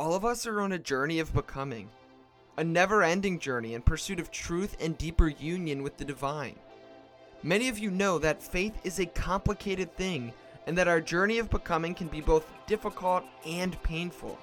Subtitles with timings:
[0.00, 1.90] All of us are on a journey of becoming,
[2.56, 6.56] a never ending journey in pursuit of truth and deeper union with the divine.
[7.42, 10.32] Many of you know that faith is a complicated thing
[10.66, 14.38] and that our journey of becoming can be both difficult and painful.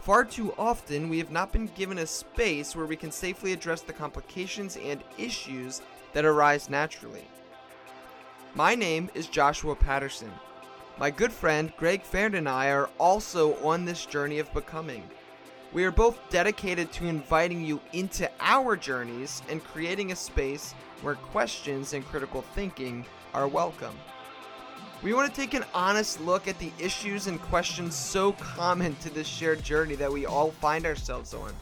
[0.00, 3.80] Far too often, we have not been given a space where we can safely address
[3.80, 5.82] the complications and issues
[6.12, 7.26] that arise naturally.
[8.54, 10.30] My name is Joshua Patterson.
[10.98, 15.02] My good friend Greg Farrand and I are also on this journey of becoming.
[15.72, 21.14] We are both dedicated to inviting you into our journeys and creating a space where
[21.14, 23.94] questions and critical thinking are welcome.
[25.02, 29.10] We want to take an honest look at the issues and questions so common to
[29.10, 31.52] this shared journey that we all find ourselves on.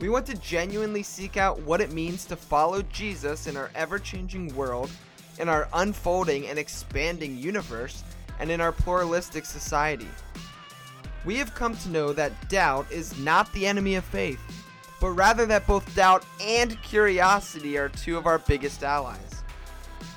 [0.00, 4.00] We want to genuinely seek out what it means to follow Jesus in our ever
[4.00, 4.90] changing world,
[5.38, 8.02] in our unfolding and expanding universe,
[8.38, 10.08] and in our pluralistic society.
[11.24, 14.40] We have come to know that doubt is not the enemy of faith,
[15.00, 19.42] but rather that both doubt and curiosity are two of our biggest allies.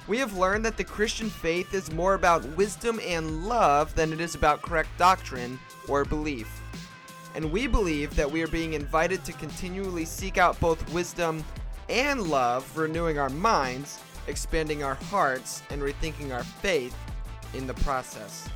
[0.08, 4.20] We have learned that the Christian faith is more about wisdom and love than it
[4.20, 6.62] is about correct doctrine or belief.
[7.36, 11.44] And we believe that we are being invited to continually seek out both wisdom
[11.88, 16.96] and love, renewing our minds, expanding our hearts, and rethinking our faith
[17.54, 18.48] in the process.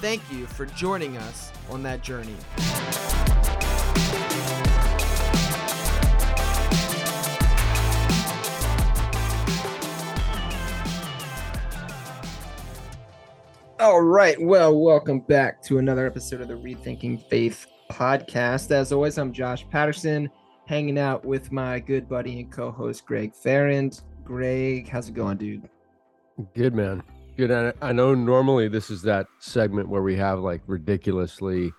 [0.00, 2.36] Thank you for joining us on that journey.
[13.80, 14.40] All right.
[14.40, 18.72] Well, welcome back to another episode of the Rethinking Faith podcast.
[18.72, 20.28] As always, I'm Josh Patterson,
[20.66, 24.02] hanging out with my good buddy and co-host Greg Farrand.
[24.24, 25.68] Greg, how's it going, dude?
[26.54, 27.02] Good man.
[27.38, 27.52] Good.
[27.52, 31.72] I, I know normally this is that segment where we have like ridiculously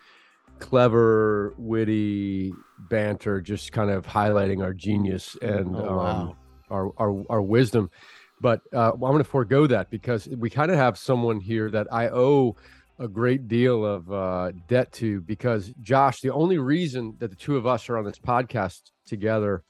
[0.60, 2.54] clever, witty
[2.90, 6.00] banter, just kind of highlighting our genius and Oh, wow.
[6.00, 6.36] um,
[6.70, 7.92] our, our our wisdom.
[8.40, 11.88] But uh, I'm going to forego that because we kind of have someone here that
[11.92, 12.56] I owe
[12.98, 15.20] a great deal of uh, debt to.
[15.20, 19.64] Because Josh, the only reason that the two of us are on this podcast together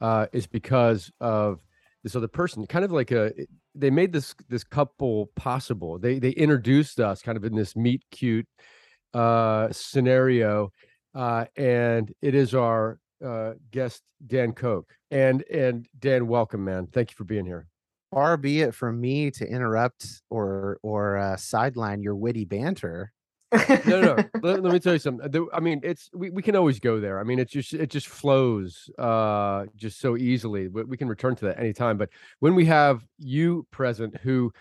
[0.00, 1.58] uh, is because of
[2.04, 2.64] this other person.
[2.68, 3.32] Kind of like a
[3.76, 5.98] they made this this couple possible.
[5.98, 8.46] They they introduced us kind of in this meet cute
[9.14, 10.70] uh, scenario,
[11.14, 14.88] uh, and it is our uh, guest Dan Koch.
[15.10, 16.88] And and Dan, welcome, man.
[16.92, 17.66] Thank you for being here.
[18.10, 23.12] Far be it from me to interrupt or or uh, sideline your witty banter.
[23.86, 24.16] No, no.
[24.42, 25.48] let, let me tell you something.
[25.52, 27.20] I mean, it's we, we can always go there.
[27.20, 30.68] I mean, it's just it just flows uh just so easily.
[30.68, 31.96] We, we can return to that anytime.
[31.98, 34.52] But when we have you present, who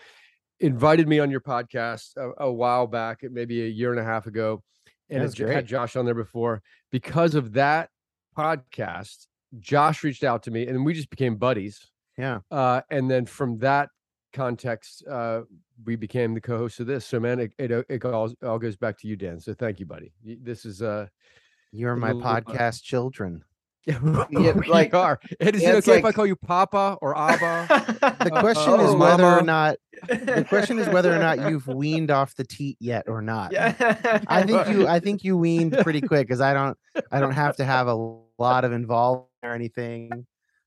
[0.59, 4.27] invited me on your podcast a, a while back, maybe a year and a half
[4.27, 4.63] ago,
[5.09, 5.65] and That's had great.
[5.65, 6.61] Josh on there before,
[6.91, 7.89] because of that
[8.37, 9.27] podcast,
[9.59, 11.91] Josh reached out to me, and we just became buddies.
[12.17, 12.39] Yeah.
[12.49, 13.89] Uh, and then from that
[14.33, 15.41] context, uh,
[15.83, 17.05] we became the co-host of this.
[17.05, 19.39] So, man, it it, it all, all goes back to you, Dan.
[19.39, 20.13] So, thank you, buddy.
[20.23, 21.07] This is uh,
[21.71, 23.43] You're my little, uh, podcast children.
[23.87, 23.99] Yeah,
[24.53, 25.19] we like- are.
[25.39, 27.67] And is yeah, it it's okay if I call you Papa or Abba?
[28.25, 29.75] The Uh, question uh, is oh, whether or not
[30.07, 33.51] the question is whether or not you've weaned off the teat yet or not.
[33.51, 34.21] yeah.
[34.27, 36.75] I think you I think you weaned pretty quick because I don't
[37.11, 37.93] I don't have to have a
[38.39, 40.25] lot of involvement or anything.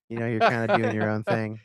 [0.08, 1.58] You know, you're kind of doing your own thing.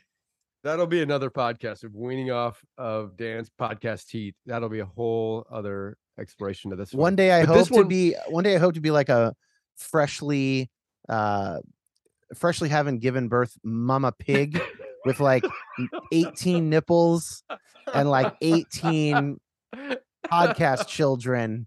[0.64, 4.34] That'll be another podcast of weaning off of Dan's podcast teeth.
[4.46, 6.92] That'll be a whole other exploration of this.
[6.94, 9.10] One day I But hope to one- be one day I hope to be like
[9.10, 9.34] a
[9.76, 10.70] freshly
[11.08, 11.58] uh
[12.34, 14.58] freshly having given birth mama pig
[15.04, 15.44] with like
[16.12, 17.42] 18 nipples
[17.92, 19.38] and like 18
[20.24, 21.66] podcast children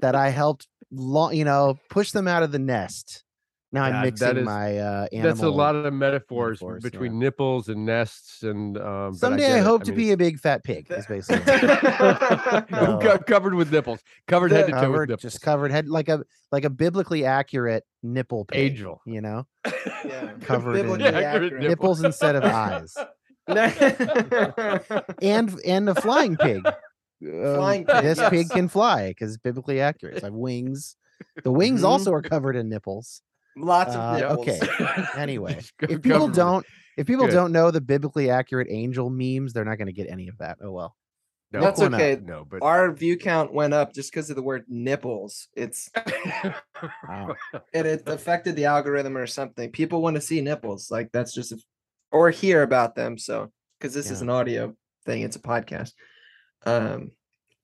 [0.00, 3.24] that I helped long you know push them out of the nest.
[3.70, 5.28] Now I'm Yeah, mixing is- my uh animal.
[5.30, 7.18] That's a lot of metaphors metaphors, between yeah.
[7.18, 9.62] nipples and nests and um Someday get I, it.
[9.64, 10.86] hope to mean, be a big fat pig.
[10.90, 15.20] Is basically it's- So- covered with nipples, covered head to toe with nipples.
[15.20, 18.72] just covered head like a like a biblically accurate nipple pig.
[18.72, 19.02] Angel.
[19.04, 19.46] You know,
[20.04, 20.32] Yeah.
[20.40, 21.52] Covered in Biblically accurate accurate.
[21.54, 21.68] nipple.
[21.68, 22.94] nipples instead of eyes,
[25.22, 26.66] and and a flying pig.
[26.66, 28.30] Um, Flying pig, this yes.
[28.30, 30.14] pig can fly because it's biblically accurate.
[30.14, 30.96] It's like wings.
[31.42, 31.86] The wings Mhm.
[31.88, 33.22] also are covered in nipples.
[33.58, 34.60] Lots of Uh, okay.
[35.16, 36.64] Anyway, if people don't
[36.96, 37.32] if people Good.
[37.34, 40.58] don't know the biblically accurate angel memes, they're not going to get any of that.
[40.62, 40.96] Oh well.
[41.52, 42.00] no, That's one up.
[42.00, 42.20] okay.
[42.22, 45.48] No, but Our view count went up just because of the word nipples.
[45.54, 45.88] It's
[47.08, 47.36] Wow.
[47.72, 49.70] it, it affected the algorithm or something.
[49.70, 51.58] People want to see nipples, like that's just a,
[52.10, 53.16] or hear about them.
[53.18, 54.74] So because this is an audio
[55.06, 55.92] thing, it's a podcast.
[56.66, 57.12] Um,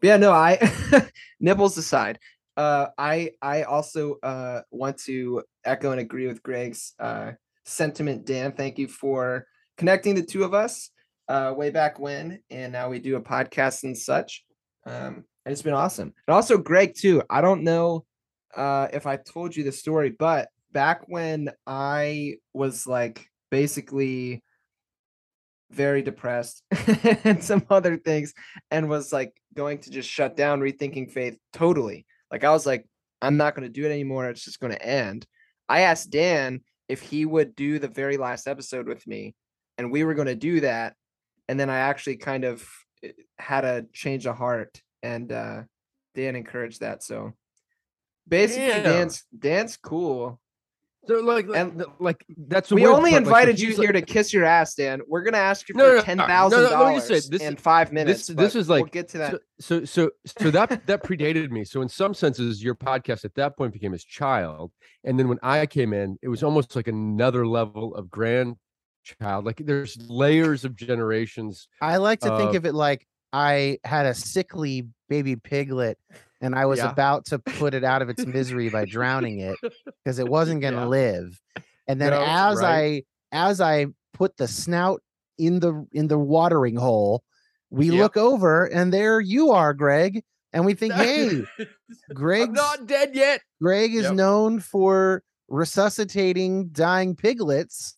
[0.00, 0.58] yeah, no, I
[1.40, 2.18] nipples aside.
[2.56, 7.32] Uh, I I also uh, want to echo and agree with Greg's uh,
[7.64, 8.26] sentiment.
[8.26, 9.46] Dan, thank you for
[9.76, 10.90] connecting the two of us
[11.28, 14.44] uh, way back when, and now we do a podcast and such.
[14.86, 16.12] Um, and it's been awesome.
[16.26, 17.22] And also, Greg too.
[17.28, 18.04] I don't know
[18.56, 24.42] uh, if I told you the story, but back when I was like basically
[25.70, 26.62] very depressed
[27.24, 28.32] and some other things
[28.70, 32.86] and was like going to just shut down rethinking faith totally like i was like
[33.22, 35.26] i'm not going to do it anymore it's just going to end
[35.68, 39.34] i asked dan if he would do the very last episode with me
[39.78, 40.94] and we were going to do that
[41.48, 42.66] and then i actually kind of
[43.02, 45.62] eh, had a change of heart and uh
[46.14, 47.32] dan encouraged that so
[48.28, 48.82] basically Yeah.
[48.82, 50.40] dan's dan's cool
[51.06, 53.92] So like, And- like, like that's the we only part, like, invited you he's here
[53.92, 55.00] like- to kiss your ass, Dan.
[55.06, 57.06] We're gonna ask you No, for no, no, ten no, thousand no, let me just
[57.08, 58.26] say, dollars in five minutes.
[58.28, 59.30] this but is we'll like- get to that.
[59.32, 61.64] So, so, so, so that that predated me.
[61.64, 64.72] So, in some senses, your podcast at that point became his child,
[65.04, 69.44] and then when I came in, it was almost like another level of grandchild.
[69.44, 71.68] Like there's layers of generations.
[71.80, 75.98] I like to think Uh, of it like I had a sickly baby piglet
[76.40, 76.90] and I was Yeah.
[76.90, 79.56] about to put it out of its misery by drowning it
[80.04, 80.86] because it wasn't going to Yeah.
[80.86, 81.40] live.
[81.86, 83.04] And then No, as right.
[83.32, 85.02] I as I put the snout
[85.38, 87.24] in the in the watering hole,
[87.70, 87.94] we Yep.
[87.94, 90.22] look over and there you are, Greg,
[90.52, 91.44] and we think, "Hey,
[92.16, 93.40] I'm not dead yet.
[93.60, 94.14] Greg is Yep.
[94.14, 97.96] known for resuscitating dying piglets.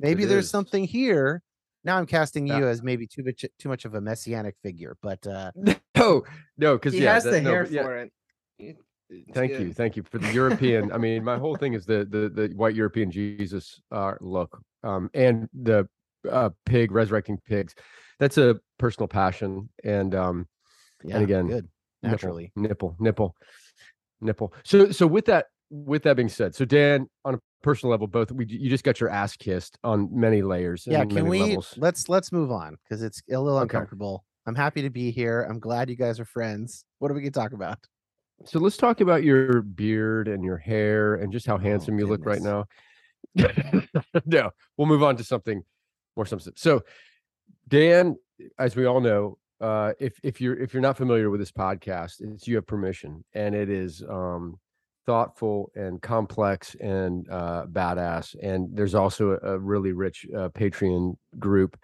[0.00, 0.50] Maybe It there's is.
[0.50, 1.42] something here.
[1.84, 2.58] Now I'm casting Yeah.
[2.58, 5.52] you as maybe too much too much of a messianic figure, but uh
[5.96, 6.24] No,
[6.58, 8.12] no, because he yeah, has that- the no, hair yeah, for it.
[8.58, 8.76] It-
[9.10, 9.60] it's Thank good.
[9.60, 10.90] you, thank you for the European.
[10.90, 15.10] I mean, my whole thing is the the the white European Jesus uh, look, um,
[15.14, 15.86] and the
[16.28, 17.74] uh, pig resurrecting pigs.
[18.18, 20.48] That's a personal passion, and um,
[21.04, 21.68] yeah, and again, good
[22.02, 22.52] nipple, naturally.
[22.56, 23.36] nipple, nipple,
[24.22, 24.54] nipple.
[24.64, 28.32] So, so with that, with that being said, so Dan, on a personal level, both
[28.32, 30.86] we you just got your ass kissed on many layers.
[30.86, 31.74] Yeah, can we levels.
[31.76, 33.62] let's let's move on because it's a little Okay.
[33.76, 34.24] uncomfortable.
[34.46, 35.46] I'm happy to be here.
[35.48, 36.84] I'm glad you guys are friends.
[36.98, 37.78] What do we can talk about?
[38.44, 42.26] So let's talk about your beard and your hair and just how handsome you look
[42.26, 42.66] right now.
[44.26, 45.62] no, we'll move on to something
[46.16, 46.60] more substantive.
[46.60, 46.82] So,
[47.68, 48.16] Dan,
[48.58, 52.20] as we all know, uh, if if you're if you're not familiar with this podcast,
[52.20, 54.58] it's you have permission, and it is um,
[55.06, 58.34] thoughtful and complex and uh, badass.
[58.42, 61.78] And there's also a, a really rich uh, Patreon group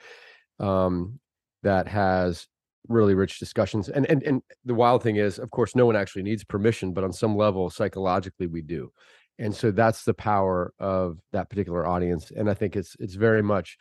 [0.58, 1.18] um,
[1.62, 2.46] that has
[2.88, 3.88] really rich discussions.
[3.88, 7.04] And and and the wild thing is, of course, no one actually needs permission, but
[7.04, 8.92] on some level, psychologically, we do.
[9.38, 12.30] And so that's the power of that particular audience.
[12.36, 13.78] And I think it's it's very much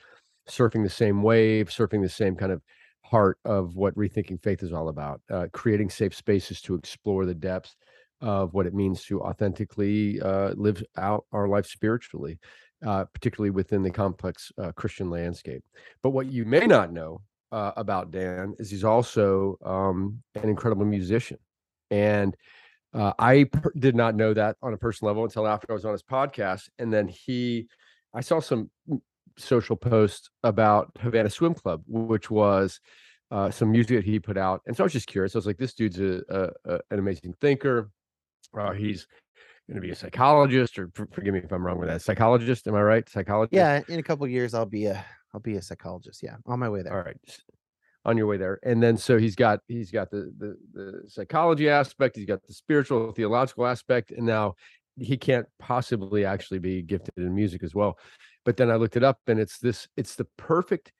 [0.50, 2.62] surfing the same wave, surfing the same kind of
[3.04, 7.34] heart of what rethinking faith is all about, uh, creating safe spaces to explore the
[7.34, 7.76] depths
[8.22, 12.38] of what it means to authentically uh, live out our life spiritually,
[12.86, 15.64] uh, particularly within the complex uh, Christian landscape.
[16.04, 17.22] But what you may not know
[17.52, 21.38] uh, about Dan is he's also um, an incredible musician.
[21.92, 22.36] And
[22.94, 25.86] uh, I per- did not know that on a personal level until after I was
[25.86, 26.70] on his podcast.
[26.80, 27.68] And then he,
[28.14, 28.70] I saw some
[29.38, 32.80] social posts about Havana Swim Club, which was
[33.32, 34.62] uh, some music that he put out.
[34.66, 35.36] And so I was just curious.
[35.36, 37.90] I was like, this dude's a, a, a- an amazing thinker.
[38.58, 39.06] Uh, he's
[39.68, 42.02] going to be a psychologist, or for- forgive me if I'm wrong with that.
[42.02, 43.08] Psychologist, am I right?
[43.08, 43.54] Psychologist.
[43.54, 46.24] Yeah, in a couple years I'll be a I'll be a psychologist.
[46.24, 46.94] Yeah, on my way there.
[46.94, 47.18] All right.
[48.06, 48.60] On your way there.
[48.64, 52.54] And then so he's got he's got the the the psychology aspect, he's got the
[52.54, 54.56] spiritual theological aspect, and now
[54.98, 57.98] he can't possibly actually be gifted in music as well.
[58.46, 60.92] But then I looked it up and it's this it's the perfect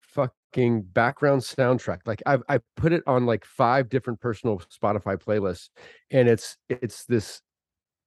[0.00, 2.00] fucking background soundtrack.
[2.06, 5.68] Like I've I put it on like five different personal Spotify playlists
[6.10, 7.40] and it's it's this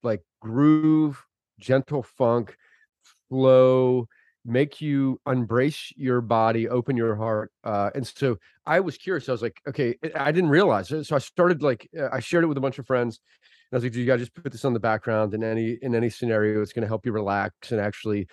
[0.03, 1.25] like groove,
[1.59, 2.57] gentle funk,
[3.29, 4.07] flow,
[4.45, 7.51] make you embrace your body, open your heart.
[7.63, 9.29] Uh, and so I was curious.
[9.29, 11.05] I was like, okay, I- didn't realize it.
[11.05, 13.19] So I started like uh, I shared it with a bunch of friends.
[13.71, 15.77] And I was like, "Do you guys just put this on the background in any
[15.81, 16.62] in any scenario?
[16.62, 18.27] It's going to help you relax and actually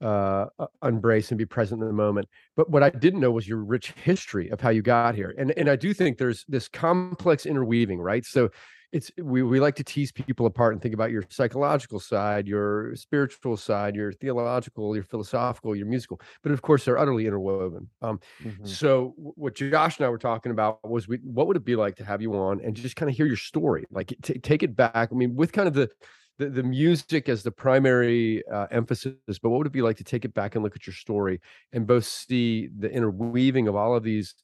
[0.00, 0.46] uh,
[0.84, 3.92] embrace and be present in the moment but what i didn't know was your rich
[3.92, 7.98] history of how you got here and and i do think there's this complex interweaving
[7.98, 8.50] right so
[8.92, 12.94] it's we, we like to tease people apart and think about your psychological side your
[12.96, 18.20] spiritual side your theological your philosophical your musical but of course they're utterly interwoven um
[18.42, 18.66] Mhm.
[18.66, 21.96] so what Josh and I were talking about was we what would it be like
[21.96, 24.76] to have you on and just kind of hear your story, like t- take it
[24.76, 25.08] back.
[25.12, 25.90] I mean, with kind of the
[26.38, 30.04] the, the music as the primary uh, emphasis, but what would it be like to
[30.04, 31.40] take it back and look at your story
[31.72, 34.34] and both see the interweaving of all of these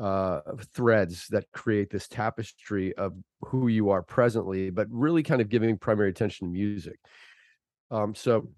[0.00, 0.40] uh,
[0.72, 5.76] threads that create this tapestry of who you are presently, but really kind of giving
[5.76, 6.98] primary attention to music.
[7.90, 8.48] Um, so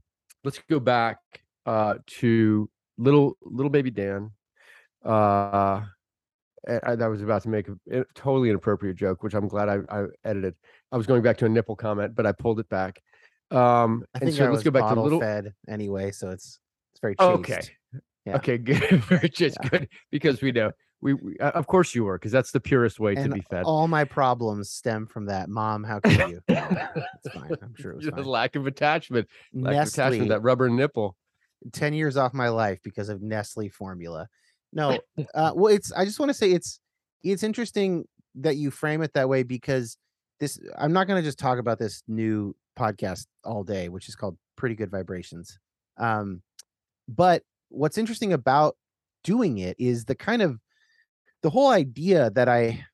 [0.44, 1.18] let's go back
[1.66, 4.30] uh, to little little baby Dan.
[5.04, 5.82] Uh,
[6.68, 10.04] I, I was about to make a, totally inappropriate joke, which I'm glad I, I,
[10.25, 10.54] edited.
[10.92, 13.02] I was going back to a nipple comment, but I pulled it back.
[13.50, 16.61] Um, I think so let's go back to little fed anyway, so it's
[16.92, 17.30] it's very chaste.
[17.30, 17.61] okay.
[18.25, 18.37] Yeah.
[18.37, 19.02] Okay, good.
[19.04, 19.68] very just yeah.
[19.68, 20.70] good because we know
[21.02, 23.40] we, we uh, of course you were because that's the purest way and to be
[23.42, 23.64] fed.
[23.64, 25.49] All my problems stem from that.
[25.49, 26.40] Mom, how can you?
[26.49, 27.50] it's fine.
[27.61, 28.25] I'm sure it was fine.
[28.25, 31.16] lack of attachment, lack Nestle, of attachment, that rubber nipple.
[31.73, 34.28] Ten years off my life because of Nestle formula.
[34.73, 34.99] No,
[35.35, 35.92] uh, well, it's.
[35.92, 36.80] I just want to say it's
[37.25, 38.06] it's interesting
[38.37, 39.99] that you frame it that way because
[40.38, 40.59] this.
[40.78, 44.38] I'm not going to just talk about this new podcast all day, which is called
[44.56, 45.59] Pretty Good Vibrations.
[45.99, 46.42] Um,
[47.09, 48.76] but what's interesting about
[49.25, 50.59] doing it is the kind of
[51.42, 52.84] the whole idea that I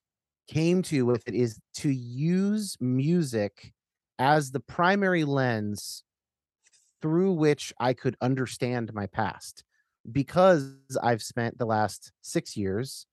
[0.48, 3.72] came to with it is to use music
[4.18, 6.02] as the primary lens
[7.00, 9.62] through which I could understand my past
[10.10, 13.06] because I've spent the last six years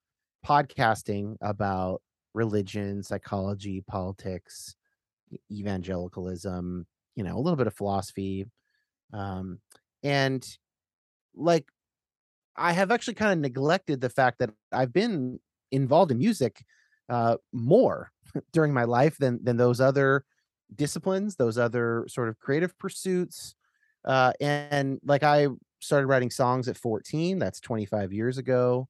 [0.45, 2.01] podcasting about
[2.33, 4.75] religion, psychology, politics,
[5.51, 8.45] evangelicalism, you know, a little bit of philosophy.
[9.13, 9.59] Um,
[10.03, 10.47] and
[11.35, 11.65] like
[12.57, 15.39] I have actually kind of neglected the fact that I've been
[15.71, 16.63] involved in music
[17.09, 18.11] uh, more
[18.53, 20.25] during my life than than those other
[20.73, 23.55] disciplines, those other sort of creative pursuits.
[24.03, 25.47] Uh, and like I
[25.79, 28.87] started writing songs at 14, that's 25 years ago.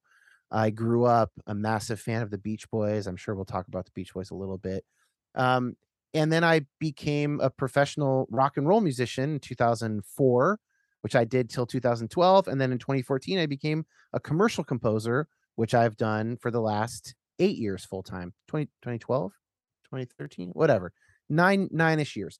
[0.51, 3.07] I grew up a massive fan of the Beach Boys.
[3.07, 4.85] I'm sure we'll talk about the Beach Boys a little bit.
[5.33, 5.75] Um,
[6.13, 10.59] and then I became a professional rock and roll musician in 2004
[11.05, 12.47] which I did till 2012.
[12.47, 17.13] And then in 2014, I became a commercial composer, which I've done for the last
[17.37, 19.31] eight years full time 20, 2012,
[19.83, 20.93] 2013, whatever,
[21.29, 22.39] nine, nine ish years.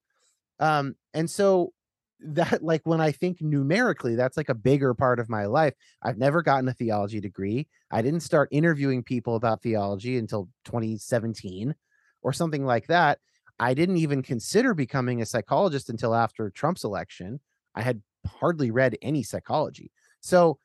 [0.59, 1.73] Um, and so
[2.19, 5.75] that, like, when I think numerically, that's like a bigger part of my life.
[6.01, 7.67] I've never gotten a theology degree.
[7.91, 11.75] I didn't start interviewing people about theology until 2017
[12.23, 13.19] or something like that.
[13.59, 17.39] I didn't even consider becoming a psychologist until after Trump's election.
[17.75, 19.91] I had hardly read any psychology.
[20.21, 20.57] So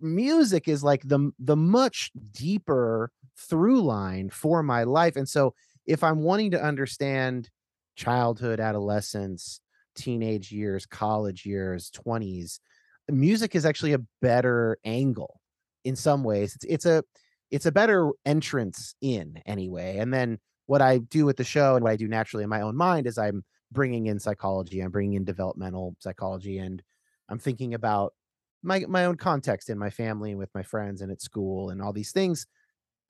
[0.00, 5.16] music is like the the much deeper through line for my life.
[5.16, 5.54] And so
[5.86, 7.50] if I'm wanting to understand
[7.96, 9.60] childhood, adolescence,
[9.94, 12.60] teenage years, college years, 20s,
[13.08, 15.40] music is actually a better angle
[15.84, 16.54] in some ways.
[16.54, 17.02] It's it's a
[17.50, 19.98] it's a better entrance in anyway.
[19.98, 22.62] And then what I do with the show and what I do naturally in my
[22.62, 26.82] own mind is I'm bringing in psychology, I'm bringing in developmental psychology and
[27.28, 28.14] I'm thinking about
[28.62, 31.82] my my own context in my family and with my friends and at school and
[31.82, 32.46] all these things,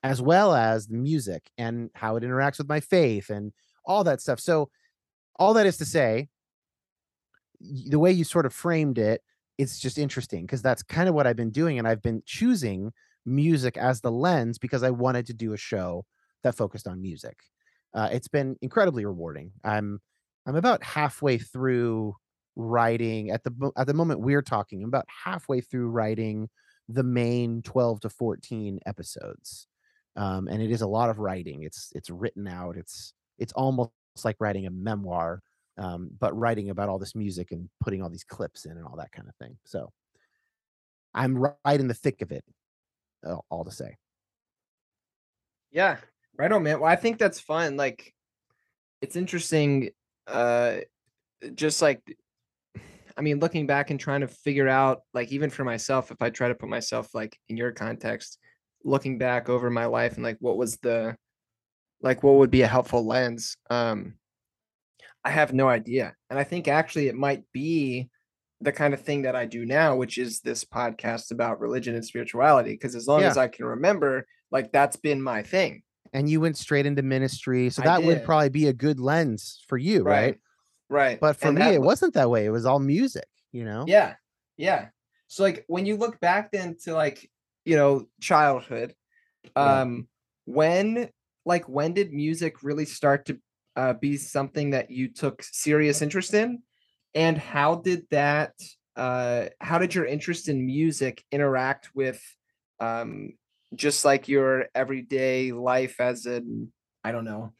[0.03, 3.53] as well as the music and how it interacts with my faith and
[3.85, 4.39] all that stuff.
[4.39, 4.69] So,
[5.37, 6.29] all that is to say,
[7.61, 9.21] the way you sort of framed it,
[9.57, 12.91] it's just interesting because that's kind of what I've been doing, and I've been choosing
[13.25, 16.05] music as the lens because I wanted to do a show
[16.43, 17.37] that focused on music.
[17.93, 19.51] Uh, it's been incredibly rewarding.
[19.63, 20.01] I'm
[20.45, 22.15] I'm about halfway through
[22.55, 26.49] writing at the at the moment we're talking about halfway through writing
[26.89, 29.67] the main 12 to 14 episodes
[30.15, 33.91] um, and it is a lot of writing it's it's written out it's it's almost
[34.23, 35.41] like writing a memoir
[35.77, 38.97] um, but writing about all this music and putting all these clips in and all
[38.97, 39.91] that kind of thing so
[41.13, 42.43] i'm right in the thick of it
[43.49, 43.95] all to say.
[45.71, 45.97] Yeah
[46.37, 48.13] right on man well i think that's fun like
[49.01, 49.89] it's interesting
[50.27, 50.77] uh
[51.53, 52.01] just like
[53.17, 56.29] I mean, looking back and trying to figure out, like, even for myself, if I
[56.29, 58.39] try to put myself like in your context,
[58.83, 61.15] looking back over my life and like what was the,
[62.01, 63.55] like, what would be a helpful lens?
[63.69, 64.15] Um,
[65.23, 66.15] I have no idea.
[66.29, 68.09] And I think actually it might be
[68.59, 72.03] the kind of thing that I do now, which is this podcast about religion and
[72.03, 72.71] spirituality.
[72.71, 73.29] Because as long yeah.
[73.29, 75.83] as I can remember, like, that's been my thing.
[76.11, 77.69] And you went straight into ministry.
[77.69, 80.13] So that would probably be a good lens for you, right?
[80.13, 80.39] right?
[80.93, 81.19] Right.
[81.19, 82.45] But for and me, it wasn't that way.
[82.45, 83.83] It was all music, you know?
[83.87, 84.13] Yeah.
[84.57, 84.89] Yeah.
[85.27, 87.31] So like when you look back then to like,
[87.65, 88.93] you know, childhood,
[89.55, 90.01] um, yeah.
[90.45, 91.09] when
[91.45, 93.39] like when did music really start to
[93.75, 96.61] uh, be something that you took serious interest in?
[97.15, 98.53] And how did that
[98.95, 102.21] uh how did your interest in music interact with
[102.79, 103.31] um
[103.73, 106.71] just like your everyday life as an
[107.03, 107.53] I don't know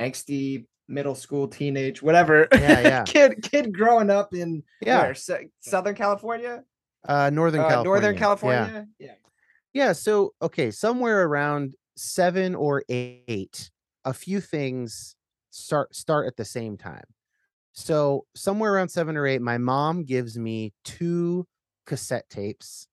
[0.00, 2.48] angsty middle school, teenage, whatever.
[2.52, 3.02] Yeah, yeah.
[3.06, 5.14] kid, kid growing up in yeah, where,
[5.60, 6.62] Southern California,
[7.08, 8.86] uh, Northern uh, California, Northern California.
[8.98, 9.06] Yeah.
[9.06, 9.14] yeah.
[9.74, 9.92] Yeah.
[9.92, 13.70] So, okay, somewhere around seven or eight,
[14.04, 15.16] a few things
[15.50, 17.04] start start at the same time.
[17.72, 21.46] So, somewhere around seven or eight, my mom gives me two
[21.86, 22.86] cassette tapes.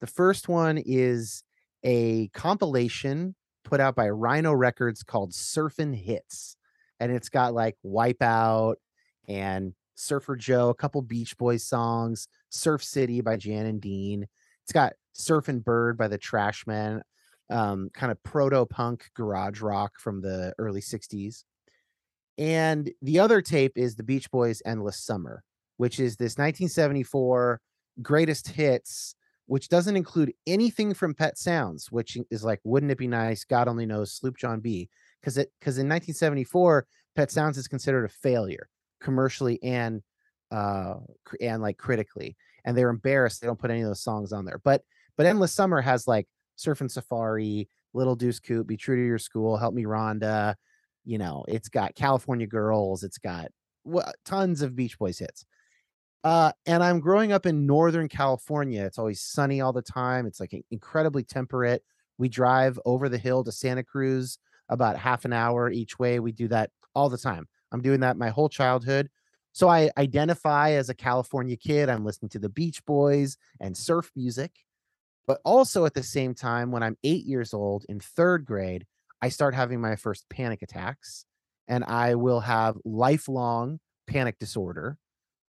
[0.00, 1.42] The first one is
[1.84, 6.56] a compilation put out by Rhino Records called Surfin' Hits.
[7.00, 8.76] And it's got like Wipeout
[9.28, 14.26] and Surfer Joe, a couple Beach Boys songs, Surf City by Jan and Dean.
[14.64, 17.02] It's got Surfin' Bird by the Trashmen,
[17.50, 21.44] um, kind of proto punk garage rock from the early 60s.
[22.38, 25.42] And the other tape is the Beach Boys Endless Summer,
[25.78, 27.60] which is this 1974
[28.02, 29.14] greatest hits,
[29.46, 33.44] which doesn't include anything from Pet Sounds, which is like, wouldn't it be nice?
[33.44, 34.90] God only knows, Sloop John B.
[35.20, 38.68] Because it because in 1974, Pet Sounds is considered a failure
[39.00, 40.02] commercially and
[40.50, 40.94] uh
[41.40, 44.60] and like critically and they're embarrassed they don't put any of those songs on there
[44.62, 44.82] but
[45.16, 49.56] but endless summer has like surfing safari little deuce coupe be true to your school
[49.56, 50.54] help me rhonda
[51.04, 53.48] you know it's got california girls it's got
[53.84, 55.44] well, tons of beach boys hits
[56.22, 60.38] uh and i'm growing up in northern california it's always sunny all the time it's
[60.38, 61.82] like incredibly temperate
[62.18, 66.32] we drive over the hill to santa cruz about half an hour each way we
[66.32, 69.10] do that all the time I'm doing that my whole childhood.
[69.52, 71.88] So I identify as a California kid.
[71.88, 74.52] I'm listening to the Beach Boys and surf music.
[75.26, 78.86] But also at the same time, when I'm eight years old in third grade,
[79.20, 81.24] I start having my first panic attacks
[81.66, 84.98] and I will have lifelong panic disorder.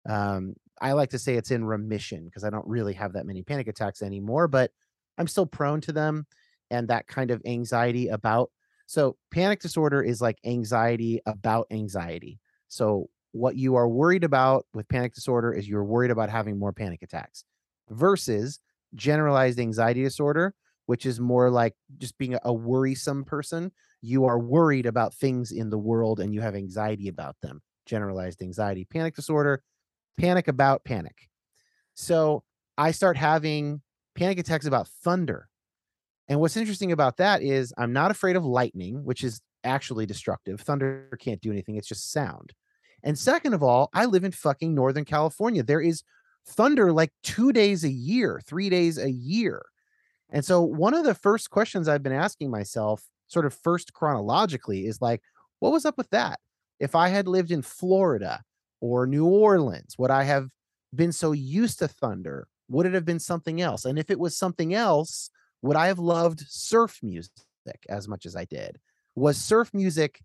[0.08, 3.42] Um, I like to say it's in remission because I don't really have that many
[3.42, 4.70] panic attacks anymore, but
[5.18, 6.26] I'm still prone to them
[6.70, 8.50] and that kind of anxiety about
[8.88, 12.40] so panic disorder is like anxiety about anxiety.
[12.68, 16.72] So what you are worried about with panic disorder is you're worried about having more
[16.72, 17.44] panic attacks
[17.90, 18.60] versus
[18.94, 20.54] generalized anxiety disorder,
[20.86, 23.72] which is more like just being a worrisome person.
[24.00, 27.60] You are worried about things in the world and you have anxiety about them.
[27.84, 29.62] Generalized anxiety, panic disorder,
[30.16, 31.28] panic about panic.
[31.94, 32.42] So
[32.78, 33.82] I start having
[34.14, 35.50] panic attacks about thunder
[36.28, 40.60] and what's interesting about that is I'm not afraid of lightning, which is actually destructive.
[40.60, 42.52] Thunder can't do anything, it's just sound.
[43.02, 45.62] And second of all, I live in fucking Northern California.
[45.62, 46.02] There is
[46.46, 49.64] thunder like two days a year, three days a year.
[50.30, 54.86] And so, one of the first questions I've been asking myself, sort of first chronologically,
[54.86, 55.22] is like,
[55.60, 56.40] what was up with that?
[56.80, 58.42] If I had lived in Florida
[58.80, 60.48] or New Orleans, would I have
[60.94, 62.46] been so used to thunder?
[62.68, 63.84] Would it have been something else?
[63.84, 65.30] And if it was something else,
[65.62, 67.30] would I have loved surf music
[67.88, 68.78] as much as I did?
[69.14, 70.20] Was surf music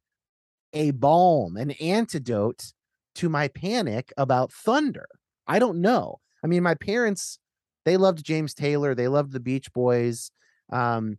[0.73, 2.73] a balm, an antidote
[3.15, 5.07] to my panic about thunder?
[5.47, 6.19] I don't know.
[6.43, 7.39] I mean, my parents,
[7.85, 10.31] they loved James Taylor, they loved the Beach Boys.
[10.71, 11.17] Um,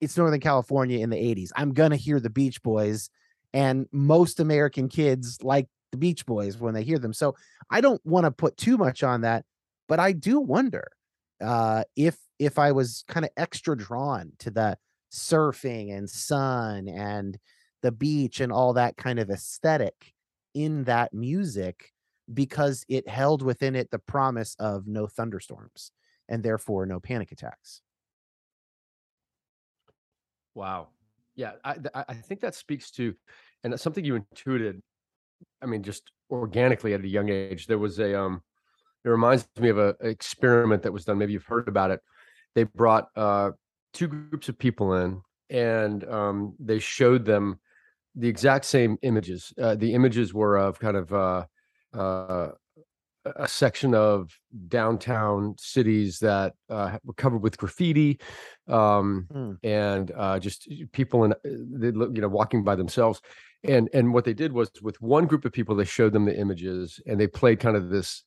[0.00, 1.50] it's Northern California in the 80s.
[1.56, 3.10] I'm going to hear the Beach Boys.
[3.52, 7.12] And most American kids like the Beach Boys when they hear them.
[7.12, 7.34] So
[7.70, 9.44] I don't want to put too much on that,
[9.88, 10.88] but I do wonder
[11.42, 14.78] uh, if if I was kind of extra drawn to the
[15.12, 17.38] surfing and sun and
[17.82, 20.12] the beach and all that kind of aesthetic
[20.54, 21.92] in that music
[22.32, 25.92] because it held within it the promise of no thunderstorms
[26.28, 27.82] and therefore no panic attacks.
[30.54, 30.88] Wow.
[31.34, 33.14] Yeah, I I think that speaks to
[33.62, 34.82] and that's something you intuited
[35.62, 37.66] I mean just organically at a young age.
[37.66, 38.42] There was a um
[39.04, 42.00] it reminds me of a, a experiment that was done maybe you've heard about it
[42.56, 43.50] they brought uh,
[43.92, 47.60] two groups of people in and um, they showed them
[48.16, 49.52] the exact same images.
[49.60, 51.44] Uh, the images were of kind of uh,
[51.96, 52.48] uh,
[53.36, 54.30] a section of
[54.68, 58.18] downtown cities that uh, were covered with graffiti
[58.68, 59.56] um, mm.
[59.62, 63.20] and uh, just people in you know walking by themselves.
[63.64, 66.38] And and what they did was with one group of people, they showed them the
[66.38, 68.22] images and they played kind of this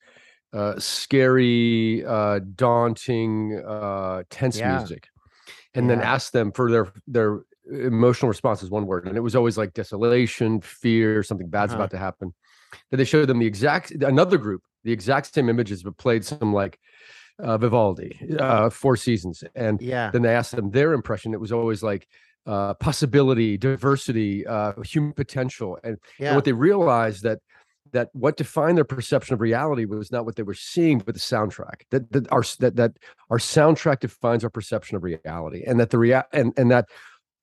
[0.53, 4.77] uh, scary, uh, daunting, uh, tense yeah.
[4.77, 5.07] music,
[5.73, 5.95] and yeah.
[5.95, 8.69] then ask them for their their emotional responses.
[8.69, 11.83] One word, and it was always like desolation, fear, something bad's uh-huh.
[11.83, 12.33] about to happen.
[12.91, 16.53] Then they showed them the exact another group, the exact same images, but played some
[16.53, 16.79] like
[17.39, 20.11] uh, Vivaldi, uh, Four Seasons, and yeah.
[20.11, 21.33] then they asked them their impression.
[21.33, 22.07] It was always like
[22.45, 26.27] uh, possibility, diversity, uh, human potential, and, yeah.
[26.27, 27.39] and what they realized that
[27.91, 31.19] that what defined their perception of reality was not what they were seeing, but the
[31.19, 31.81] soundtrack.
[31.91, 32.93] That that our that that
[33.29, 36.87] our soundtrack defines our perception of reality, and that the rea- and and that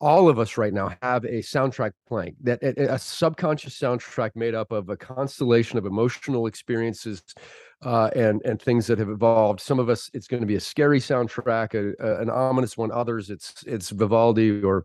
[0.00, 4.54] all of us right now have a soundtrack playing that a, a subconscious soundtrack made
[4.54, 7.22] up of a constellation of emotional experiences
[7.82, 9.60] uh, and and things that have evolved.
[9.60, 12.90] Some of us, it's going to be a scary soundtrack, a, a, an ominous one.
[12.90, 14.84] Others, it's it's Vivaldi or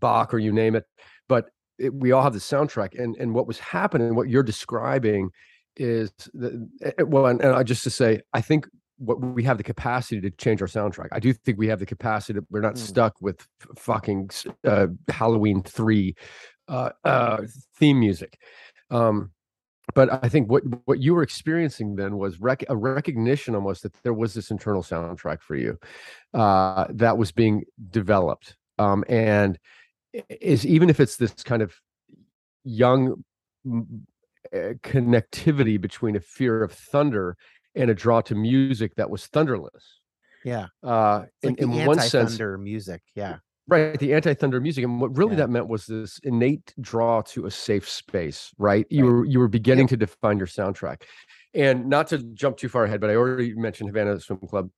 [0.00, 0.84] Bach or you name it.
[1.28, 5.30] But it, we all have the soundtrack, and and what was happening, what you're describing,
[5.76, 8.66] is the eh, eh, well, and, and I just to say, I think
[8.98, 11.08] what we have the capacity to change our soundtrack.
[11.10, 12.38] I do think we have the capacity.
[12.38, 12.78] To, we're not mm.
[12.78, 14.30] stuck with fucking
[14.64, 16.14] uh, Halloween three
[16.68, 17.38] uh, uh,
[17.76, 18.38] theme music.
[18.90, 19.30] Um,
[19.94, 23.94] but I think what what you were experiencing then was rec- a recognition almost that
[24.02, 25.78] there was this internal soundtrack for you
[26.34, 29.58] uh, that was being developed, um, and
[30.28, 31.74] is even if it's this kind of
[32.64, 33.24] young
[33.66, 37.36] uh, connectivity between a fear of thunder
[37.74, 40.00] and a draw to music that was thunderless.
[40.44, 40.66] Yeah.
[40.82, 43.02] Uh, in, like in one sense, thunder music.
[43.14, 43.36] Yeah.
[43.68, 45.42] Right, the anti-thunder music, and what really yeah.
[45.42, 48.50] that meant was this innate draw to a safe space.
[48.58, 49.12] Right, you right.
[49.12, 51.02] were you were beginning to define your soundtrack,
[51.54, 54.70] and not to jump too far ahead, but I already mentioned Havana Swim Club.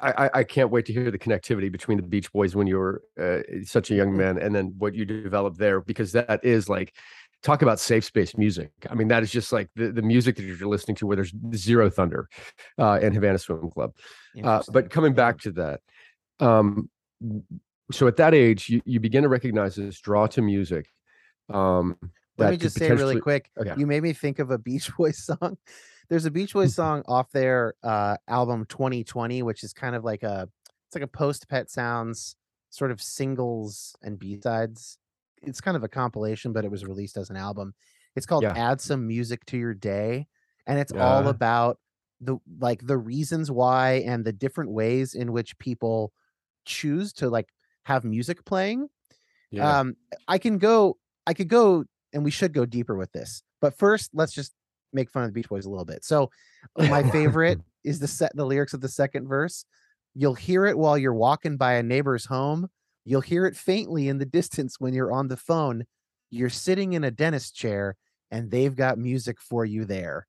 [0.00, 3.02] I, I can't wait to hear the connectivity between the Beach Boys when you were
[3.20, 4.18] uh, such a young mm-hmm.
[4.18, 6.94] man, and then what you developed there, because that is like
[7.42, 8.70] talk about safe space music.
[8.88, 11.34] I mean, that is just like the, the music that you're listening to where there's
[11.54, 12.28] zero thunder
[12.78, 13.92] uh, and Havana Swim Club.
[14.42, 15.80] Uh, but coming back to that,
[16.40, 16.88] um,
[17.90, 20.86] so at that age, you, you begin to recognize this draw to music.
[21.52, 21.96] Um,
[22.38, 23.50] Let me just say really quick.
[23.58, 23.74] Okay.
[23.76, 25.58] You made me think of a Beach Boys song.
[26.12, 30.22] There's a Beach Boys song off their uh, album 2020, which is kind of like
[30.22, 30.46] a
[30.86, 32.36] it's like a post Pet Sounds
[32.68, 34.98] sort of singles and B sides
[35.42, 37.72] it's kind of a compilation, but it was released as an album.
[38.14, 38.52] It's called yeah.
[38.54, 40.26] Add Some Music to Your Day.
[40.66, 41.02] And it's yeah.
[41.02, 41.78] all about
[42.20, 46.12] the like the reasons why and the different ways in which people
[46.66, 47.48] choose to like
[47.84, 48.88] have music playing.
[49.50, 49.78] Yeah.
[49.78, 49.96] Um
[50.28, 53.42] I can go I could go and we should go deeper with this.
[53.62, 54.52] But first, let's just
[54.92, 56.04] make fun of the Beach Boys a little bit.
[56.04, 56.30] So
[56.76, 59.64] my favorite is the set the lyrics of the second verse.
[60.14, 62.68] You'll hear it while you're walking by a neighbor's home
[63.04, 65.86] You'll hear it faintly in the distance when you're on the phone.
[66.30, 67.96] You're sitting in a dentist chair
[68.30, 70.26] and they've got music for you there.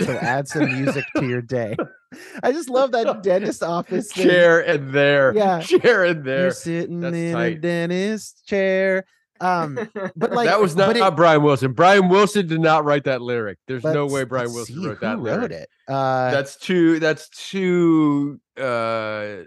[0.00, 1.76] So add some music to your day.
[2.42, 4.28] I just love that dentist office thing.
[4.28, 5.34] chair in there.
[5.34, 6.42] Yeah, chair in there.
[6.42, 7.56] You're sitting That's in tight.
[7.56, 9.04] a dentist chair.
[9.40, 9.74] Um,
[10.16, 11.72] but like that was not, it, Brian Wilson.
[11.72, 13.58] Brian Wilson did not write that lyric.
[13.66, 15.18] There's no way Brian Wilson wrote that.
[15.18, 15.52] Wrote lyric.
[15.52, 15.68] it?
[15.88, 17.00] Uh, that's too.
[17.00, 18.40] That's too.
[18.56, 19.44] Uh,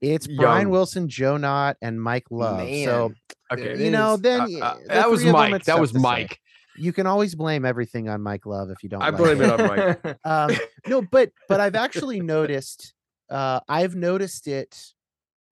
[0.00, 0.36] it's Young.
[0.36, 2.58] Brian Wilson, Joe Knott, and Mike Love.
[2.58, 2.84] Man.
[2.84, 3.12] So
[3.52, 5.64] okay, you know, then uh, uh, that was Mike.
[5.64, 6.40] That was Mike.
[6.76, 9.00] You can always blame everything on Mike Love if you don't.
[9.00, 10.18] I like blame it, it on Mike.
[10.24, 10.50] um,
[10.86, 12.94] no, but but I've actually noticed.
[13.30, 14.92] Uh, I've noticed it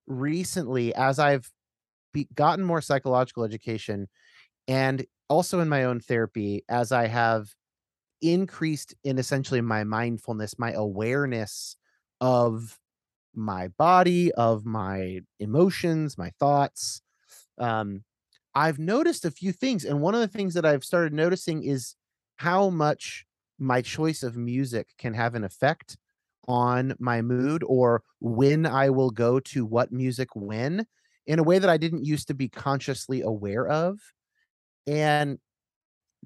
[0.07, 1.51] recently as I've
[2.13, 4.09] be, gotten more psychological education,
[4.69, 7.55] and also in my own therapy as I have
[8.21, 11.77] increased in essentially my mindfulness, my awareness
[12.21, 12.79] of
[13.35, 17.03] my body, of my emotions, my thoughts.
[17.59, 18.05] Um,
[18.55, 19.85] I've noticed a few things.
[19.85, 21.97] And one of the things that I've started noticing is
[22.37, 23.27] how much
[23.59, 25.97] my choice of music can have an effect
[26.49, 30.87] on my mood or when I will go to what music when
[31.27, 33.99] in a way that I didn't used to be consciously aware of.
[34.87, 35.39] And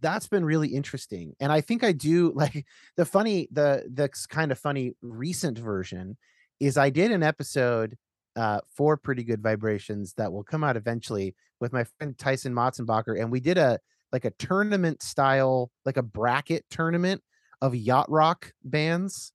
[0.01, 1.35] that's been really interesting.
[1.41, 2.65] And I think I do like
[2.97, 6.17] the funny, the the kind of funny recent version
[6.61, 7.97] is I did an episode
[8.37, 13.21] uh, for Pretty Good Vibrations that will come out eventually with my friend Tyson Motzenbacher,
[13.21, 13.79] and we did a
[14.13, 17.23] like a tournament style, like a bracket tournament
[17.61, 19.33] of yacht rock bands.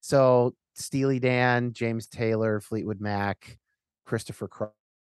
[0.00, 3.58] So Steely Dan, James Taylor, Fleetwood Mac,
[4.06, 4.48] Christopher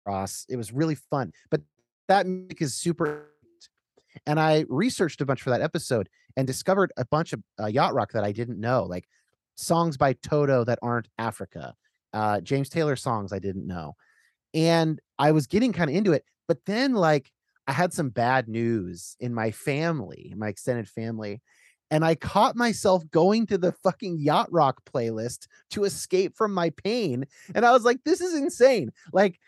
[0.07, 1.61] It was really fun, but
[2.09, 3.29] that music is super.
[4.27, 7.95] And I researched a bunch for that episode and discovered a bunch of uh, yacht
[7.95, 9.09] rock that I didn't know, like
[9.57, 11.75] songs by Toto that aren't Africa,
[12.13, 13.95] uh, James Taylor songs I didn't know.
[14.55, 16.25] And I was getting kind of into it.
[16.47, 17.33] But then, like,
[17.67, 21.41] I had some bad news in my family, my extended family.
[21.91, 26.71] And I caught myself going to the fucking yacht rock playlist to escape from my
[26.71, 27.27] pain.
[27.55, 28.93] And I was like, this is insane.
[29.13, 29.39] Like,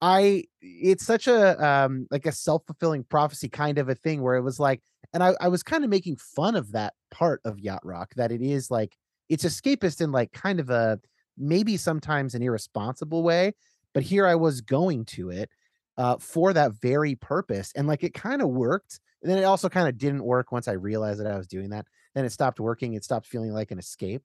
[0.00, 4.42] I it's such a um like a self-fulfilling prophecy kind of a thing where it
[4.42, 7.84] was like, and I, I was kind of making fun of that part of yacht
[7.84, 8.96] rock that it is like
[9.28, 11.00] it's escapist in like kind of a
[11.38, 13.52] maybe sometimes an irresponsible way
[13.92, 15.48] but here i was going to it
[15.96, 19.68] uh, for that very purpose and like it kind of worked and then it also
[19.68, 22.60] kind of didn't work once i realized that i was doing that then it stopped
[22.60, 24.22] working it stopped feeling like an escape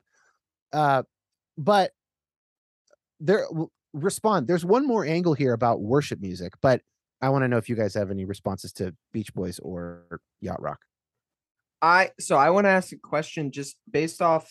[0.73, 1.03] uh,
[1.58, 1.91] but
[3.19, 3.47] there
[3.93, 4.47] respond.
[4.47, 6.82] There's one more angle here about worship music, but
[7.21, 10.62] I want to know if you guys have any responses to Beach Boys or Yacht
[10.62, 10.80] Rock.
[11.82, 14.49] I so I want to ask a question just based off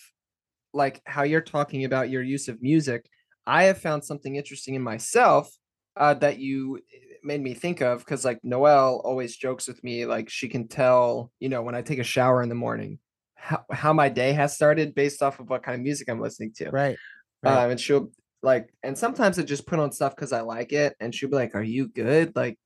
[0.73, 3.07] like how you're talking about your use of music.
[3.47, 5.51] I have found something interesting in myself
[5.97, 10.07] uh, that you eh, made me think of because like Noelle always jokes with me
[10.07, 12.99] like she can tell you know when I take a shower in the morning
[13.35, 16.53] how, how my day has started based off of what kind of music I'm listening
[16.57, 16.71] to.
[16.71, 16.97] Right.
[17.43, 17.65] right.
[17.65, 18.11] Um, and she'll
[18.43, 21.37] like, and sometimes I just put on stuff because I like it, and she'll be
[21.37, 22.37] like, "Are you good?
[22.37, 22.59] Like,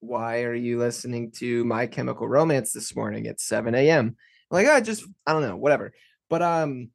[0.00, 4.16] why are you listening to My Chemical Romance this morning at 7 a.m.?"
[4.50, 5.92] like, I just I don't know, whatever.
[6.30, 6.90] But um,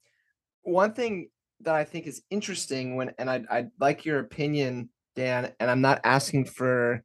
[0.64, 1.30] one thing
[1.62, 5.82] that I think is interesting when, and I I'd like your opinion, Dan, and I'm
[5.82, 7.04] not asking for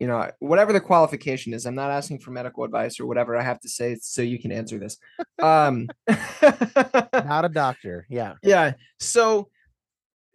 [0.00, 3.42] you know whatever the qualification is i'm not asking for medical advice or whatever i
[3.42, 4.98] have to say so you can answer this
[5.40, 9.48] um not a doctor yeah yeah so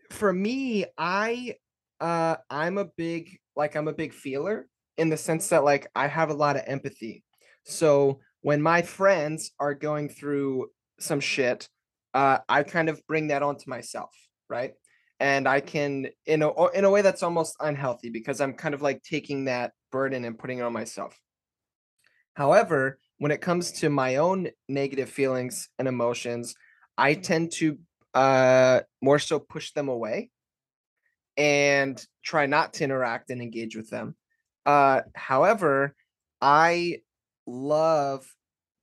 [0.09, 1.55] for me i
[1.99, 4.67] uh i'm a big like i'm a big feeler
[4.97, 7.23] in the sense that like i have a lot of empathy.
[7.63, 10.69] So when my friends are going through
[10.99, 11.69] some shit
[12.13, 14.11] uh i kind of bring that onto myself
[14.49, 14.73] right?
[15.19, 18.81] And I can in a in a way that's almost unhealthy because I'm kind of
[18.81, 21.17] like taking that burden and putting it on myself.
[22.33, 26.55] However, when it comes to my own negative feelings and emotions,
[26.97, 27.77] I tend to
[28.13, 30.29] uh more so push them away
[31.37, 34.15] and try not to interact and engage with them.
[34.65, 35.95] Uh however,
[36.41, 37.01] I
[37.45, 38.25] love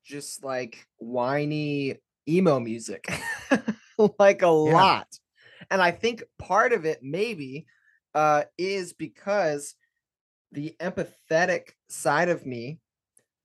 [0.04, 1.96] just like whiny
[2.28, 3.08] emo music
[4.18, 4.50] like a yeah.
[4.50, 5.08] lot
[5.70, 7.66] and I think part of it maybe
[8.14, 9.74] uh, is because
[10.52, 12.78] the empathetic side of me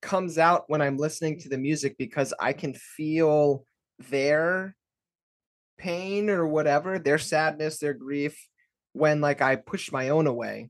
[0.02, 3.66] comes out when I'm listening to the music because I can feel
[4.10, 4.76] their
[5.82, 8.38] pain or whatever, their sadness, their grief
[8.94, 10.70] when like I push my own away.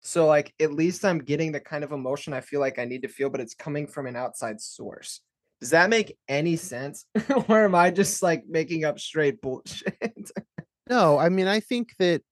[0.00, 3.02] So like at least I'm getting the kind of emotion I feel like I need
[3.02, 5.20] to feel, but it's coming from an outside source.
[5.60, 7.06] Does that make any sense?
[7.48, 10.30] or am I just like making up straight bullshit?
[10.88, 12.22] No, I mean, I think that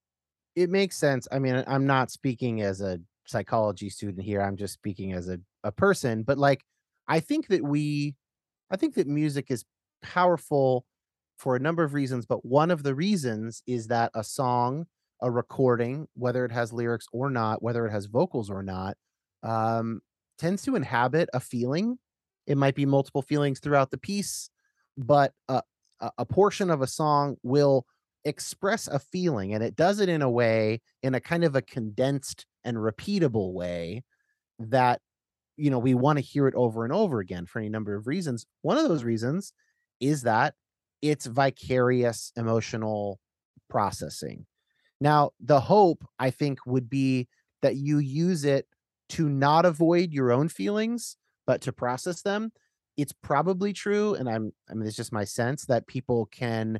[0.56, 1.28] it makes sense.
[1.30, 4.42] I mean, I'm not speaking as a psychology student here.
[4.42, 6.60] I'm just speaking as a, a person, but like,
[7.06, 8.16] I think that we,
[8.68, 9.64] I think that music is
[10.02, 10.84] powerful
[11.40, 14.84] for a number of reasons, but one of the reasons is that a song,
[15.22, 18.94] a recording, whether it has lyrics or not, whether it has vocals or not,
[19.42, 20.02] um,
[20.38, 21.98] tends to inhabit a feeling.
[22.46, 24.50] It might be multiple feelings throughout the piece,
[24.98, 25.62] but a,
[26.18, 27.86] a portion of a song will
[28.26, 31.62] express a feeling and it does it in a way in a kind of a
[31.62, 34.04] condensed and repeatable way
[34.58, 35.00] that
[35.56, 38.06] you know we want to hear it over and over again for any number of
[38.06, 39.54] reasons one of those reasons
[40.00, 40.52] is that
[41.02, 43.18] it's vicarious emotional
[43.68, 44.46] processing
[45.00, 47.28] now the hope i think would be
[47.62, 48.66] that you use it
[49.08, 52.50] to not avoid your own feelings but to process them
[52.96, 56.78] it's probably true and i'm i mean it's just my sense that people can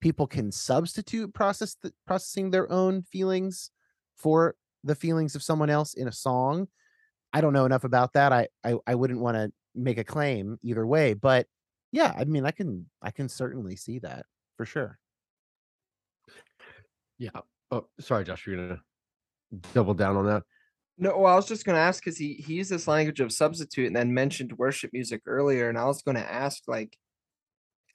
[0.00, 3.70] people can substitute process processing their own feelings
[4.16, 4.54] for
[4.84, 6.68] the feelings of someone else in a song.
[7.32, 8.32] I don't know enough about that.
[8.32, 11.46] I I, I wouldn't want to make a claim either way, but
[11.92, 14.26] yeah, I mean, I can I can certainly see that
[14.56, 14.98] for sure.
[17.18, 17.40] Yeah.
[17.70, 18.46] Oh, sorry, Josh.
[18.46, 18.80] You're gonna
[19.74, 20.42] double down on that.
[20.98, 23.32] No, well, I was just going to ask because he he used this language of
[23.32, 26.94] substitute and then mentioned worship music earlier, and I was going to ask like,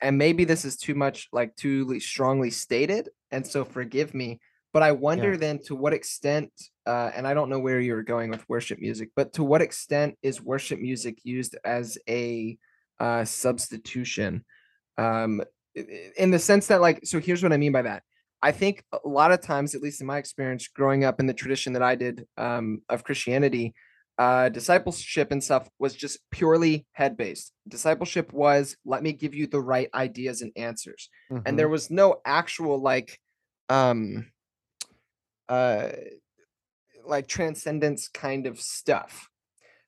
[0.01, 4.39] and maybe this is too much like too strongly stated and so forgive me
[4.73, 5.37] but i wonder yeah.
[5.37, 6.51] then to what extent
[6.85, 10.17] uh, and i don't know where you're going with worship music but to what extent
[10.21, 12.57] is worship music used as a
[12.99, 14.43] uh, substitution
[14.97, 15.41] um,
[16.17, 18.03] in the sense that like so here's what i mean by that
[18.41, 21.33] i think a lot of times at least in my experience growing up in the
[21.33, 23.73] tradition that i did um, of christianity
[24.17, 27.51] uh, discipleship and stuff was just purely head based.
[27.67, 31.41] Discipleship was let me give you the right ideas and answers, mm-hmm.
[31.45, 33.19] and there was no actual like,
[33.69, 34.27] um,
[35.49, 35.89] uh,
[37.05, 39.27] like transcendence kind of stuff.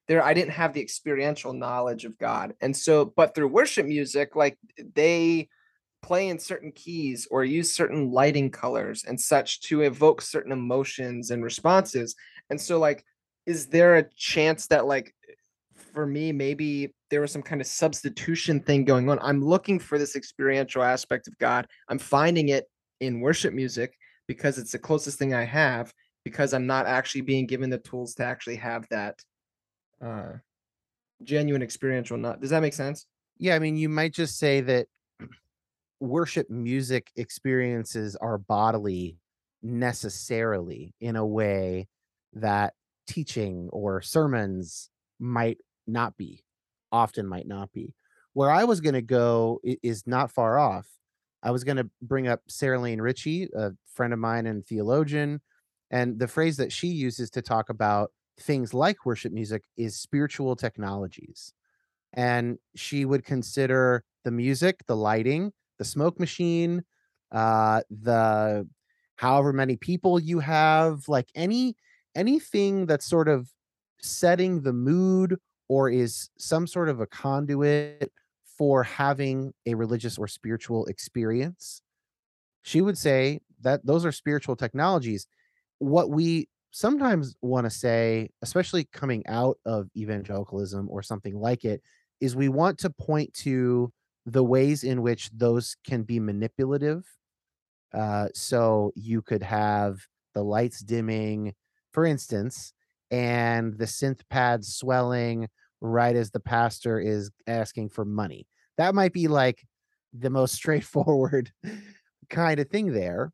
[0.08, 4.36] There, I didn't have the experiential knowledge of God, and so, but through worship music,
[4.36, 4.58] like
[4.96, 5.50] they
[6.02, 11.32] play in certain keys or use certain lighting colors and such to evoke certain emotions
[11.32, 12.16] and responses,
[12.50, 13.04] and so like
[13.46, 15.16] is there a chance that like
[15.94, 19.20] for me maybe there was some kind of substitution thing going on?
[19.22, 21.68] I'm looking for this experiential aspect of god.
[21.90, 22.66] I'm finding it
[23.00, 23.96] in worship music
[24.28, 25.94] because it's the closest thing i have
[26.24, 29.20] because i'm not actually being given the tools to actually have that
[30.02, 30.34] uh
[31.24, 33.06] genuine experiential not does that make sense
[33.38, 34.88] yeah i mean you might just say that
[36.00, 39.18] worship music experiences are bodily
[39.64, 41.88] necessarily in a way
[42.34, 42.74] that
[43.08, 45.58] teaching or sermons might
[45.88, 46.44] not be,
[46.92, 47.94] often might not be.
[48.34, 50.88] Where I was going to go is not far off.
[51.42, 55.42] I was going to bring up Sarah Lane Ritchie, a friend of mine and theologian,
[55.90, 60.56] and the phrase that she uses to talk about things like worship music is spiritual
[60.56, 61.54] technologies.
[62.14, 66.84] And she would consider the music, the lighting, the smoke machine,
[67.32, 68.68] uh, the
[69.16, 71.76] however many people you have, like any
[72.16, 73.50] anything that's sort of
[74.02, 78.12] setting the mood or is some sort of a conduit
[78.58, 81.82] for having a religious or spiritual experience.
[82.64, 85.28] She would say that those are spiritual technologies.
[85.80, 91.82] What we sometimes want to say, especially coming out of evangelicalism or something like it,
[92.20, 93.92] is we want to point to
[94.26, 97.06] the ways in which those can be manipulative.
[97.94, 100.00] Uh, so you could have
[100.34, 101.54] the lights dimming,
[101.94, 102.74] for instance,
[103.10, 105.48] and the synth pads swelling
[105.80, 108.46] right as the pastor is asking for money.
[108.78, 109.66] That might be like
[110.14, 111.52] the most straightforward
[112.30, 113.32] kind of thing there.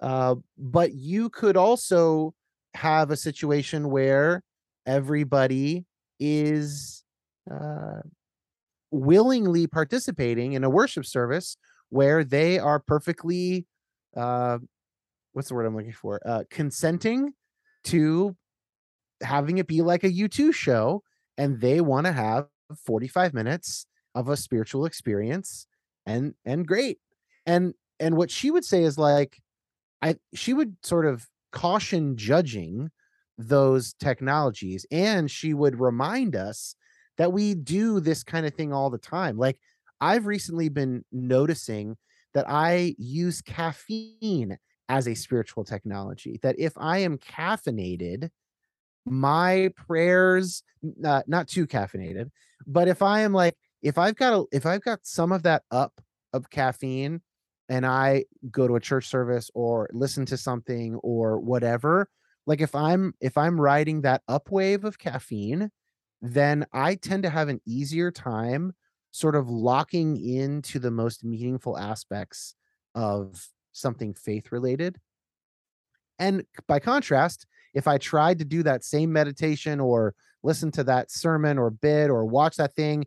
[0.00, 2.34] Uh, but you could also
[2.74, 4.42] have a situation where
[4.86, 5.84] everybody
[6.18, 7.04] is
[7.50, 8.00] uh,
[8.90, 11.56] willingly participating in a worship service
[11.88, 13.66] where they are perfectly
[14.16, 14.58] uh,
[15.32, 16.20] what's the word I'm looking for?
[16.26, 17.34] Uh, consenting
[17.84, 18.36] to
[19.22, 21.02] having it be like a U2 show
[21.38, 22.46] and they want to have
[22.84, 25.66] 45 minutes of a spiritual experience
[26.06, 26.98] and and great.
[27.46, 29.38] And and what she would say is like
[30.02, 32.90] I she would sort of caution judging
[33.38, 36.74] those technologies and she would remind us
[37.16, 39.36] that we do this kind of thing all the time.
[39.36, 39.58] Like
[40.00, 41.96] i've recently been noticing
[42.34, 44.56] that i use caffeine
[44.88, 48.30] as a spiritual technology that if i am caffeinated
[49.06, 50.62] my prayers
[51.04, 52.30] uh, not too caffeinated
[52.66, 55.62] but if i am like if i've got a, if i've got some of that
[55.70, 56.00] up
[56.32, 57.20] of caffeine
[57.70, 62.10] and I go to a church service or listen to something or whatever,
[62.44, 65.70] like if I'm if I'm riding that up wave of caffeine,
[66.20, 68.74] then I tend to have an easier time
[69.12, 72.54] sort of locking into the most meaningful aspects
[72.96, 74.98] of something faith related.
[76.18, 81.10] And by contrast, if I tried to do that same meditation or listen to that
[81.10, 83.06] sermon or bit or watch that thing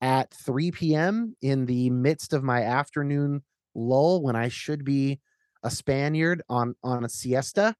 [0.00, 1.36] at 3 p.m.
[1.42, 3.42] in the midst of my afternoon
[3.74, 5.20] lull when I should be
[5.62, 7.74] a Spaniard on on a siesta,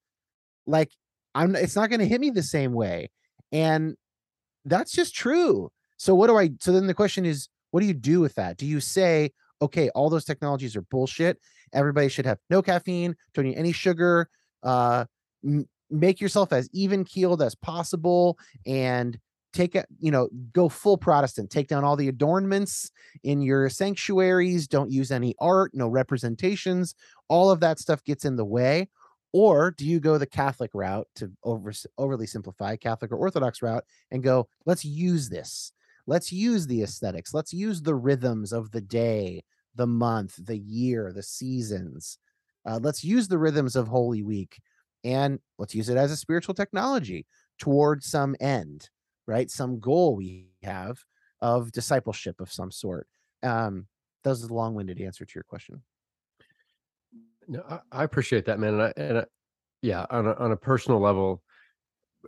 [0.66, 0.90] like
[1.34, 3.10] I'm it's not going to hit me the same way.
[3.52, 3.96] And
[4.64, 5.70] that's just true.
[5.96, 8.56] So what do I so then the question is what do you do with that?
[8.56, 9.30] Do you say,
[9.62, 11.38] okay, all those technologies are bullshit.
[11.72, 14.28] Everybody should have no caffeine, don't need any sugar,
[14.62, 15.04] uh
[15.44, 19.18] m- make yourself as even keeled as possible and
[19.52, 22.92] take a you know go full protestant take down all the adornments
[23.24, 26.94] in your sanctuaries don't use any art no representations
[27.30, 28.88] all of that stuff gets in the way.
[29.32, 33.84] Or do you go the catholic route to over, overly simplify catholic or orthodox route
[34.10, 35.72] and go let's use this.
[36.06, 37.32] Let's use the aesthetics.
[37.32, 39.44] Let's use the rhythms of the day
[39.76, 42.18] the month the year the seasons.
[42.66, 44.60] Uh, let's use the rhythms of holy week
[45.04, 47.24] and let's use it as a spiritual technology
[47.58, 48.90] toward some end
[49.30, 49.48] right?
[49.48, 50.98] Some goal we have
[51.40, 53.06] of discipleship of some sort.
[53.44, 53.86] Um,
[54.24, 55.82] that was a long-winded answer to your question.
[57.46, 58.74] No, I, I appreciate that, man.
[58.74, 59.24] And I, and I,
[59.82, 61.42] yeah, on a, on a personal level,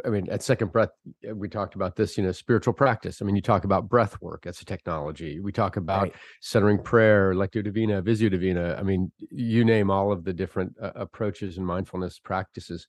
[0.06, 0.88] I mean, at second breath,
[1.34, 3.20] we talked about this, you know, spiritual practice.
[3.20, 5.40] I mean, you talk about breath work as a technology.
[5.40, 6.14] We talk about right.
[6.40, 8.76] centering prayer, lectio divina, visio divina.
[8.78, 12.86] I mean, you name all of the different uh, approaches and mindfulness practices.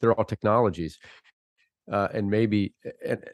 [0.00, 0.98] They're all technologies.
[1.90, 3.24] Uh, and maybe, and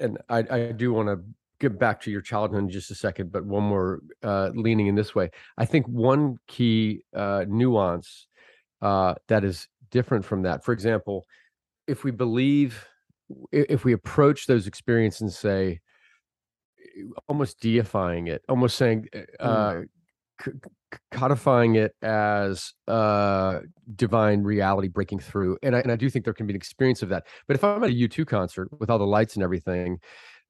[0.00, 1.20] and I, I do want to
[1.60, 4.94] get back to your childhood in just a second, but one more uh, leaning in
[4.94, 5.30] this way.
[5.56, 8.26] I think one key uh, nuance
[8.82, 11.24] uh, that is different from that, for example,
[11.86, 12.86] if we believe,
[13.52, 15.80] if we approach those experiences and say,
[17.28, 19.08] almost deifying it, almost saying,
[19.40, 19.82] uh, mm.
[19.82, 19.88] c-
[21.12, 23.60] codifying it as uh
[23.94, 27.02] divine reality breaking through and I, and I do think there can be an experience
[27.02, 30.00] of that but if i'm at a u2 concert with all the lights and everything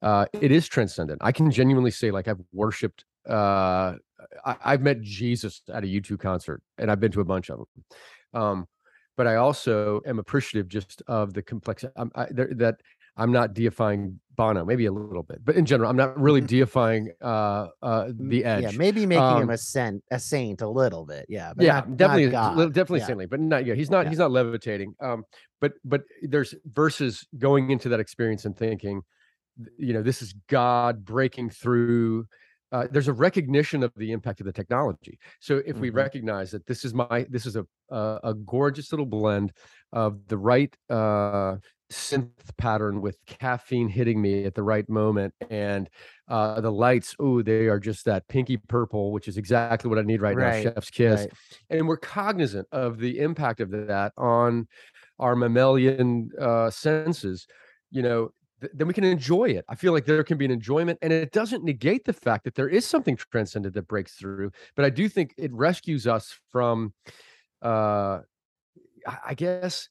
[0.02, 1.20] uh it is transcendent.
[1.22, 3.94] I can genuinely say like i've worshiped uh
[4.44, 7.58] I, i've met jesus at a u2 concert and i've been to a bunch of
[7.58, 8.66] them um
[9.16, 12.76] but i also am appreciative just of the complexity I, that
[13.16, 17.12] i'm not deifying Bono, maybe a little bit, but in general, I'm not really deifying
[17.22, 18.62] uh, uh, the edge.
[18.64, 21.26] Yeah, maybe making Um, him a saint, a saint a little bit.
[21.28, 22.26] Yeah, but yeah, not- not definitely,
[22.64, 23.06] li- definitely Yeah.
[23.06, 23.64] saintly, but not.
[23.66, 24.04] Yeah, he's not.
[24.06, 24.10] Yeah.
[24.10, 24.94] He's not levitating.
[25.00, 25.24] Um,
[25.60, 29.02] but but there's versus going into that experience and thinking,
[29.78, 32.26] you know, this is God breaking through.
[32.72, 35.16] Uh, there's a recognition of the impact of the technology.
[35.40, 35.94] So if we Mhm.
[35.94, 39.52] recognize that this is my, this is a a, a gorgeous little blend
[39.92, 41.56] of the right uh,
[41.90, 45.88] synth pattern with caffeine hitting me at the right moment, and
[46.28, 47.14] uh, the lights.
[47.18, 50.64] Oh, they are just that pinky purple, which is exactly what I need right, Right,
[50.64, 50.72] now.
[50.72, 51.32] Chef's kiss Right.
[51.70, 54.66] and we're cognizant of the impact of that on
[55.18, 57.46] our mammalian uh, senses,
[57.90, 58.30] you know,
[58.60, 59.64] th- then we can enjoy it.
[59.68, 62.54] I feel like there can be an enjoyment, and it doesn't negate the fact that
[62.56, 64.50] there is something transcendent that breaks through.
[64.76, 66.94] But I do think it rescues us from,
[67.62, 68.20] uh,
[69.06, 69.88] I I guess,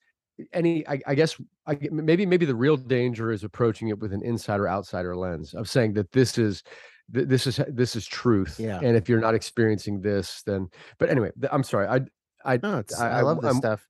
[0.54, 0.88] any.
[0.88, 4.68] I, I guess I, maybe maybe the real danger is approaching it with an insider
[4.68, 6.62] outsider lens of saying that this is.
[7.14, 8.80] th- This is this is truth, Yeah.
[8.82, 10.70] and if you're not experiencing this, then.
[11.00, 11.88] But anyway, I'm sorry.
[11.88, 12.02] I
[12.46, 13.88] I No, I- I, I- love this I'm- stuff.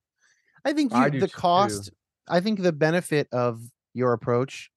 [0.65, 1.35] I think you, do the too.
[1.37, 1.91] cost.
[2.27, 3.61] I think the benefit of
[3.93, 4.71] your approach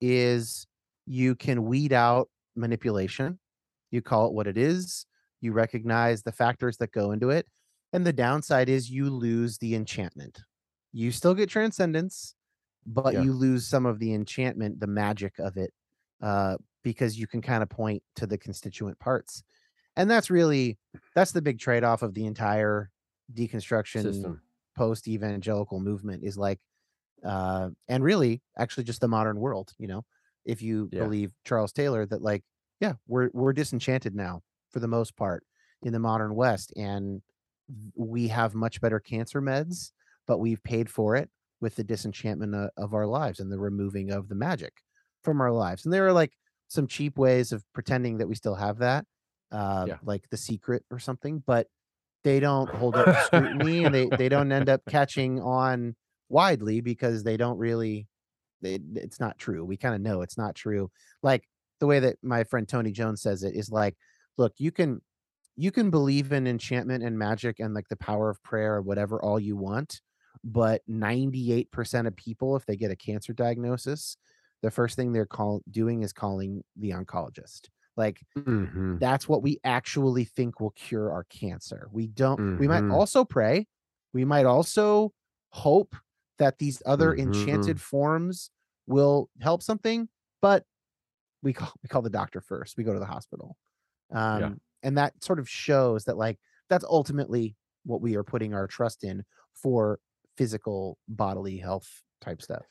[0.00, 0.66] is
[1.06, 3.38] you can weed out manipulation.
[3.90, 5.06] You call it what it is.
[5.40, 7.46] You recognize the factors that go into it,
[7.92, 10.40] and the downside is you lose the enchantment.
[10.92, 12.34] You still get transcendence,
[12.94, 13.22] but Yeah.
[13.22, 15.72] you lose some of the enchantment, the magic of it,
[16.22, 19.42] uh, because you can kind of point to the constituent parts,
[19.96, 20.78] and that's really
[21.14, 22.90] that's the big trade off of the entire
[23.34, 24.42] deconstruction system.
[24.76, 26.60] post evangelical movement is like
[27.24, 30.04] uh and really actually just the modern world you know
[30.44, 31.00] if you Yeah.
[31.00, 32.44] believe charles taylor that like
[32.80, 35.44] yeah we're we're disenchanted now for the most part
[35.82, 37.22] in the modern west and
[37.96, 39.92] we have much better cancer meds
[40.26, 41.28] but we've paid for it
[41.60, 44.72] with the disenchantment o- of our lives and the removing of the magic
[45.22, 46.32] from our lives and there are like
[46.68, 49.04] some cheap ways of pretending that we still have that
[49.52, 49.98] uh Yeah.
[50.02, 51.66] like the secret or something but
[52.24, 55.96] they don't hold up to scrutiny and they, they don't end up catching on
[56.28, 58.06] widely because they don't really
[58.60, 60.90] they, it's not true we kind of know it's not true
[61.22, 61.44] like
[61.80, 63.96] the way that my friend tony jones says it is like
[64.36, 65.00] look you can
[65.56, 69.20] you can believe in enchantment and magic and like the power of prayer or whatever
[69.22, 70.00] all you want
[70.44, 74.16] but 98% of people if they get a cancer diagnosis
[74.62, 79.00] the first thing they're call doing is calling the oncologist like Mhm.
[79.00, 81.88] that's what we actually think will cure our cancer.
[81.92, 82.90] We don't, we might Mhm.
[82.90, 83.66] also pray.
[84.12, 85.12] We might also
[85.50, 85.94] hope
[86.38, 87.16] that these other Mhm.
[87.16, 88.50] enchanted forms
[88.86, 90.08] will help something,
[90.40, 90.64] but
[91.42, 92.76] we call we call the doctor first.
[92.76, 93.56] We go to the hospital.
[94.12, 98.66] Um, and that sort of shows that like that's ultimately what we are putting our
[98.66, 99.24] trust in
[99.54, 100.00] for
[100.38, 101.88] physical bodily health
[102.22, 102.64] type stuff.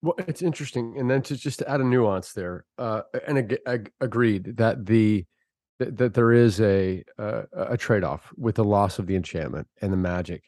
[0.00, 3.60] Well, it's interesting, and then to just to add a nuance there, uh, and ag-
[3.66, 5.24] ag- agreed that the
[5.78, 9.68] that, that there is a uh, a trade off with the loss of the enchantment
[9.80, 10.42] and the magic,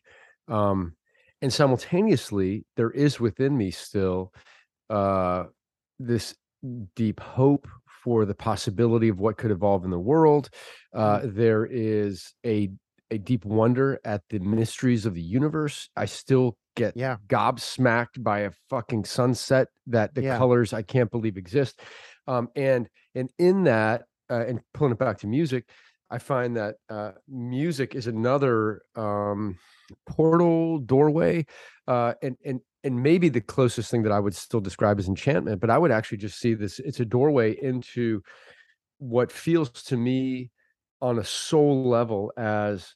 [0.48, 0.96] um,
[1.42, 4.32] and simultaneously there is within me still
[4.90, 5.44] uh,
[5.98, 6.34] this
[6.96, 7.68] deep hope
[8.02, 10.50] for the possibility of what could evolve in the world.
[10.92, 12.70] Uh, there is a
[13.10, 15.88] a deep wonder at the mysteries of the universe.
[15.96, 17.18] I still get Yeah.
[17.28, 20.36] gobsmacked by a fucking sunset that the Yeah.
[20.36, 21.80] colors I can't believe exist.
[22.26, 25.68] Um, and and in that, uh, and pulling it back to music,
[26.10, 29.58] I find that uh, music is another um,
[30.08, 31.46] portal doorway,
[31.86, 35.60] uh, and and and maybe the closest thing that I would still describe as enchantment.
[35.60, 38.22] But I would actually just see this; it's a doorway into
[38.98, 40.50] what feels to me
[41.08, 42.94] on a soul level as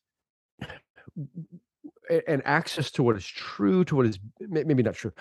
[2.29, 5.13] an access to what is true, to what is maybe not true,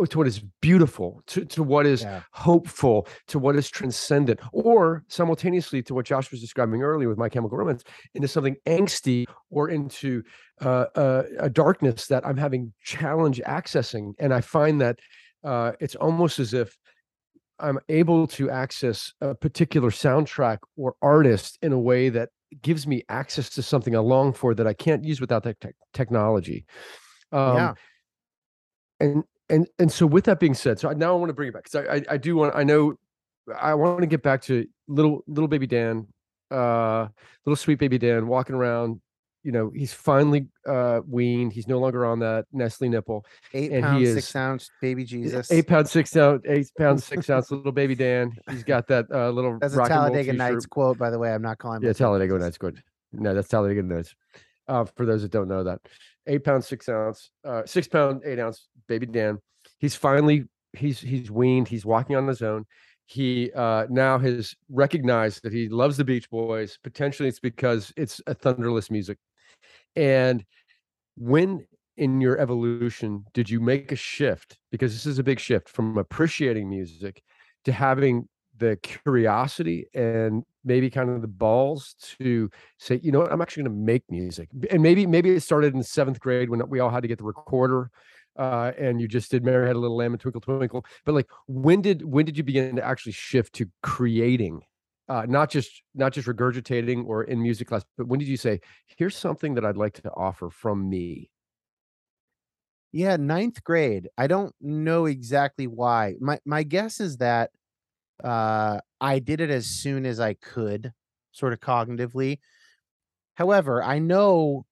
[0.00, 2.20] uh, to what is beautiful, to, to what is Yeah.
[2.30, 7.28] hopeful, to what is transcendent, or simultaneously to what Josh was describing earlier with My
[7.28, 7.82] Chemical Romance,
[8.14, 10.22] into something angsty or into
[10.60, 14.12] uh, uh, a darkness that I'm having challenge accessing.
[14.22, 14.96] And I find that
[15.42, 16.78] uh, it's almost as if
[17.60, 22.30] I'm able to access a particular soundtrack or artist in a way that
[22.62, 25.74] gives me access to something I long for that I can't use without that tech
[25.92, 26.66] technology.
[27.32, 27.74] Um, yeah.
[28.98, 31.48] and and and so with that being said, so I, now I want to bring
[31.48, 32.94] it back because I, I I do want I know
[33.58, 36.06] I want to get back to little little baby Dan,
[36.50, 37.08] uh,
[37.44, 39.00] little sweet baby Dan walking around.
[39.42, 41.52] You know, he's finally uh weaned.
[41.52, 43.24] He's no longer on that Nestle nipple.
[43.54, 45.50] Eight and he pounds, is- six ounce baby Jesus.
[45.50, 48.32] Eight pounds six ounce, eight pounds six ounce little baby Dan.
[48.50, 50.32] He's got that uh, little That's a Talladega.
[50.34, 51.32] Nights quote, by the way.
[51.32, 51.82] I'm not calling.
[51.82, 52.58] Yeah, Talladega Nights.
[52.58, 52.82] Good.
[53.12, 54.14] No, that's Talladega Nights.
[54.68, 55.80] Uh, for those that don't know that,
[56.26, 59.38] eight pound six ounce, uh, six pound eight ounce baby Dan.
[59.78, 61.68] He's finally he's he's weaned.
[61.68, 62.66] He's walking on his own.
[63.06, 66.78] He uh, now has recognized that he loves the Beach Boys.
[66.84, 69.18] Potentially, it's because it's a thunderless music.
[70.00, 70.44] And
[71.16, 71.66] when
[71.98, 74.58] in your evolution did you make a shift?
[74.70, 77.22] Because this is a big shift from appreciating music
[77.66, 78.26] to having
[78.56, 83.64] the curiosity and maybe kind of the balls to say, you know what, I'm actually
[83.64, 84.48] going to make music.
[84.70, 87.24] And maybe maybe it started in seventh grade when we all had to get the
[87.24, 87.90] recorder
[88.38, 90.84] uh, and you just did Mary Had a Little Lamb and Twinkle Twinkle.
[91.04, 94.62] But like, when did when did you begin to actually shift to creating,
[95.10, 98.60] uh, not just not just regurgitating or in music class, but when did you say,
[98.96, 101.32] here's something that I'd like to offer from me?
[102.92, 104.08] Yeah, ninth grade.
[104.16, 106.14] I don't know exactly why.
[106.20, 107.50] My my guess is that
[108.22, 110.92] uh, I did it as soon as I could,
[111.32, 112.38] sort of cognitively.
[113.34, 114.64] However, I know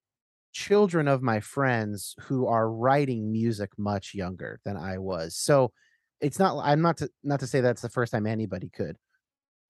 [0.52, 5.34] children of my friends who are writing music much younger than I was.
[5.34, 5.72] So
[6.20, 8.98] it's not I'm not to not to say that's the first time anybody could.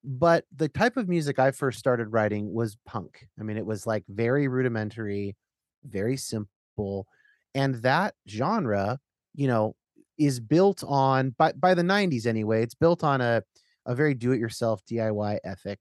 [0.03, 3.27] But the type of music I first started writing was punk.
[3.39, 5.35] I mean, it was like very rudimentary,
[5.83, 7.07] very simple,
[7.53, 8.99] and that genre,
[9.35, 9.75] you know,
[10.17, 13.43] is built on by by the 90s anyway, it's built on a
[13.85, 15.79] a very do-it-yourself DIY ethic.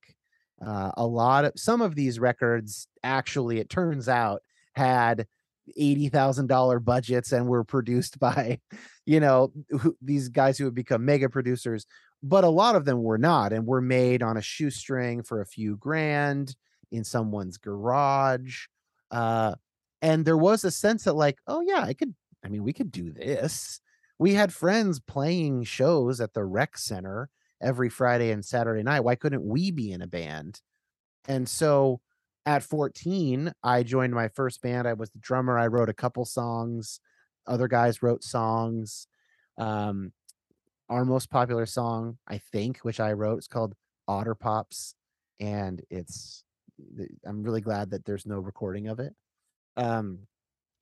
[0.65, 4.43] Uh, a lot of some of these records actually, it turns out,
[4.75, 5.27] had
[5.79, 8.61] $80,000 budgets and were produced by,
[9.07, 11.87] you know, who, these guys who have become mega producers,
[12.23, 15.47] but a lot of them were not and were made on a shoestring for a
[15.47, 16.57] few grand
[16.91, 18.67] in someone's garage.
[19.11, 19.55] Uh,
[20.03, 22.15] and there was a sense that, like, oh, yeah, I could,
[22.45, 23.81] I mean, we could do this.
[24.19, 29.01] We had friends playing shows at the rec center every Friday and Saturday night.
[29.01, 30.61] Why couldn't we be in a band?
[31.27, 32.01] And so
[32.47, 34.89] at 14, I joined my first band.
[34.89, 35.59] I was the drummer.
[35.59, 37.01] I wrote a couple songs.
[37.47, 39.07] Other guys wrote songs.
[39.57, 40.13] Um,
[40.89, 43.75] our most popular song, I think, which I wrote, is called
[44.07, 44.95] Otter Pops,
[45.41, 46.45] and it's.
[47.27, 49.13] I'm really glad that there's no recording of it.
[49.77, 50.21] Um,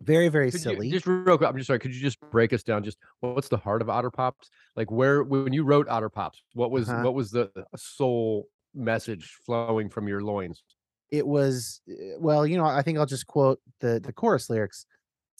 [0.02, 0.88] very very Could silly.
[0.88, 1.48] you just real quick?
[1.48, 1.78] I'm just sorry.
[1.78, 2.84] Could you just break us down?
[2.84, 4.50] Just what's the heart of Otter Pops?
[4.76, 7.02] Like where when you wrote Otter Pops, what was Uh-huh.
[7.02, 10.62] what was the soul message flowing from your loins?
[11.09, 14.84] it was uh, well, you know, I think I'll just quote the the chorus lyrics.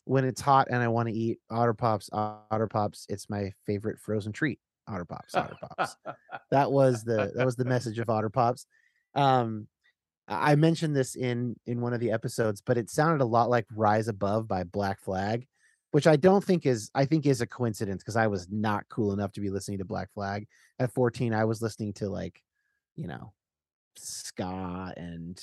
[0.07, 3.99] When it's hot and I want to eat Otter Pops, Otter Pops, it's my favorite
[3.99, 4.61] frozen treat.
[4.89, 5.97] Otter Pops, Otter Pops.
[6.51, 8.67] that was the that was the message of Otter Pops.
[9.15, 9.67] Um,
[10.29, 13.67] I mentioned this in in one of the episodes, but it sounded a lot like
[13.75, 15.47] Rise Above by Black Flag,
[15.91, 19.13] which I don't think is I think is a coincidence because I was not cool
[19.13, 20.47] enough to be listening to Black Flag.
[20.79, 22.43] At 14, I was listening to like,
[22.97, 23.33] you know,
[23.97, 25.41] ska and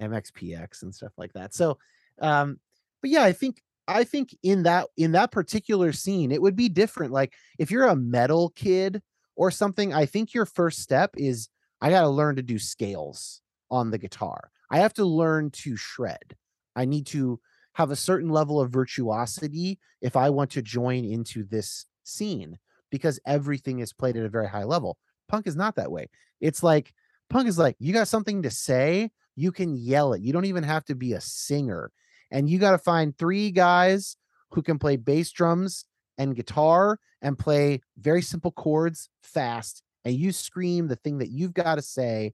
[0.00, 1.54] MXPX and stuff like that.
[1.54, 1.78] So,
[2.20, 2.58] um,
[3.00, 6.68] but yeah, I think I think in that in that particular scene, it would be
[6.68, 7.12] different.
[7.12, 9.02] Like if you're a metal kid
[9.36, 11.48] or something, I think your first step is
[11.80, 14.50] I got to learn to do scales on the guitar.
[14.70, 16.36] I have to learn to shred.
[16.76, 17.40] I need to
[17.74, 22.58] have a certain level of virtuosity if I want to join into this scene
[22.90, 24.96] because everything is played at a very high level.
[25.28, 26.08] Punk is not that way.
[26.40, 26.92] It's like
[27.30, 30.22] punk is like you got something to say, you can yell it.
[30.22, 31.90] You don't even have to be a singer.
[32.32, 34.16] And you got to find three guys
[34.50, 35.84] who can play bass drums
[36.18, 39.82] and guitar and play very simple chords fast.
[40.04, 42.32] And you scream the thing that you've got to say.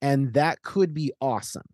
[0.00, 1.66] And that could be awesome.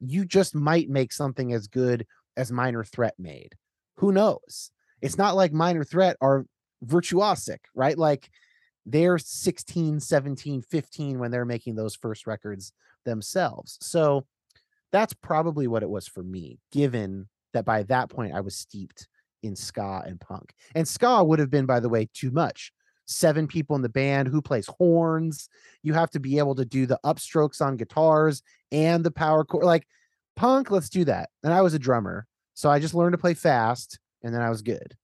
[0.00, 2.06] You just might make something as good
[2.36, 3.54] as Minor Threat made.
[3.96, 4.70] Who knows?
[5.00, 6.44] It's not like Minor Threat are
[6.84, 7.96] virtuosic, right?
[7.96, 8.30] Like
[8.84, 12.72] they're 16, 17, 15 when they're making those first records
[13.04, 13.78] themselves.
[13.80, 14.26] So
[14.92, 19.08] that's probably what it was for me, given that by that point I was steeped
[19.42, 20.54] in ska and punk.
[20.74, 22.72] And ska would have been, by the way, too much.
[23.06, 25.48] Seven people in the band who plays horns.
[25.82, 29.64] You have to be able to do the upstrokes on guitars and the power chord.
[29.64, 29.86] Like
[30.36, 31.30] punk, let's do that.
[31.42, 32.26] And I was a drummer.
[32.54, 34.94] So I just learned to play fast and then I was good.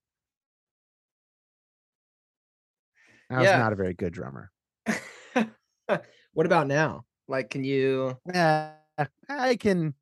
[3.31, 3.59] I was Yeah.
[3.59, 4.51] not a very good drummer.
[6.33, 7.05] what about now?
[7.27, 8.17] Like, can you?
[8.33, 8.73] Yeah,
[9.29, 9.95] I can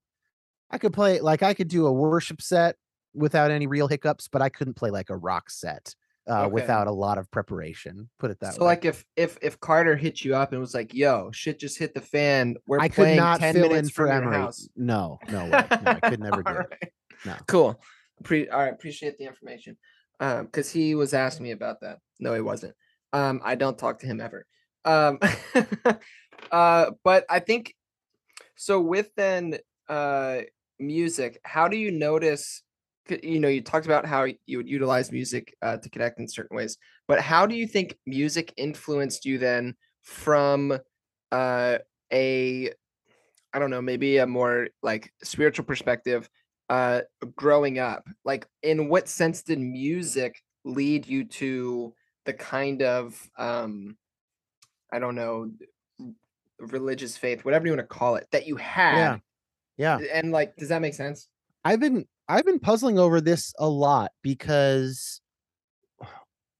[0.70, 2.76] I could play like I could do a worship set
[3.14, 5.94] without any real hiccups, but I couldn't play like a rock set
[6.28, 6.52] uh, Okay.
[6.52, 8.08] without a lot of preparation.
[8.18, 8.58] Put it that So, way.
[8.58, 11.78] So like, if if if Carter hit you up and was like, "Yo, shit just
[11.78, 12.56] hit the fan.
[12.66, 14.36] We're I could not ten fill in minutes for from your Emery.
[14.36, 15.68] house." No, no way.
[15.82, 16.92] No, I could never do All it.
[17.24, 17.34] No.
[17.46, 17.80] Cool.
[18.24, 18.72] Pre- all right.
[18.72, 19.76] Appreciate the information.
[20.18, 21.98] Um, because he was asking me about that.
[22.18, 22.74] No, he wasn't.
[23.12, 24.46] Um, I don't talk to him ever.
[24.84, 25.18] Um,
[26.50, 27.74] uh, but I think
[28.56, 28.80] so.
[28.80, 30.40] With then, uh,
[30.78, 31.40] music.
[31.44, 32.62] How do you notice
[33.22, 36.56] you know, you talked about how you would utilize music uh, to connect in certain
[36.56, 36.76] ways,
[37.06, 40.76] but how do you think music influenced you then from
[41.32, 41.78] uh,
[42.12, 42.70] a,
[43.52, 46.28] I don't know, maybe a more like spiritual perspective,
[46.68, 47.02] uh,
[47.36, 48.08] growing up?
[48.24, 51.94] Like, in what sense did music lead you to
[52.24, 53.96] the kind of, um,
[54.92, 55.50] I don't know,
[56.58, 58.96] religious faith, whatever you want to call it, that you had?
[58.96, 59.98] Yeah.
[60.00, 60.06] Yeah.
[60.12, 61.28] And like, does that make sense?
[61.64, 65.20] I've been I've been puzzling over this a lot because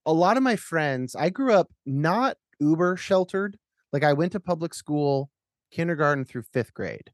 [0.05, 3.57] a lot of my friends, I grew up not uber sheltered.
[3.91, 5.29] Like I went to public school,
[5.71, 7.11] kindergarten through 5th grade.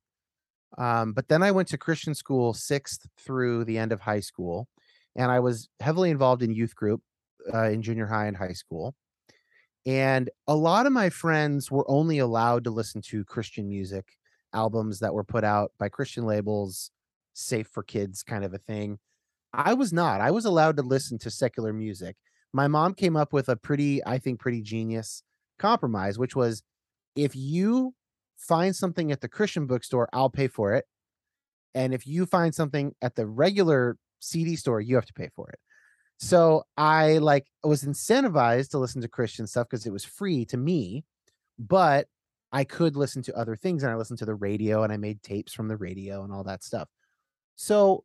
[0.78, 4.68] Um, but then I went to Christian school 6th through the end of high school
[5.16, 7.02] and I was heavily involved in youth group
[7.54, 8.96] uh, in junior high and high school.
[9.86, 14.18] And a lot of my friends were only allowed to listen to Christian music
[14.54, 16.92] albums that were put out by Christian labels,
[17.34, 19.00] safe for kids kind of a thing.
[19.54, 20.22] I was not.
[20.22, 22.16] I was allowed to listen to secular music.
[22.54, 25.24] My mom came up with a pretty, I think, pretty genius
[25.60, 26.64] compromise, which was
[27.16, 27.94] if you
[28.38, 30.86] find something at the Christian bookstore, I'll pay for it.
[31.76, 35.50] And if you find something at the regular CD store, you have to pay for
[35.50, 35.60] it.
[36.18, 40.58] So I like was incentivized to listen to Christian stuff because it was free to
[40.58, 41.04] me,
[41.60, 42.08] but
[42.52, 45.24] I could listen to other things and I listened to the radio and I made
[45.24, 46.88] tapes from the radio and all that stuff.
[47.56, 48.04] So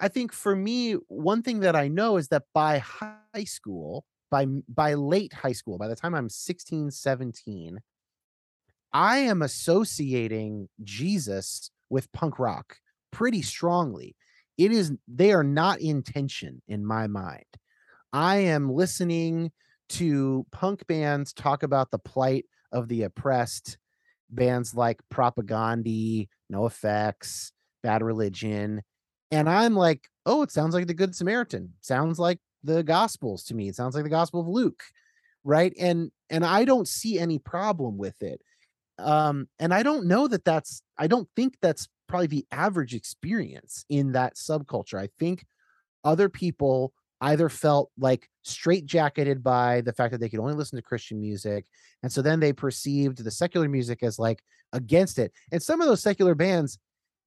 [0.00, 4.46] I think for me, one thing that I know is that by high school, by
[4.68, 7.78] by late high school, by the time I'm 16, 17,
[8.92, 12.78] I am associating Jesus with punk rock
[13.10, 14.16] pretty strongly.
[14.58, 17.44] It is they are not in tension in my mind.
[18.12, 19.50] I am listening
[19.90, 23.78] to punk bands talk about the plight of the oppressed,
[24.30, 28.82] bands like Propagandhi, No Effects, Bad Religion,
[29.32, 31.72] and I'm like, oh, it sounds like the Good Samaritan.
[31.80, 33.68] Sounds like the Gospels to me.
[33.68, 34.82] It sounds like the Gospel of Luke,
[35.42, 35.72] right?
[35.80, 38.40] And and I don't see any problem with it.
[38.98, 40.82] Um, and I don't know that that's.
[40.98, 44.98] I don't think that's probably the average experience in that subculture.
[44.98, 45.46] I think
[46.04, 46.92] other people
[47.22, 51.64] either felt like straitjacketed by the fact that they could only listen to Christian music.
[52.02, 54.42] And so then they perceived the secular music as like
[54.74, 55.32] against it.
[55.52, 56.78] And some of those secular bands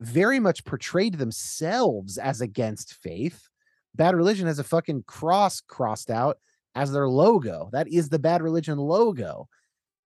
[0.01, 3.49] very much portrayed themselves as against faith.
[3.95, 6.37] Bad Religion has a fucking cross crossed out
[6.75, 7.69] as their logo.
[7.71, 9.49] That is the Bad Religion logo.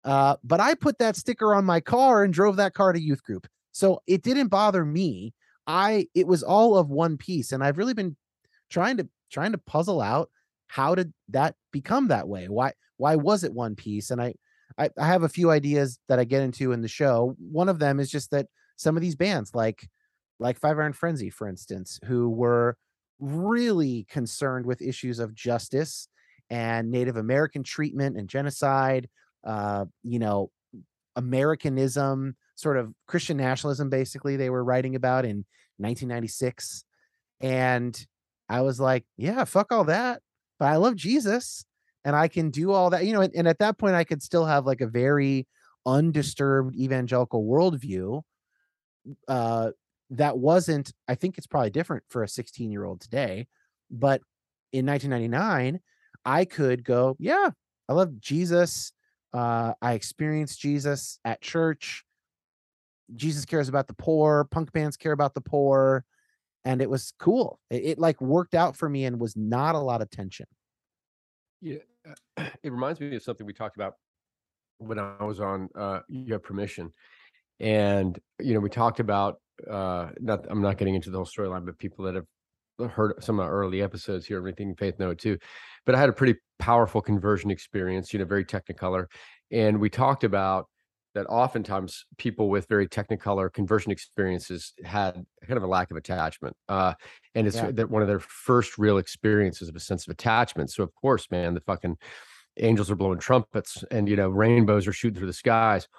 [0.05, 3.23] Uh, but I put that sticker on my car and drove that car to youth
[3.23, 3.45] group.
[3.79, 5.33] So it didn't bother me.
[5.65, 7.51] I it was all of one piece.
[7.51, 8.17] And I've really been
[8.69, 10.29] trying to trying to puzzle out
[10.67, 12.47] how did that become that way?
[12.49, 14.11] Why why was it one piece?
[14.11, 14.33] And I,
[14.77, 17.35] I I have a few ideas that I get into in the show.
[17.39, 19.87] One of them is just that some of these bands like
[20.39, 22.77] like Five Iron Frenzy, for instance, who were
[23.19, 26.07] really concerned with issues of justice
[26.49, 29.09] and Native American treatment and genocide,
[29.45, 30.51] uh, you know,
[31.15, 35.45] Americanism, sort of Christian nationalism, basically, they were writing about in
[35.77, 36.83] 1996.
[37.39, 38.05] And
[38.49, 40.21] I was like, yeah, fuck all that.
[40.59, 41.63] But I love Jesus
[42.03, 43.21] and I can do all that, you know.
[43.21, 45.47] And, and at that point, I could still have like a very
[45.85, 48.23] undisturbed evangelical worldview.
[49.27, 49.71] Uh,
[50.11, 53.47] that wasn't, I think it's probably different for a 16 year old today.
[53.89, 54.21] But
[54.73, 55.79] in 1999,
[56.25, 57.51] I could go, yeah,
[57.87, 58.91] I love Jesus.
[59.33, 62.03] Uh, I experienced Jesus at church.
[63.15, 64.45] Jesus cares about the poor.
[64.51, 66.05] Punk bands care about the poor
[66.65, 67.59] and it was cool.
[67.69, 70.45] It, it, like worked out for me and was not a lot of tension.
[71.61, 71.77] Yeah,
[72.37, 73.95] it reminds me of something we talked about
[74.77, 76.91] when I was on uh, You Have Permission,
[77.59, 79.39] and you know we talked about
[79.69, 80.45] uh, not.
[80.49, 83.51] I'm not getting into the whole storyline, but people that have heard some of our
[83.51, 85.37] early episodes here, everything Faith know too.
[85.85, 89.05] But I had a pretty powerful conversion experience, you know, very technicolor,
[89.51, 90.67] and we talked about
[91.19, 95.15] that oftentimes people with very technicolor conversion experiences had
[95.45, 96.93] kind of a lack of attachment uh,
[97.35, 97.71] and it's yeah.
[97.71, 101.27] that one of their first real experiences of a sense of attachment so of course
[101.29, 101.97] man the fucking
[102.57, 105.89] angels are blowing trumpets and you know rainbows are shooting through the skies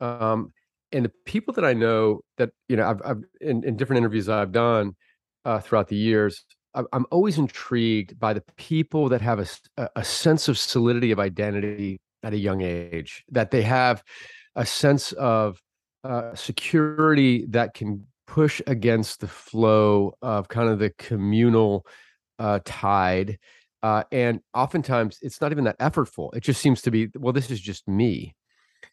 [0.00, 0.50] um,
[0.90, 4.30] and the people that i know that you know i've, I've in, in different interviews
[4.30, 4.96] i've done
[5.44, 9.38] uh, throughout the years i'm always intrigued by the people that have
[9.76, 14.02] a, a sense of solidity of identity at a young age that they have
[14.56, 15.60] a sense of
[16.04, 21.86] uh, security that can push against the flow of kind of the communal
[22.38, 23.38] uh, tide.
[23.82, 26.34] Uh, and oftentimes it's not even that effortful.
[26.34, 28.34] It just seems to be, well, this is just me.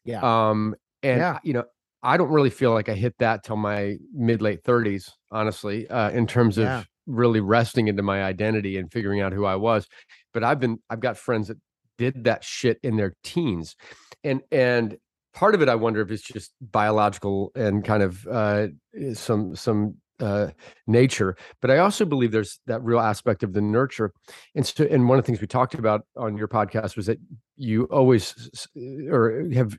[0.04, 0.22] Yeah.
[0.22, 1.40] Um, and, yeah.
[1.44, 1.64] you know,
[2.02, 6.10] I don't really feel like I hit that till my mid late 30s, honestly, uh,
[6.12, 6.84] in terms of, yeah.
[7.08, 9.88] really resting into my identity and figuring out who I was.
[10.34, 11.58] But I've been I've got friends that
[11.98, 13.76] did that shit in their teens,
[14.24, 14.98] and and
[15.34, 18.68] part of it I wonder if it's just biological and kind of uh,
[19.14, 20.48] some some uh,
[20.88, 24.12] nature, but I also believe there's that real aspect of the nurture.
[24.56, 27.20] And so, and one of the things we talked about on your podcast was that
[27.56, 28.68] you always
[29.10, 29.78] or have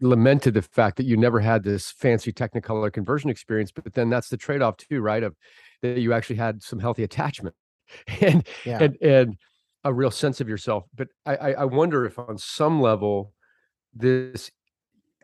[0.00, 4.28] lamented the fact that you never had this fancy technicolor conversion experience, but then that's
[4.28, 5.22] the trade-off too, right?
[5.22, 5.36] Of
[5.82, 7.54] that you actually had some healthy attachment
[8.20, 8.78] and yeah.
[8.82, 9.36] and and
[9.84, 10.84] a real sense of yourself.
[10.94, 13.32] But I I wonder if on some level
[13.94, 14.50] this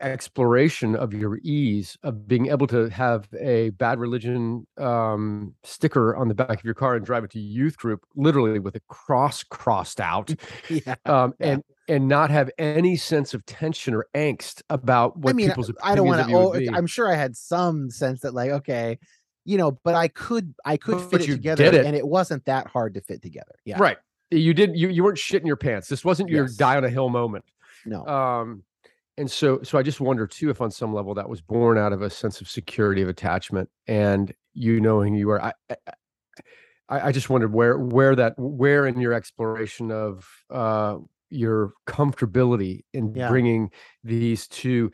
[0.01, 6.27] exploration of your ease of being able to have a bad religion um, sticker on
[6.27, 9.43] the back of your car and drive it to youth group literally with a cross
[9.43, 10.33] crossed out
[10.69, 15.33] yeah, um, and and not have any sense of tension or angst about what I
[15.33, 18.51] mean, people's I don't want to oh, I'm sure I had some sense that like
[18.51, 18.99] okay
[19.45, 21.85] you know but I could I could but fit it together it.
[21.85, 23.77] and it wasn't that hard to fit together yeah.
[23.79, 23.97] Right.
[24.31, 25.87] You did you you weren't shitting your pants.
[25.87, 26.55] This wasn't your yes.
[26.55, 27.45] die on a hill moment.
[27.85, 28.05] No.
[28.07, 28.63] Um
[29.17, 31.93] and so so i just wonder too if on some level that was born out
[31.93, 35.53] of a sense of security of attachment and you knowing you are i
[36.89, 40.97] i, I just wondered where where that where in your exploration of uh
[41.29, 43.27] your comfortability in yeah.
[43.27, 43.71] bringing
[44.03, 44.91] these two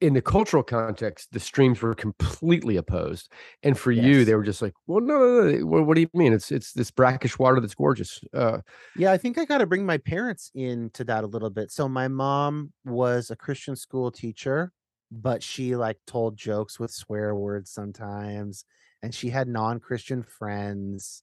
[0.00, 3.30] in the cultural context, the streams were completely opposed.
[3.62, 4.04] And for yes.
[4.04, 5.66] you, they were just like, well, no, no, no.
[5.66, 6.32] What, what, do you mean?
[6.32, 8.20] It's it's this brackish water that's gorgeous.
[8.32, 8.58] Uh,
[8.96, 11.70] yeah, I think I got to bring my parents into that a little bit.
[11.70, 14.72] So my mom was a Christian school teacher,
[15.10, 18.64] but she like told jokes with swear words sometimes,
[19.02, 21.22] and she had non-Christian friends.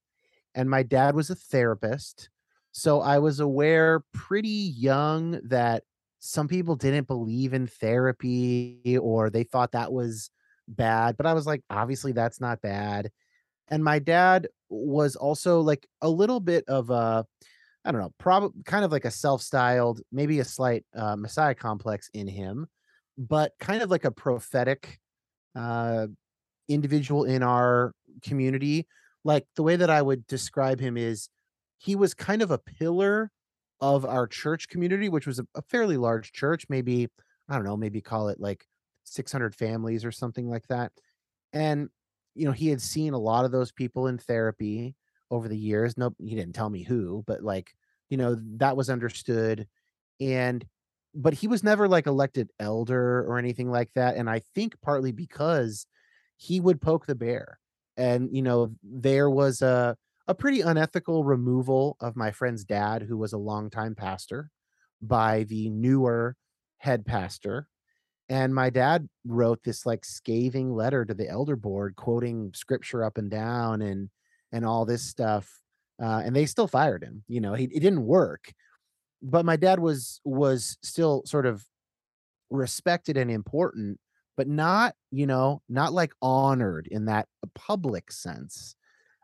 [0.53, 2.29] And my dad was a therapist.
[2.71, 5.83] So I was aware pretty young that
[6.19, 10.29] some people didn't believe in therapy or they thought that was
[10.67, 13.09] bad but i was like obviously that's not bad.
[13.69, 17.25] And my dad was also like a little bit of a
[17.85, 22.09] i don't know probably kind of like a self-styled maybe a slight uh, messiah complex
[22.13, 22.67] in him
[23.17, 24.99] but kind of like a prophetic
[25.55, 26.07] uh
[26.67, 27.93] individual in our
[28.23, 28.87] community.
[29.23, 31.29] Like the way that i would describe him is
[31.77, 33.31] he was kind of a pillar
[33.79, 37.07] of our church community, which was a, a fairly large church, maybe,
[37.49, 38.65] I don't know, maybe call it like
[39.03, 40.91] 600 families or something like that.
[41.53, 41.89] And,
[42.35, 44.95] you know, he had seen a lot of those people in therapy
[45.29, 45.97] over the years.
[45.97, 47.71] No, he didn't tell me who, but like,
[48.09, 49.67] you know, that was understood.
[50.19, 50.65] And,
[51.13, 54.17] but he was never like elected elder or anything like that.
[54.17, 55.85] And I think partly because
[56.37, 57.59] he would poke the bear.
[57.95, 59.97] And, you know, there was a,
[60.27, 64.51] a pretty unethical removal of my friend's dad, who was a longtime pastor,
[65.01, 66.35] by the newer
[66.77, 67.67] head pastor.
[68.29, 73.17] And my dad wrote this like scathing letter to the elder board, quoting scripture up
[73.17, 74.09] and down and
[74.51, 75.61] and all this stuff.
[76.01, 77.23] Uh, and they still fired him.
[77.27, 78.53] You know, he, it didn't work.
[79.21, 81.63] But my dad was was still sort of
[82.49, 83.99] respected and important,
[84.35, 88.75] but not, you know, not like honored in that public sense.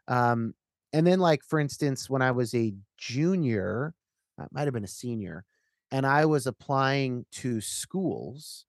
[0.08, 0.54] Um,
[0.94, 3.94] and then like for instance when i was a junior
[4.40, 5.44] i might have been a senior
[5.92, 8.66] and i was applying to schools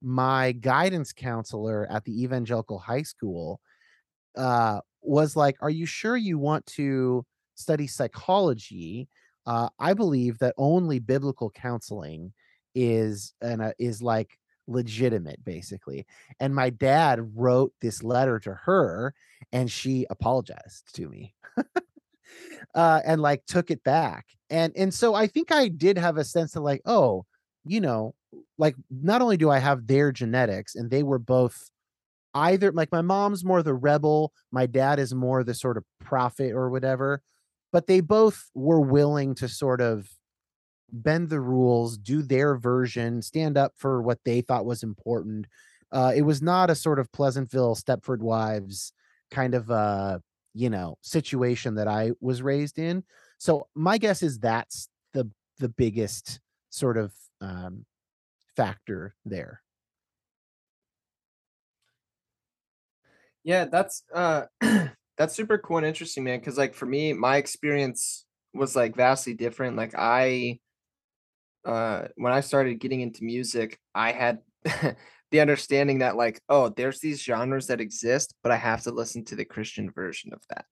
[0.00, 3.60] my guidance counselor at the evangelical high school
[4.36, 9.08] uh, was like are you sure you want to study psychology?
[9.46, 12.32] Uh, i believe that only biblical counseling
[12.74, 14.38] is and uh, is like
[14.68, 16.06] legitimate basically
[16.40, 19.14] and my dad wrote this letter to her
[19.52, 21.34] and she apologized to me
[22.74, 26.24] uh and like took it back and and so i think i did have a
[26.24, 27.24] sense of like oh
[27.64, 28.14] you know
[28.58, 31.70] like not only do i have their genetics and they were both
[32.34, 36.52] either like my mom's more the rebel my dad is more the sort of prophet
[36.52, 37.22] or whatever
[37.72, 40.08] but they both were willing to sort of
[40.90, 45.46] bend the rules, do their version, stand up for what they thought was important.
[45.92, 48.92] Uh, it was not a sort of Pleasantville Stepford Wives
[49.30, 50.18] kind of uh,
[50.54, 53.04] you know situation that I was raised in.
[53.38, 57.86] So my guess is that's the the biggest sort of um,
[58.56, 59.62] factor there.
[63.44, 64.46] Yeah, that's uh
[65.16, 66.40] that's super cool and interesting, man.
[66.40, 69.76] Cause like for me, my experience was like vastly different.
[69.76, 70.60] Like I
[71.64, 74.38] uh, when I started getting into music, I had
[75.30, 79.24] the understanding that like, oh, there's these genres that exist, but I have to listen
[79.26, 80.64] to the Christian version of that.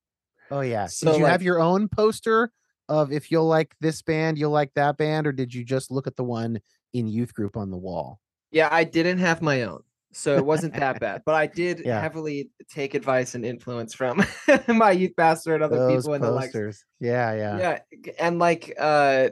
[0.51, 0.87] Oh yeah.
[0.87, 2.51] So did you like, have your own poster
[2.89, 6.07] of if you'll like this band, you'll like that band, or did you just look
[6.07, 6.61] at the one
[6.93, 8.21] in youth group on the wall?
[8.53, 9.83] Yeah, I didn't have my own.
[10.13, 11.23] so it wasn't that bad.
[11.27, 12.01] But I did Yeah.
[12.01, 14.25] heavily take advice and influence from
[14.69, 16.53] my youth pastor and other Those people in the like.
[17.01, 17.59] Yeah, yeah.
[17.59, 19.31] yeah and like uh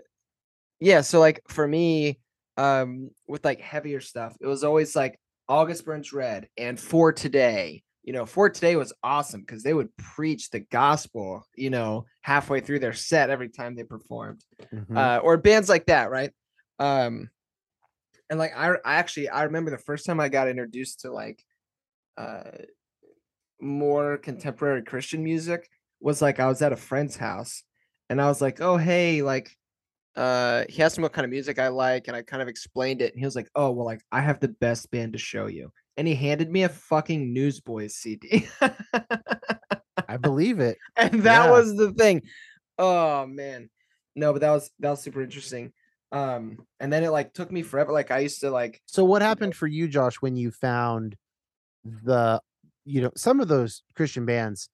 [0.85, 2.18] yeah so like for me
[2.59, 5.18] um with like heavier stuff it was always like
[5.49, 9.89] august burns red and for today you know for today was awesome because they would
[9.97, 14.97] preach the gospel you know halfway through their set every time they performed Mhm.
[14.97, 16.30] uh or bands like that right
[16.78, 17.30] um
[18.28, 21.43] and like I, I actually i remember the first time i got introduced to like
[22.18, 22.51] uh
[23.61, 25.68] more contemporary christian music
[26.01, 27.62] was like i was at a friend's house
[28.11, 29.57] and i was like oh hey like
[30.17, 33.03] uh he asked me what kind of music i like and i kind of explained
[33.03, 35.47] it and he was like oh well like i have the best band to show
[35.47, 38.49] you and he handed me a fucking newsboys cd
[40.09, 40.77] I believe it.
[40.97, 41.51] and that Yeah.
[41.51, 42.23] was the thing.
[42.79, 43.71] Oh man,
[44.15, 45.73] no, but that was that was super interesting.
[46.12, 47.93] Um, and then it like took me forever.
[47.93, 51.17] Like I used to like, So what happened for you, Josh, when you found
[51.85, 52.41] the
[52.85, 54.69] you know, some of those Christian bands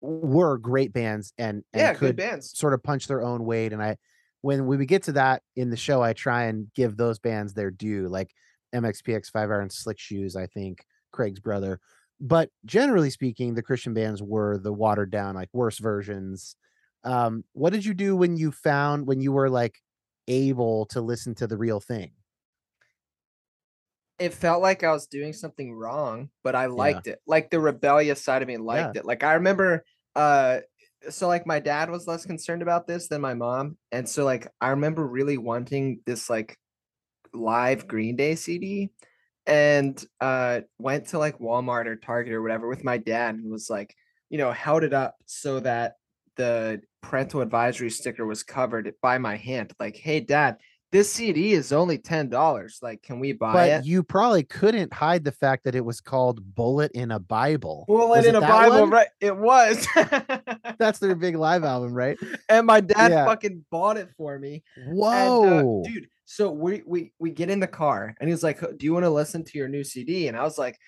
[0.00, 2.58] were great bands and, and yeah, good could bands.
[2.58, 3.72] sort of punch their own weight.
[3.72, 3.96] And I
[4.44, 7.70] when we get to that in the show, I try and give those bands their
[7.70, 8.30] due, like
[8.74, 11.80] MXPX Five Iron Slick Shoes, I think, Craig's brother.
[12.20, 16.56] But generally speaking, the Christian bands were the watered down, like worse versions.
[17.04, 19.78] Um, what did you do when you found when you were like
[20.28, 22.12] able to listen to the real thing?
[24.18, 27.18] It felt like I was doing something wrong, but I liked it.
[27.26, 29.06] Like the rebellious side of me liked it.
[29.06, 30.60] Like I remember, uh,
[31.10, 34.48] so like my dad was less concerned about this than my mom, and so like
[34.60, 36.58] I remember really wanting this like
[37.32, 38.90] live Green Day CD
[39.46, 43.68] and uh went to like Walmart or Target or whatever with my dad and was
[43.68, 43.94] like,
[44.30, 45.94] you know, held it up so that
[46.36, 49.72] the parental advisory sticker was covered by my hand.
[49.78, 50.56] Like, hey dad,
[50.94, 52.78] this CD is only ten dollars.
[52.80, 53.84] Like, can we buy but it?
[53.84, 57.84] you probably couldn't hide the fact that it was called Bullet in a Bible.
[57.88, 58.90] Well, Was it in a Bible, one?
[58.90, 59.08] right?
[59.20, 59.88] It was.
[60.78, 62.16] That's their big live album, right?
[62.48, 63.24] and my dad Yeah.
[63.24, 64.62] fucking bought it for me.
[64.86, 65.42] Whoa.
[65.82, 66.08] And, uh, dude.
[66.26, 69.10] So we we we get in the car, and he's like, "Do you want to
[69.10, 70.78] listen to your new CD?" And I was like,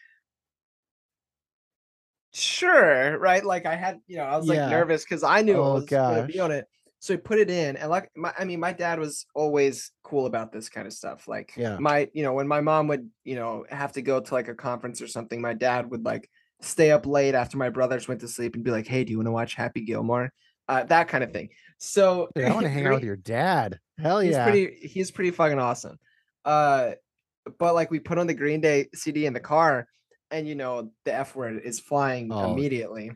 [2.32, 3.44] "Sure." Right?
[3.44, 4.62] Like I had, you know, I was Yeah.
[4.62, 6.66] like nervous because I knew Oh, it was gonna be on it.
[6.98, 10.26] So he put it in, and like, my, I mean, my dad was always cool
[10.26, 11.28] about this kind of stuff.
[11.28, 11.76] Like, Yeah.
[11.78, 14.54] my, you know, when my mom would, you know, have to go to like a
[14.54, 16.28] conference or something, my dad would like
[16.62, 19.18] stay up late after my brothers went to sleep and be like, "Hey, do you
[19.18, 20.32] want to watch Happy Gilmore?"
[20.68, 21.50] Uh, that kind of thing.
[21.78, 23.78] So Dude, I want to hang out with your dad.
[23.98, 25.98] Hell yeah, he's pretty he's pretty fucking awesome
[26.44, 26.92] uh
[27.58, 29.88] but like we put on the green day cd in the car
[30.30, 33.10] and you know the f word is flying Oh, immediately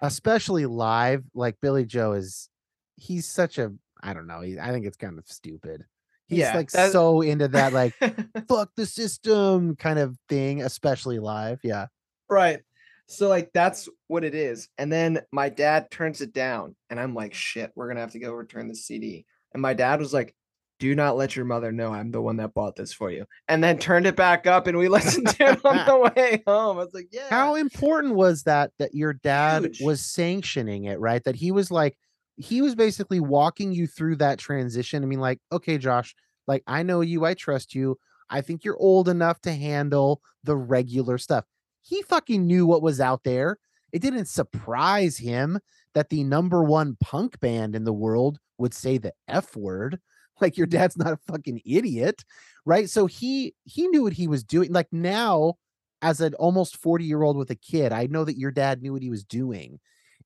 [0.00, 1.24] Especially live.
[1.34, 2.48] Like Billie Joe is
[2.96, 3.72] he's such a
[4.02, 4.40] I don't know.
[4.42, 5.84] He, I think it's kind of stupid.
[6.26, 7.94] He's Yeah, like so into that like
[8.48, 11.60] fuck the system kind of thing, especially live.
[11.62, 11.86] Yeah.
[12.30, 12.60] right
[13.06, 17.14] so like that's what it is and then my dad turns it down and i'm
[17.14, 20.34] like shit we're gonna have to go return the cd and my dad was like
[20.78, 23.62] do not let your mother know i'm the one that bought this for you and
[23.62, 26.84] then turned it back up and we listened to it on the way home i
[26.84, 29.82] was like yeah How important was that that your dad Huge.
[29.82, 31.22] was sanctioning it, right?
[31.24, 31.98] That he was like
[32.36, 35.02] he was basically walking you through that transition.
[35.02, 36.14] I mean, like, okay, Josh,
[36.46, 37.98] like I know you, I trust you.
[38.30, 41.44] I think you're old enough to handle the regular stuff.
[41.82, 43.58] He fucking knew what was out there.
[43.92, 45.60] It didn't surprise him
[45.94, 50.00] that the number one punk band in the world would say the F word.
[50.40, 52.24] Like your dad's not a fucking idiot,
[52.66, 52.90] right?
[52.90, 54.72] So he he knew what he was doing.
[54.72, 55.54] Like now,
[56.02, 58.92] as an almost 40 year old with a kid, I know that your dad knew
[58.92, 59.78] what he was doing.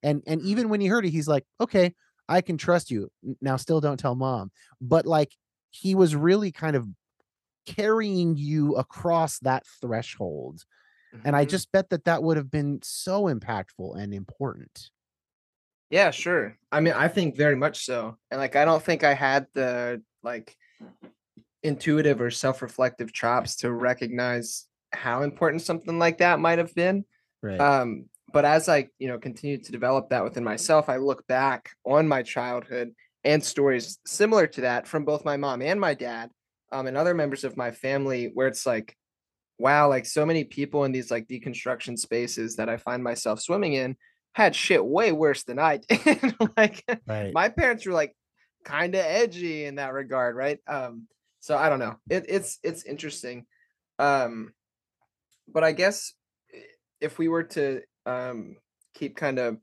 [0.03, 1.95] And and even when he heard it, he's like, okay,
[2.29, 3.11] I can trust you.
[3.41, 4.51] Now still don't tell mom.
[4.81, 5.35] But like
[5.71, 6.89] he was really kind of
[7.67, 10.65] carrying you across that threshold.
[11.25, 11.49] And I Mhm.
[11.51, 14.91] just bet that that would have been so impactful and important.
[15.91, 16.59] Yeah, sure.
[16.71, 18.19] I mean, I think very much so.
[18.31, 20.57] And like I don't think I had the like
[21.63, 27.05] intuitive or self-reflective chops to recognize how important something like that might have been.
[27.43, 27.61] Right.
[27.61, 31.71] Um, but as I, you know, continue to develop that within myself, I look back
[31.85, 32.93] on my childhood
[33.25, 36.31] and stories similar to that from both my mom and my dad,
[36.71, 38.95] um, and other members of my family, where it's like,
[39.59, 43.73] wow, like so many people in these like deconstruction spaces that I find myself swimming
[43.73, 43.97] in
[44.35, 46.35] had shit way worse than I did.
[46.57, 47.33] like right.
[47.33, 48.15] my parents were like
[48.65, 50.59] kind of edgy in that regard, right?
[50.67, 51.09] Um,
[51.41, 51.97] so I don't know.
[52.11, 53.47] It, it's it's interesting.
[53.99, 54.53] Um,
[55.53, 56.13] but I guess
[57.01, 58.57] if we were to um
[58.95, 59.59] keep kind of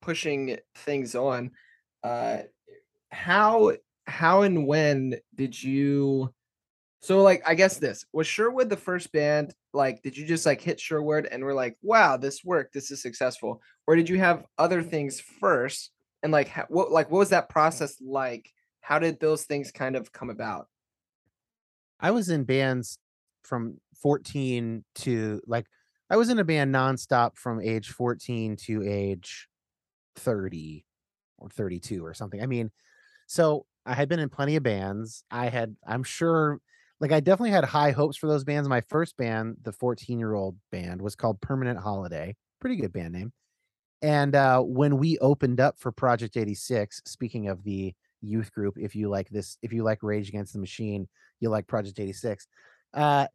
[0.00, 1.50] pushing things on,
[2.02, 2.38] uh,
[3.10, 3.72] how
[4.06, 6.32] how and when did you
[7.02, 10.60] So like I guess this was Sherwood the first band like did you just like
[10.60, 14.44] hit Sherwood and we're like wow this worked this is successful or did you have
[14.58, 15.90] other things first
[16.22, 18.50] and like ha- what like what was that process like?
[18.80, 20.66] How did those things kind of come about?
[21.98, 22.98] I was in bands
[23.42, 25.66] from 14 to like
[26.10, 29.48] I was in a band nonstop from age 14 to age
[30.16, 30.84] 30
[31.38, 32.42] or 32 or something.
[32.42, 32.72] I mean,
[33.28, 35.22] so I had been in plenty of bands.
[35.30, 36.60] I had, I'm sure,
[36.98, 38.68] like I definitely had high hopes for those bands.
[38.68, 42.34] My first band, the 14 year old band, was called Permanent Holiday.
[42.60, 43.32] Pretty good band name.
[44.02, 48.96] And uh, when we opened up for Project 86, speaking of the youth group, if
[48.96, 51.06] you like this, if you like Rage Against the Machine,
[51.38, 52.48] you like Project 86.
[52.92, 53.26] Uh,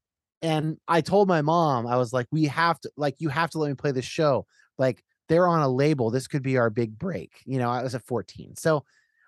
[0.41, 3.59] and I told my mom, I was like, we have to, like, you have to
[3.59, 4.45] let me play this show.
[4.77, 6.11] Like, they're on a label.
[6.11, 7.41] This could be our big break.
[7.45, 8.55] You know, I was at 14.
[8.55, 8.83] So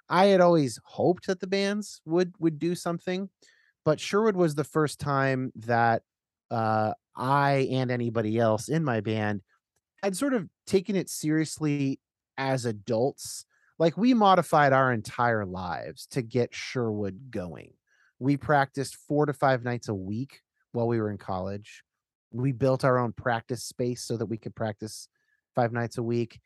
[0.10, 3.30] I had always hoped that the bands would would do something,
[3.84, 6.03] but Sherwood was the first time that
[6.51, 9.41] uh I and anybody else in my band
[10.03, 11.99] had sort of taken it seriously
[12.38, 13.45] as adults.
[13.80, 17.74] Like we modified our entire lives to get Sherwood going.
[18.20, 20.41] We practiced four to five nights a week
[20.72, 21.84] while we were in college.
[22.32, 25.07] We built our own practice space so that we could practice
[25.55, 26.39] five nights a week.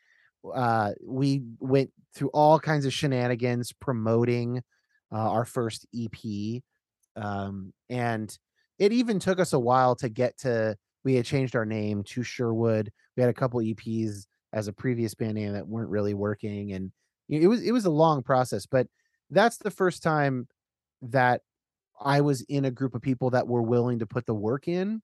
[0.53, 4.61] Uh, we went through all kinds of shenanigans promoting
[5.11, 6.61] uh, our first EP.
[7.15, 8.35] Um, and
[8.79, 12.23] it even took us a while to get to, we had changed our name to
[12.23, 12.91] Sherwood.
[13.15, 16.73] We had a couple EPs as a previous band name that weren't really working.
[16.73, 16.91] And
[17.29, 18.87] it was, it was a long process, but
[19.29, 20.47] that's the first time
[21.01, 21.41] that
[22.01, 25.01] I was in a group of people that were willing to put the work in.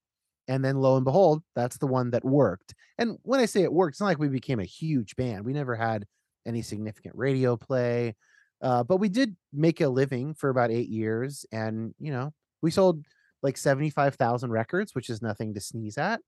[0.49, 2.73] And then lo and behold, that's the one that worked.
[2.97, 5.43] And when I say it worked, it's not like we became a huge band.
[5.45, 6.05] We never had
[6.45, 8.15] any significant radio play.
[8.61, 11.45] Uh, but we did make a living for about eight years.
[11.51, 13.03] And, you know, we sold
[13.43, 16.21] like 75,000 records, which is nothing to sneeze at.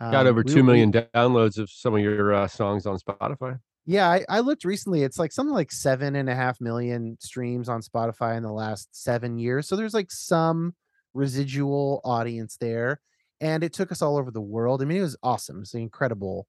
[0.00, 3.58] Got Um, over we- two we- downloads of some of your uh, songs on Spotify.
[3.84, 5.02] Yeah, I, I looked recently.
[5.02, 8.88] It's like something like seven and a half million streams on Spotify in the last
[8.92, 9.66] seven years.
[9.66, 10.74] So there's like some
[11.14, 13.00] residual audience there.
[13.40, 14.82] And it took us all over the world.
[14.82, 15.62] I mean, it was awesome.
[15.62, 16.46] It's an incredible,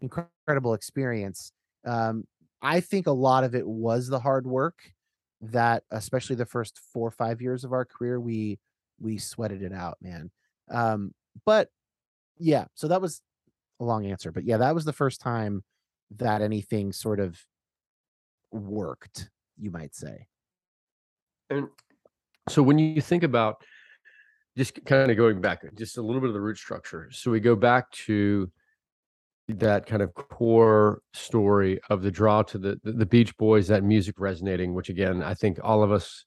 [0.00, 1.50] incredible experience.
[1.84, 2.24] Um,
[2.62, 4.78] I think a lot of it was the hard work
[5.40, 8.58] that, especially the first four or five years of our career, we
[9.00, 10.30] we sweated it out, man.
[10.70, 11.12] Um,
[11.44, 11.68] but
[12.38, 13.22] yeah, so that was
[13.80, 14.30] a long answer.
[14.32, 15.64] But yeah, that was the first time
[16.16, 17.38] that anything sort of
[18.52, 20.26] worked, you might say.
[21.50, 21.68] And
[22.48, 23.62] so when you think about
[24.56, 27.08] just kind of going back, just a little bit of the root structure.
[27.12, 28.50] So we go back to
[29.48, 33.84] that kind of core story of the draw to the the, the Beach Boys, that
[33.84, 36.24] music resonating, which again, I think all of us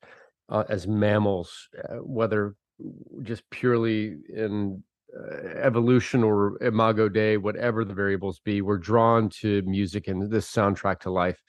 [0.49, 2.55] uh, as mammals, uh, whether
[3.23, 4.83] just purely in
[5.55, 10.99] evolution or imago dei, whatever the variables be, we're drawn to music and this soundtrack
[11.01, 11.41] to life.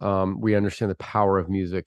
[0.00, 1.86] Um, we understand the power of music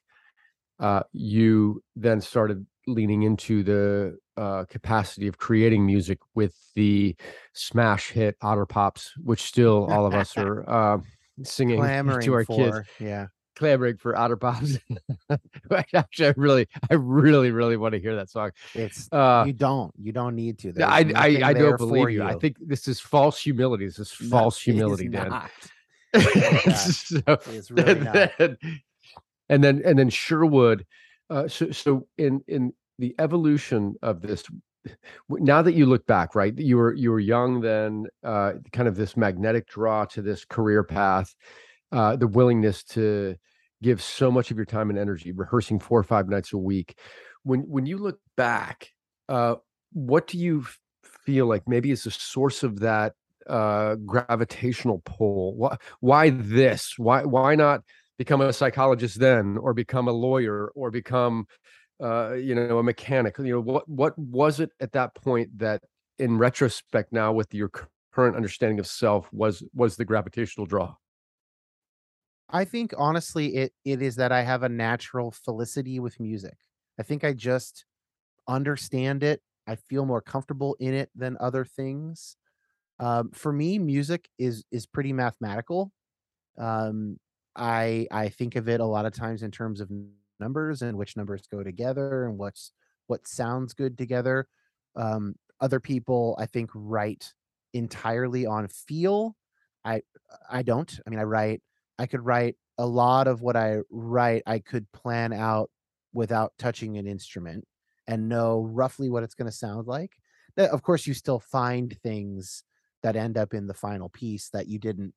[0.81, 7.15] uh, you then started leaning into the uh, capacity of creating music with the
[7.53, 10.97] smash hit Otter Pops, which still all of us are uh,
[11.43, 13.27] singing Clamoring to our for, kids, yeah.
[13.56, 14.78] Clamoring for Otter Pops.
[15.93, 18.52] Actually, I really, I really, really want to hear that song.
[18.74, 20.74] It's Uh, you don't, you don't need to.
[20.76, 22.24] yeah, I, I, I don't believe you.
[22.24, 23.86] I think this is false humility.
[23.86, 25.32] This is No, false it is humility, Dan.
[26.76, 28.32] so, It's really and not.
[28.38, 28.58] then,
[29.49, 30.86] and then and then Sherwood.
[31.30, 34.43] Uh, so so in in the evolution of this,
[35.30, 36.58] now that you look back, right?
[36.58, 40.84] You were you were young then, uh, kind of this magnetic draw to this career
[40.84, 41.34] path,
[41.91, 43.35] uh, the willingness to
[43.81, 46.97] give so much of your time and energy rehearsing four or five nights a week.
[47.43, 48.89] When when you look back,
[49.27, 49.55] uh,
[49.93, 50.65] what do you
[51.25, 53.13] feel like maybe is the source of that
[53.47, 55.55] uh gravitational pull?
[55.55, 56.93] Why why this?
[56.97, 57.81] Why why not
[58.17, 61.47] become a psychologist then or become a lawyer or become
[62.01, 63.37] uh you know a mechanic?
[63.39, 65.81] You know what what was it at that point that
[66.19, 67.71] in retrospect now with your
[68.13, 70.93] current understanding of self was was the gravitational draw
[72.52, 76.58] I think honestly, it it is that I have a natural felicity with music.
[76.99, 77.86] I think I just
[78.47, 79.41] understand it.
[79.68, 82.38] I feel more comfortable in it than other things.
[82.99, 85.93] Um, for me, music is is pretty mathematical.
[86.58, 87.20] Um,
[87.56, 89.91] I I think of it a lot of times in terms of
[90.39, 92.74] numbers and which numbers go together and what's
[93.08, 94.47] what sounds good together.
[94.95, 97.34] Um, other people, I think, write
[97.74, 99.38] entirely on feel.
[99.86, 100.04] I
[100.49, 100.99] I don't.
[101.08, 101.62] I mean, I write.
[102.02, 104.43] I could write a lot of what I write.
[104.45, 105.70] I could plan out
[106.14, 107.66] without touching an instrument.
[108.08, 110.12] and know roughly what it's going to sound like.
[110.58, 112.64] Of course, you still find things
[113.04, 115.14] that end up in the final piece that you didn't,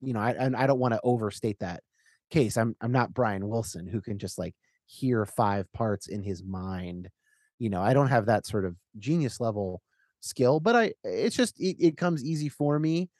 [0.00, 1.82] you know, I, and I don't want to overstate that
[2.30, 2.56] case.
[2.56, 4.54] I'm I'm not Brian Wilson who can just like
[4.86, 7.10] hear five parts in his mind.
[7.58, 9.82] You know, I don't have that sort of genius level
[10.20, 13.10] skill, but I it's just it, it comes easy for me.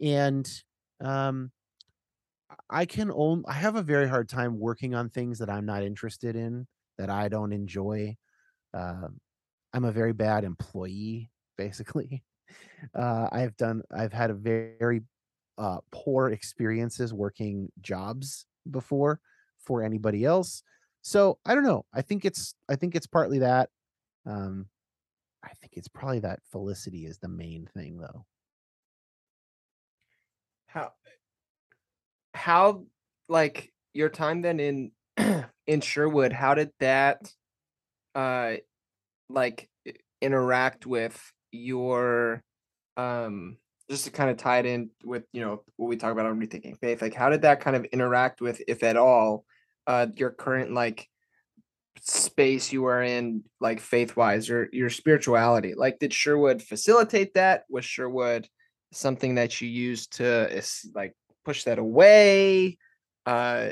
[0.00, 0.50] And
[1.00, 1.50] um
[2.68, 5.82] I can own I have a very hard time working on things that I'm not
[5.82, 6.66] interested in,
[6.98, 8.16] that I don't enjoy.
[8.74, 9.20] Um
[9.72, 12.24] I'm a very bad employee, basically.
[12.94, 15.02] Uh, I've done I've had a very, very
[15.58, 19.20] uh, poor experiences working jobs before
[19.58, 20.62] for anybody else.
[21.02, 21.84] So I don't know.
[21.94, 23.70] I think it's I think it's partly that.
[24.26, 24.68] Um,
[25.44, 28.26] I think it's probably that Felicity is the main thing though.
[30.66, 30.92] How
[32.40, 32.84] how
[33.28, 34.92] like your time then in
[35.66, 37.32] in Sherwood, how did that
[38.14, 38.54] uh
[39.28, 39.68] like
[40.20, 42.42] interact with your
[42.96, 43.56] um
[43.88, 46.40] just to kind of tie it in with you know what we talk about on
[46.40, 49.44] rethinking faith like how did that kind of interact with if at all
[49.86, 51.08] uh your current like
[52.02, 55.74] space you are in like faith wise or your spirituality?
[55.74, 57.64] Like did sherwood facilitate that?
[57.68, 58.48] Was sherwood
[58.92, 60.62] something that you used to
[60.94, 61.14] like
[61.44, 62.76] push that away
[63.26, 63.70] uh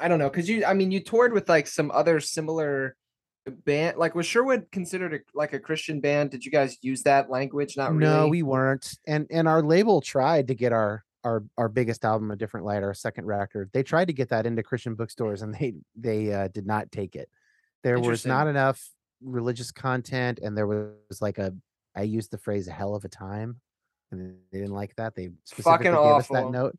[0.00, 2.96] i don't know because you i mean you toured with like some other similar
[3.64, 7.28] band like was sherwood considered a, like a christian band did you guys use that
[7.28, 8.96] language not really No, we weren't.
[9.06, 12.82] And and our label tried to get our our our biggest album, A Different Light,
[12.82, 13.70] our second record.
[13.72, 17.16] They tried to get that into Christian bookstores and they they uh, did not take
[17.16, 17.28] it.
[17.82, 18.82] There was not enough
[19.22, 21.54] religious content and there was like a
[21.96, 23.60] I used the phrase hell of a time
[24.20, 25.14] and they didn't like that.
[25.14, 26.50] They specifically gave us that awful.
[26.52, 26.78] note.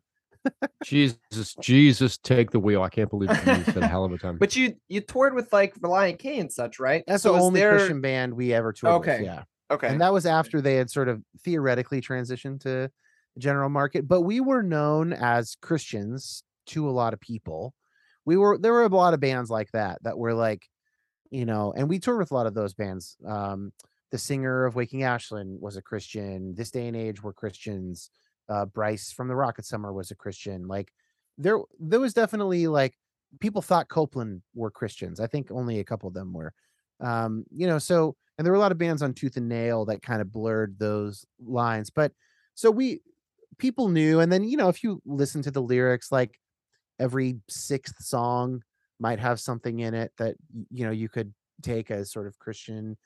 [0.83, 2.83] Jesus, Jesus, take the wheel.
[2.83, 4.37] I can't believe you said a hell of a time.
[4.37, 7.03] But you you toured with like Relient K and such, right?
[7.07, 9.09] That's So the is only there- Christian band we ever toured with.
[9.09, 9.23] Okay.
[9.23, 9.43] Yeah.
[9.71, 9.87] Okay.
[9.87, 12.91] and that was after they had sort of theoretically transitioned to
[13.33, 17.73] the general market but we were known as christians to a lot of people
[18.25, 20.67] we were there were a lot of bands like that that were like
[21.31, 23.73] you know and we toured with a lot of those bands um
[24.11, 26.53] the singer of waking ashland was a christian.
[26.55, 28.09] This day and age were christians.
[28.49, 30.67] Uh bryce from the rocket summer was a christian.
[30.67, 30.91] Like
[31.37, 32.93] there there was definitely like
[33.39, 35.19] people thought copeland were christians.
[35.19, 36.53] I think only a couple of them were.
[36.99, 39.85] Um you know so and there were a lot of bands on tooth and nail
[39.85, 42.11] that kind of blurred those lines but
[42.53, 43.01] so we
[43.57, 46.39] people knew and then you know if you listen to the lyrics like
[46.99, 48.61] every sixth song
[48.99, 50.35] might have something in it that
[50.71, 52.97] you know you could take as sort of christian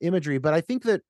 [0.00, 1.02] imagery but i think that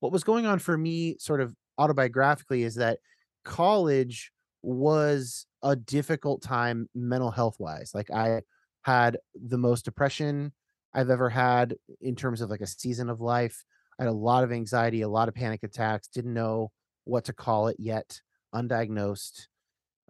[0.00, 2.98] what was going on for me sort of autobiographically is that
[3.44, 8.40] college was a difficult time mental health wise like i
[8.82, 10.52] had the most depression
[10.94, 13.64] i've ever had in terms of like a season of life
[13.98, 16.70] i had a lot of anxiety a lot of panic attacks didn't know
[17.04, 18.20] what to call it yet
[18.54, 19.46] undiagnosed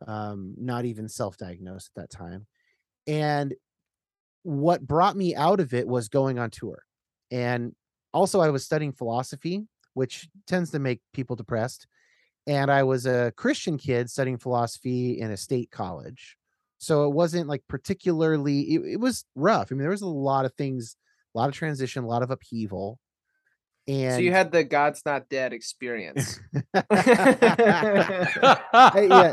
[0.06, 2.46] um not even self-diagnosed at that time
[3.06, 3.54] and
[4.42, 6.82] what brought me out of it was going on tour
[7.30, 7.74] and
[8.12, 11.86] also i was studying philosophy which tends to make people depressed
[12.46, 16.36] and i was a christian kid studying philosophy in a state college
[16.78, 20.44] so it wasn't like particularly it, it was rough i mean there was a lot
[20.44, 20.96] of things
[21.34, 22.98] a lot of transition a lot of upheaval
[23.88, 26.38] and so you had the God's not dead experience.
[26.74, 27.34] yeah,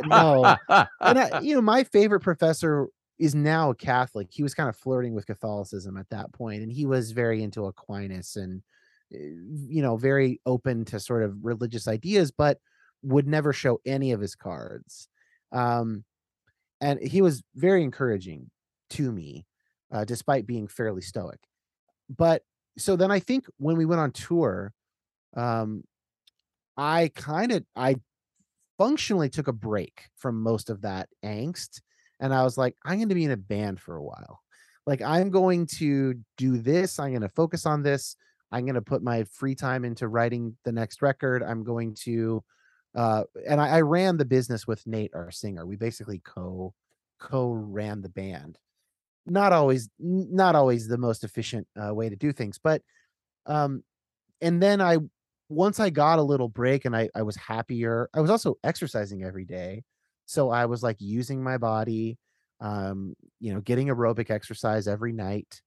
[0.05, 0.55] no.
[1.01, 2.87] and I, you know, my favorite professor
[3.19, 4.27] is now a Catholic.
[4.31, 7.65] He was kind of flirting with Catholicism at that point, and he was very into
[7.65, 8.61] Aquinas and
[9.13, 12.59] uh, you know very open to sort of religious ideas, but
[13.03, 15.07] would never show any of his cards.
[15.51, 16.03] Um,
[16.81, 18.51] and he was very encouraging
[18.91, 19.45] to me,
[19.91, 21.39] uh, despite being fairly stoic.
[22.09, 22.43] But
[22.77, 24.73] so then I think when we went on tour,
[25.35, 25.83] um,
[26.77, 27.97] I kind of I
[28.77, 31.81] functionally took a break from most of that angst
[32.19, 34.41] and i was like i'm going to be in a band for a while
[34.85, 38.15] like i'm going to do this i'm going to focus on this
[38.51, 42.43] i'm going to put my free time into writing the next record i'm going to
[42.95, 46.73] uh and I, I ran the business with nate our singer we basically co
[47.19, 48.57] co ran the band
[49.25, 52.81] not always not always the most efficient uh, way to do things but
[53.45, 53.83] um
[54.41, 54.97] and then i
[55.49, 59.23] once I got a little break and I, I was happier, I was also exercising
[59.23, 59.83] every day.
[60.27, 62.17] So I was like using my body,
[62.59, 65.61] um, you know, getting aerobic exercise every night.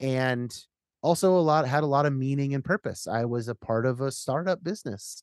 [0.00, 0.54] And
[1.00, 3.06] also a lot had a lot of meaning and purpose.
[3.06, 5.22] I was a part of a startup business,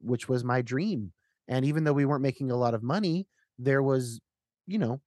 [0.00, 1.12] which was my dream.
[1.46, 3.26] And even though we weren't making a lot of money,
[3.58, 4.20] there was,
[4.66, 5.00] you know,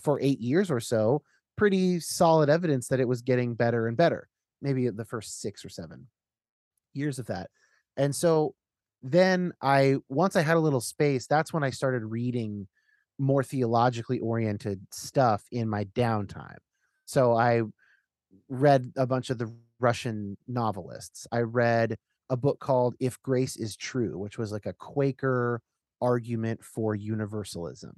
[0.00, 1.22] for eight years or so,
[1.56, 4.28] pretty solid evidence that it was getting better and better.
[4.60, 6.08] Maybe the first six or seven
[6.92, 7.48] years of that.
[7.96, 8.54] And so
[9.04, 12.66] then I once I had a little space, that's when I started reading
[13.18, 16.56] more theologically oriented stuff in my downtime.
[17.04, 17.62] So I
[18.48, 21.26] read a bunch of the Russian novelists.
[21.30, 21.96] I read
[22.30, 25.60] a book called If Grace is True, which was like a Quaker
[26.00, 27.92] argument for universalism.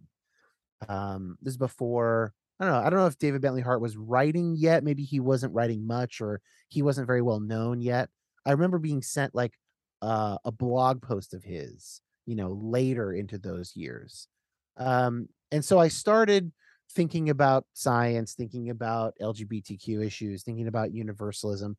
[0.89, 2.81] Um, this is before I don't know.
[2.81, 4.83] I don't know if David Bentley Hart was writing yet.
[4.83, 8.09] Maybe he wasn't writing much, or he wasn't very well known yet.
[8.45, 9.53] I remember being sent like
[10.02, 14.28] uh, a blog post of his, you know, later into those years.
[14.77, 16.52] Um, and so I started
[16.93, 21.77] thinking about science, thinking about LGBTQ issues, thinking about universalism,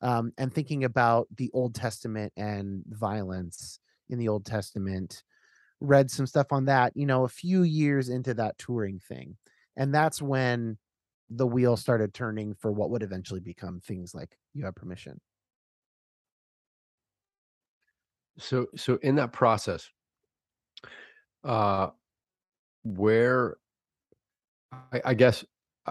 [0.00, 5.22] um, and thinking about the Old Testament and violence in the Old Testament.
[5.80, 9.36] Read some stuff on that, you know, a few years into that touring thing.
[9.76, 10.78] And that's when
[11.30, 15.20] the wheel started turning for what would eventually become things like you have permission.
[18.38, 19.88] So so in that process,
[21.44, 21.88] uh
[22.84, 23.56] where
[24.72, 25.44] I, I guess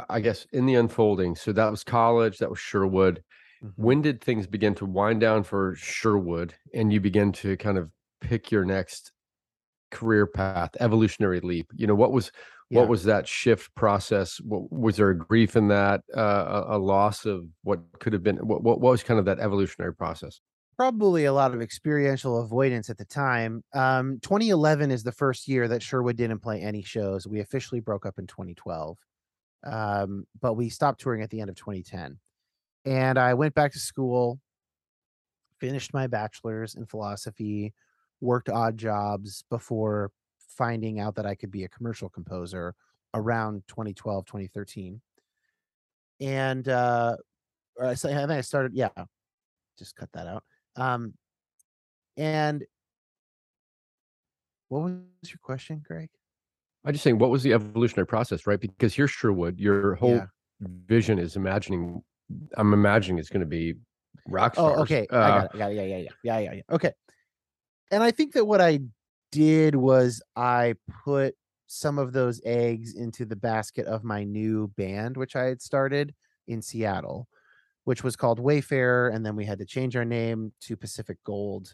[0.10, 3.24] I guess in the unfolding, so that was college, that was Sherwood.
[3.64, 3.82] Mm-hmm.
[3.84, 7.90] When did things begin to wind down for Sherwood and you begin to kind of
[8.22, 9.12] pick your next
[9.92, 11.72] career path, evolutionary leap?
[11.76, 12.32] You know, what was
[12.70, 12.80] Yeah.
[12.82, 14.40] what was that shift process?
[14.42, 18.24] What, was there a grief in that, uh, a, a loss of what could have
[18.24, 18.38] been?
[18.38, 20.42] What, what what was kind of that evolutionary process?
[20.78, 23.64] Probably a lot of experiential avoidance at the time.
[23.74, 27.28] Um, 2011 is the first year that Sherwood didn't play any shows.
[27.28, 28.98] We officially broke up in 2012,
[29.66, 32.20] um, but we stopped touring at the end of 2010.
[32.86, 34.40] And I went back to school,
[35.60, 37.74] finished my bachelor's in philosophy,
[38.22, 42.76] worked odd jobs before finding out that I could be a commercial composer
[43.16, 45.02] around 2012, 2013.
[46.20, 47.16] And uh,
[47.82, 48.90] I think I started, yeah,
[49.78, 50.44] just cut that out.
[50.78, 51.14] Um,
[52.16, 52.64] and
[54.70, 56.10] what was your question, Greg?
[56.86, 58.60] I'm just saying, what was the evolutionary process, right?
[58.60, 60.26] Because here's Sherwood, your whole Yeah.
[60.88, 62.04] vision is imagining.
[62.58, 63.76] I'm imagining it's going to be
[64.26, 64.78] rock stars.
[64.78, 65.08] Oh, okay.
[65.10, 65.52] I Uh, got it.
[65.54, 65.76] I got it.
[65.76, 66.62] Yeah, yeah, yeah, yeah, yeah, yeah.
[66.72, 66.92] Okay.
[67.92, 68.80] And I think that what I
[69.32, 71.36] did was I put
[71.68, 76.14] some of those eggs into the basket of my new band, which I had started
[76.48, 77.28] in Seattle,
[77.88, 81.74] which was called Wayfarer, and then we had to change our name to Pacific Gold,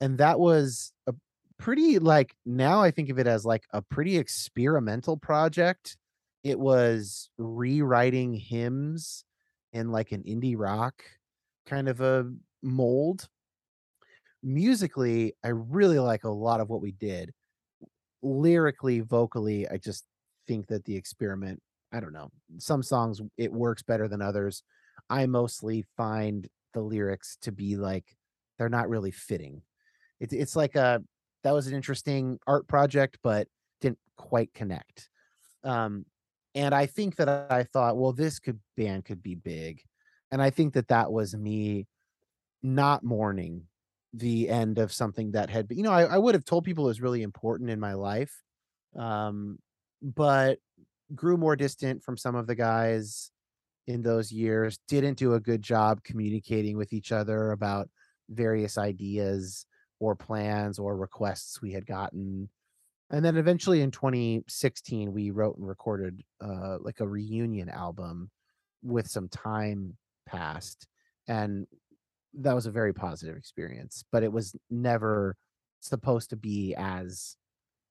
[0.00, 1.14] and that was a
[1.60, 5.96] pretty like now I think of it as like a pretty experimental project.
[6.42, 9.24] It was rewriting hymns
[9.72, 11.04] in like an indie rock
[11.66, 13.28] kind of a mold.
[14.42, 17.32] Musically, I really like a lot of what we did.
[18.22, 20.04] Lyrically, vocally, I just
[20.48, 21.62] think that the experiment,
[21.92, 24.64] I don't know, some songs it works better than others.
[25.10, 28.16] I mostly find the lyrics to be like
[28.58, 29.62] they're not really fitting.
[30.20, 31.02] It's it's like a
[31.42, 33.48] that was an interesting art project, but
[33.80, 35.08] didn't quite connect.
[35.62, 36.06] Um,
[36.54, 39.82] and I think that I thought, well, this could band could be big,
[40.30, 41.86] and I think that that was me
[42.62, 43.64] not mourning
[44.12, 46.84] the end of something that had been, you know, I, I would have told people
[46.84, 48.32] it was really important in my life,
[48.96, 49.58] um,
[50.00, 50.58] but
[51.14, 53.30] grew more distant from some of the guys
[53.86, 54.78] in those years.
[54.88, 57.88] Didn't do a good job communicating with each other about
[58.28, 59.66] various ideas
[60.00, 62.48] or plans or requests we had gotten.
[63.10, 68.30] And then eventually in 2016, we wrote and recorded uh, like a reunion album
[68.82, 69.96] with some time
[70.26, 70.86] passed.
[71.28, 71.66] And
[72.34, 75.36] that was a very positive experience, but it was never
[75.80, 77.36] supposed to be as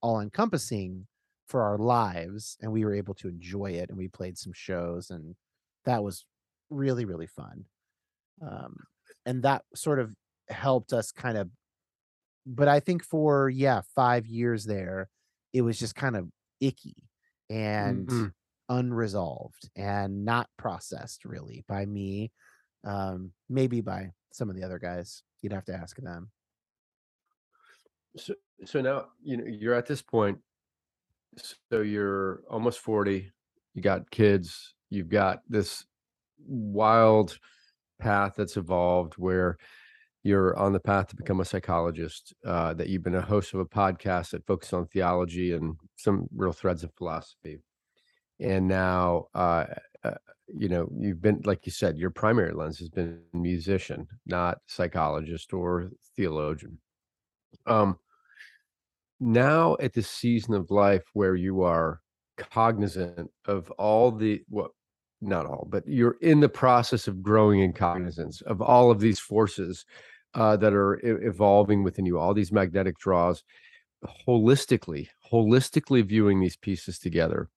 [0.01, 1.07] all encompassing
[1.47, 2.57] for our lives.
[2.61, 3.89] And we were able to enjoy it.
[3.89, 5.35] And we played some shows, and
[5.85, 6.25] that was
[6.69, 7.65] really, really fun.
[8.41, 8.85] Um,
[9.25, 10.13] and that sort of
[10.49, 11.51] helped us kind of
[12.45, 15.09] but I think for yeah, 5 years there,
[15.53, 16.29] it was just kind of
[16.59, 16.95] icky
[17.49, 18.33] and Mhm.
[18.69, 22.31] unresolved and not processed really by me.
[22.85, 25.23] Um, maybe by some of the other guys.
[25.41, 26.31] You'd have to ask them.
[28.15, 28.35] So,
[28.65, 30.39] so now you know you're at this point.
[31.37, 33.31] So you're almost 40.
[33.73, 34.75] You got kids.
[34.93, 35.85] You've got this
[36.45, 37.39] wild
[37.99, 39.57] path that's evolved where
[40.21, 42.33] you're on the path to become a psychologist.
[42.45, 46.27] Uh, that you've been a host of a podcast that focuses on theology and some
[46.35, 47.59] real threads of philosophy.
[48.39, 49.65] And now, uh,
[50.03, 50.11] uh,
[50.47, 55.53] you know, you've been like you said, your primary lens has been musician, not psychologist
[55.53, 56.77] or theologian.
[57.65, 57.97] Um,
[59.19, 62.01] now at this season of life where you are
[62.37, 64.71] cognizant of all the what
[65.27, 69.19] not all, but you're in the process of growing in cognizance of all of these
[69.19, 69.85] forces
[70.33, 73.43] uh, that are evolving within you, all these magnetic draws,
[74.27, 77.49] holistically, holistically viewing these pieces together.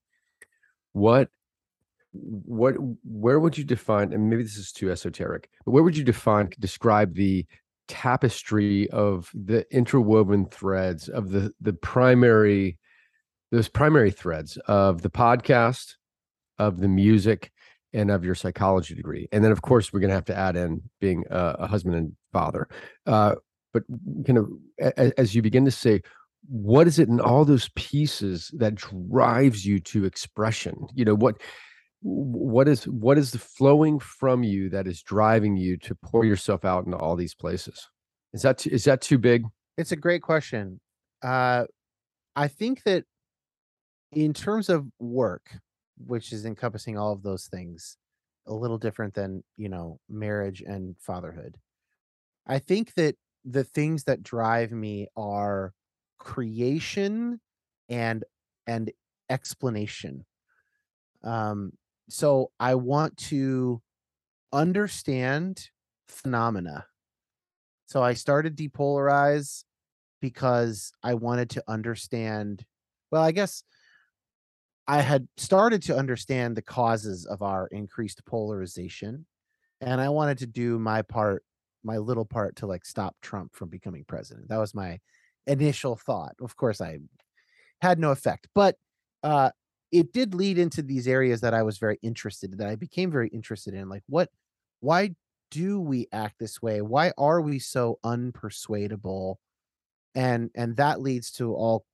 [0.93, 1.29] What,
[2.13, 2.75] what,
[3.05, 4.13] where would you define?
[4.13, 7.47] And maybe this is too esoteric, but where would you define, describe the
[7.89, 12.79] tapestry of the interwoven threads of the the primary
[13.53, 15.95] those primary threads of the podcast
[16.59, 17.53] of the music
[17.97, 20.57] and of your psychology degree and then of course we're going to have to add
[20.57, 22.69] in being a, a husband and father.
[23.07, 23.35] Uh,
[23.73, 23.83] but
[24.27, 24.49] kind of
[24.81, 26.01] a, as you begin to say
[26.49, 30.87] what is it in all those pieces that drives you to expression?
[30.95, 31.41] You know what
[32.03, 36.65] what is what is the flowing from you that is driving you to pour yourself
[36.65, 37.89] out into all these places?
[38.33, 39.45] Is that too, is that too big?
[39.77, 40.81] It's a great question.
[41.23, 41.65] Uh,
[42.35, 43.05] I think that
[44.13, 45.51] in terms of work,
[45.99, 47.97] which is encompassing all of those things,
[48.47, 51.57] a little different than you know marriage and fatherhood.
[52.47, 55.73] I think that the things that drive me are
[56.19, 57.41] creation
[57.89, 58.25] and
[58.67, 58.91] and
[59.31, 60.25] explanation.
[61.23, 61.73] Um,
[62.09, 63.83] so I want to
[64.53, 65.71] understand
[66.07, 66.87] phenomena.
[67.87, 69.65] So I started depolarize
[70.21, 72.65] because I wanted to understand.
[73.11, 73.63] Well, I guess
[74.89, 79.27] I had started to understand the causes of our increased polarization,
[79.81, 81.45] and I wanted to do my part,
[81.83, 84.49] my little part to like stop Trump from becoming president.
[84.49, 85.01] That was my
[85.47, 86.35] initial thought.
[86.41, 86.99] Of course, I
[87.81, 88.77] had no effect, but
[89.23, 89.51] uh,
[89.91, 93.11] it did lead into these areas that I was very interested in, that I became
[93.11, 93.89] very interested in.
[93.89, 94.31] Like, what,
[94.81, 95.15] why
[95.51, 96.81] do we act this way?
[96.81, 99.37] Why are we so unpersuadable?
[100.15, 101.85] And and that leads to all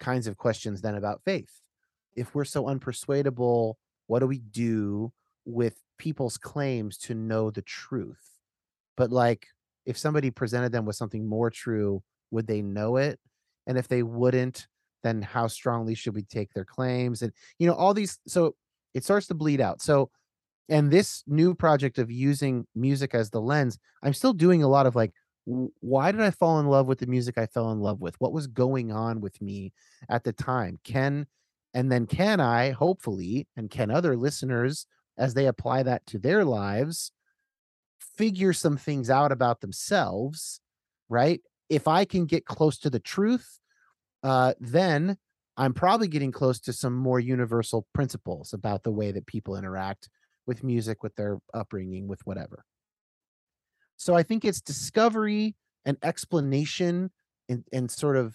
[0.00, 1.50] kinds of questions then about faith.
[2.18, 3.74] If we're so unpersuadable,
[4.06, 5.12] what do we do
[5.44, 8.38] with people's claims to know the truth?
[8.96, 9.46] But like
[9.86, 13.18] if somebody presented them with something more true, would they know it?
[13.66, 14.66] And if they wouldn't,
[15.02, 17.22] then how strongly should we take their claims?
[17.22, 18.54] And you know, all these so
[18.94, 19.80] it starts to bleed out.
[19.80, 20.10] So
[20.68, 24.86] and this new project of using music as the lens, I'm still doing a lot
[24.86, 25.12] of like
[25.80, 28.20] why did I fall in love with the music I fell in love with?
[28.20, 29.72] What was going on with me
[30.10, 30.78] at the time?
[30.84, 31.26] Can
[31.78, 34.84] and then can I hopefully and can other listeners
[35.16, 37.12] as they apply that to their lives
[38.16, 40.60] figure some things out about themselves,
[41.08, 41.40] right?
[41.68, 43.60] If I can get close to the truth,
[44.24, 45.18] uh, then
[45.56, 50.08] I'm probably getting close to some more universal principles about the way that people interact
[50.48, 52.64] with music, with their upbringing, with whatever.
[53.96, 57.12] So I think it's discovery and explanation
[57.48, 58.34] and, and sort of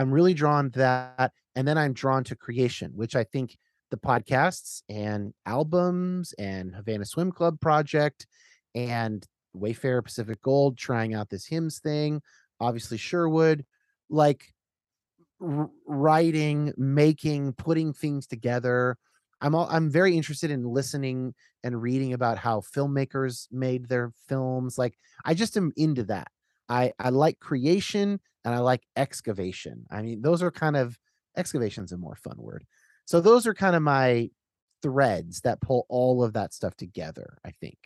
[0.00, 1.32] I'm really drawn to that.
[1.54, 3.58] And then I'm drawn to creation, which I think
[3.90, 8.26] the podcasts and albums and Havana Swim Club project
[8.74, 12.22] and Wayfarer Pacific Gold trying out this hymns thing,
[12.60, 13.66] obviously Sherwood,
[14.08, 14.54] like
[15.40, 18.96] r- writing, making, putting things together.
[19.42, 24.78] I'm all, I'm very interested in listening and reading about how filmmakers made their films.
[24.78, 26.28] Like I just am into that.
[26.68, 29.86] I I like creation and I like excavation.
[29.90, 30.98] I mean, those are kind of
[31.36, 32.64] excavation's a more fun word.
[33.04, 34.30] So those are kind of my
[34.82, 37.78] threads that pull all of that stuff together, I think.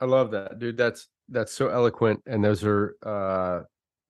[0.00, 0.76] I love that, dude.
[0.76, 3.62] That's that's so eloquent, and those are, uh,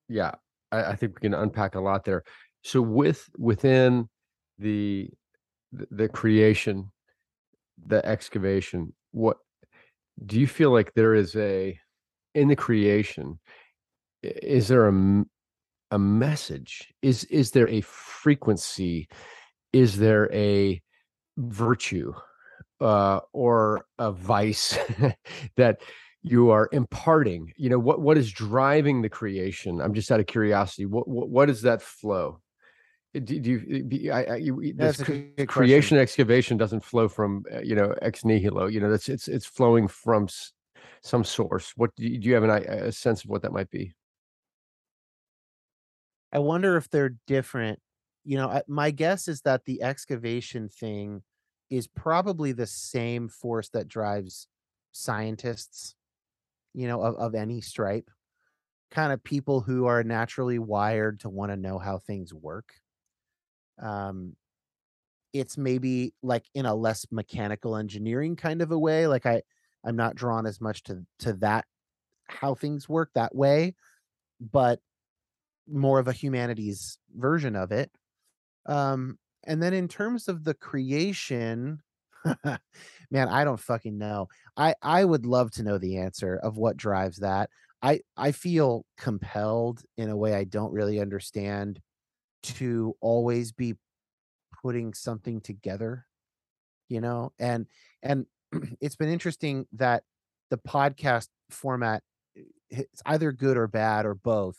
[0.08, 0.32] yeah.
[0.72, 2.24] I, I think we can unpack a lot there.
[2.62, 4.08] So with within
[4.58, 5.10] the
[5.90, 6.90] the, creation,
[7.86, 9.36] the excavation, what
[10.24, 11.78] do you feel like there is a
[12.34, 13.38] in the creation?
[14.22, 15.24] Is there a
[15.94, 16.92] a message?
[17.02, 19.08] Is is there a frequency?
[19.72, 20.82] Is there a
[21.36, 22.12] virtue?
[22.80, 24.76] uh, or a vice
[25.56, 25.80] that
[26.22, 30.26] you are imparting you know what what is driving the creation i'm just out of
[30.26, 32.40] curiosity what what, what is that flow
[33.16, 35.46] Uh, do, do you, be- I, I, you, this That's a cre- question.
[35.46, 39.46] creation excavation doesn't flow from uh, you know ex nihilo you know that's it's it's
[39.46, 40.26] flowing from
[41.02, 43.52] some source what do you, do you have an, i- a sense of what that
[43.52, 43.84] might be
[46.34, 47.80] I wonder if they're different.
[48.24, 51.22] You know, my guess is that the excavation thing
[51.70, 54.48] is probably the same force that drives
[54.92, 55.94] scientists,
[56.74, 58.10] you know, of, of any stripe,
[58.90, 62.74] kind of people who are naturally wired to want to know how things work.
[63.80, 64.36] Um,
[65.32, 69.06] it's maybe like in a less mechanical engineering kind of a way.
[69.06, 69.42] Like I,
[69.84, 71.66] I'm not drawn as much to to that
[72.28, 73.74] how things work that way,
[74.40, 74.80] but
[75.68, 77.90] more of a humanities version of it.
[78.66, 81.80] Um, and then in terms of the creation,
[83.10, 84.28] Man, I don't fucking know.
[84.56, 87.50] I I would love to know the answer of what drives that.
[87.82, 91.80] I I feel compelled in a way I don't really understand
[92.44, 93.74] to always be
[94.62, 96.06] putting something together,
[96.88, 97.32] you know?
[97.38, 97.66] And
[98.02, 98.26] and
[98.80, 100.04] it's been interesting that
[100.50, 102.02] the podcast format
[102.70, 104.56] it's either good or bad or both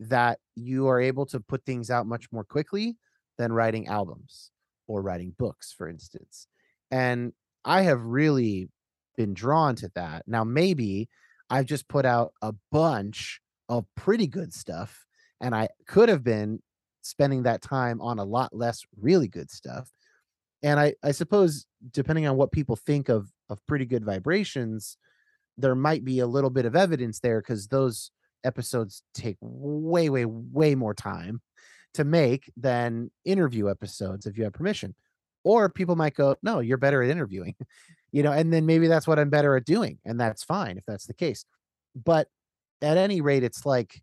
[0.00, 2.96] that you are able to put things out much more quickly
[3.38, 4.50] than writing albums
[4.86, 6.46] or writing books for instance.
[6.90, 7.32] And
[7.64, 8.68] i have really
[9.16, 10.24] been drawn to that.
[10.26, 11.08] Now maybe
[11.50, 15.04] i've just put out a bunch of pretty good stuff
[15.40, 16.60] and i could have been
[17.02, 19.90] spending that time on a lot less really good stuff.
[20.62, 24.96] And i i suppose depending on what people think of of pretty good vibrations
[25.58, 28.10] there might be a little bit of evidence there because those
[28.44, 31.40] episodes take way, way, way more time
[31.94, 34.94] to make than interview episodes if you have permission.
[35.44, 37.56] Or people might go, no, you're better at interviewing,
[38.12, 39.98] you know, and then maybe that's what I'm better at doing.
[40.04, 41.44] And that's fine if that's the case.
[41.94, 42.28] But
[42.80, 44.02] at any rate, it's like,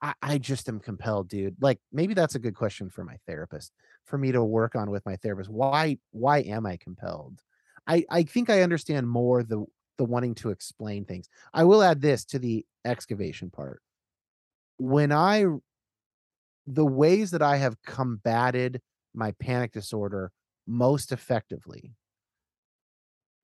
[0.00, 1.56] I, I just am compelled, dude.
[1.60, 3.72] Like maybe that's a good question for my therapist
[4.06, 5.50] for me to work on with my therapist.
[5.50, 7.40] Why, why am I compelled?
[7.86, 9.64] I, I think I understand more the
[10.00, 11.28] the wanting to explain things.
[11.52, 13.82] I will add this to the excavation part.
[14.78, 15.44] When I
[16.66, 18.80] the ways that I have combated
[19.14, 20.32] my panic disorder
[20.66, 21.92] most effectively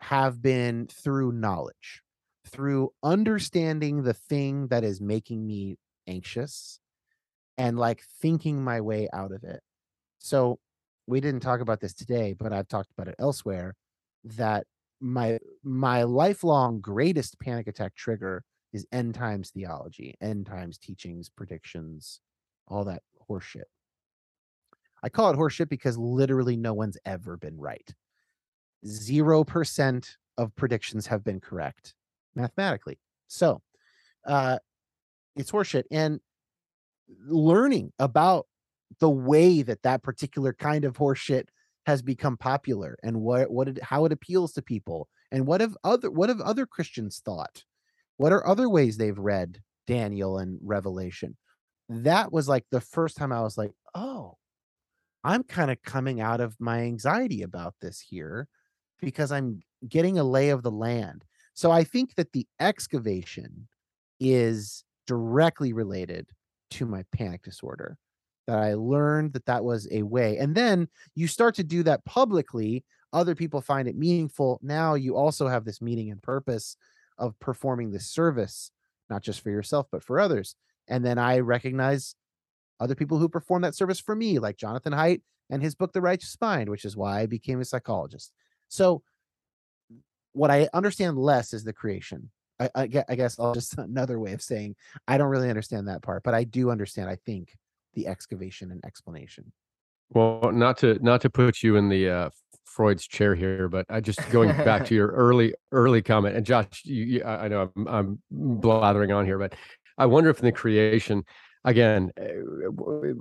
[0.01, 2.01] have been through knowledge,
[2.47, 5.77] through understanding the thing that is making me
[6.07, 6.81] anxious
[7.59, 9.61] and like thinking my way out of it.
[10.21, 10.59] So,
[11.07, 13.75] we didn't talk about this today, but I've talked about it elsewhere
[14.25, 14.67] that
[15.01, 22.21] my my lifelong greatest panic attack trigger is end times theology, end times teachings, predictions,
[22.69, 23.65] all that horseshit.
[25.03, 27.95] I call it horseshit because literally no one's ever been right.
[28.87, 31.95] Zero percent of predictions have been correct
[32.35, 32.99] mathematically.
[33.29, 33.63] So
[34.27, 34.59] uh
[35.37, 35.85] it's horseshit.
[35.91, 36.21] And
[37.27, 38.47] learning about
[39.01, 41.49] the way that that particular kind of horseshit
[41.87, 45.77] has become popular and what what it, how it appeals to people and what have
[45.85, 47.65] other what have other Christians thought?
[48.17, 51.37] What are other ways they've read Daniel and Revelation?
[51.89, 54.37] That was like the first time I was like, "Oh,
[55.25, 58.49] I'm kind of coming out of my anxiety about this here
[59.01, 63.69] because I'm getting a lay of the land." So I think that the excavation
[64.19, 66.29] is directly related
[66.73, 67.97] to my panic disorder
[68.47, 70.39] that I learned that that was a way.
[70.39, 72.85] And then you start to do that publicly.
[73.13, 74.61] Other people find it meaningful.
[74.63, 76.77] Now you also have this meaning and purpose
[77.19, 78.71] of performing this service,
[79.11, 80.55] not just for yourself, but for others.
[80.89, 82.15] And then I recognize
[82.79, 86.01] other people who perform that service for me, like Jonathan Haidt and his book, The
[86.01, 88.33] Righteous Mind, which is why I became a psychologist.
[88.69, 89.03] So,
[90.33, 92.31] what I understand less is the creation.
[92.59, 96.23] I, I, guess I'll just another way of saying I don't really understand that part,
[96.23, 97.55] but I do understand, I think,
[97.97, 99.53] the excavation and explanation.
[100.11, 102.31] Well, not to not to put you in the uh,
[102.65, 106.83] Freud's chair here, but I just going back to your early early comment, and Josh,
[106.85, 109.55] you, you, I know I'm, I'm blathering on here, but
[109.99, 111.25] I wonder if in the creation,
[111.65, 112.35] again, eh,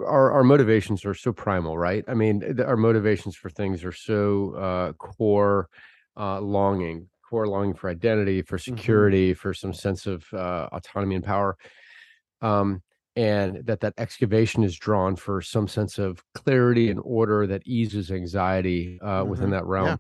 [0.06, 2.04] our our motivations are so primal, right?
[2.08, 5.70] I mean, our motivations for things are so uh, core
[6.18, 8.76] uh, longing, core longing for identity, for mm-hmm.
[8.76, 9.40] security, mm-hmm.
[9.40, 11.58] for some sense of uh, autonomy and power.
[12.42, 12.84] Um,
[13.16, 18.12] and that that excavation is drawn for some sense of clarity and order that eases
[18.12, 19.30] anxiety uh, mm-hmm.
[19.30, 20.00] within that realm.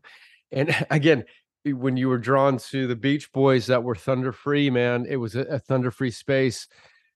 [0.52, 0.60] Yeah.
[0.60, 1.24] And again,
[1.66, 5.36] when you were drawn to the Beach Boys that were thunder free, man, it was
[5.36, 6.68] a, a thunder free space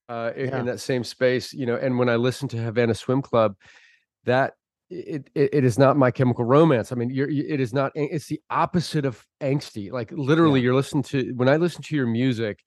[0.08, 0.60] uh, in, yeah.
[0.60, 1.76] in, that same space, you know.
[1.76, 3.56] And when I listened to Havana Swim Club,
[4.24, 4.54] that
[4.90, 6.92] it, it, it is not my chemical romance.
[6.92, 7.92] I mean, you're, it is not.
[7.94, 9.92] It's the opposite of angsty.
[9.92, 10.66] Like literally, yeah.
[10.66, 12.64] you're listening to when I listen to your music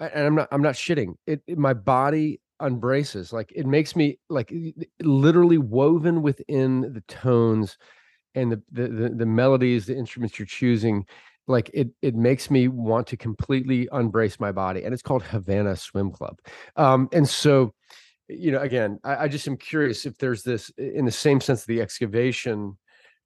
[0.00, 1.14] and I'm not I'm not shitting.
[1.26, 3.32] It, it, my body unbraces.
[3.32, 4.52] Like it makes me like
[5.02, 7.76] literally woven within the tones
[8.34, 11.06] and the, the the the, melodies, the instruments you're choosing.
[11.46, 14.84] Like it it makes me want to completely unbrace my body.
[14.84, 16.38] And it's called Havana Swim Club.
[16.76, 17.74] Um, and so
[18.28, 21.62] you know, again, I, I just am curious if there's this in the same sense
[21.62, 22.78] of the excavation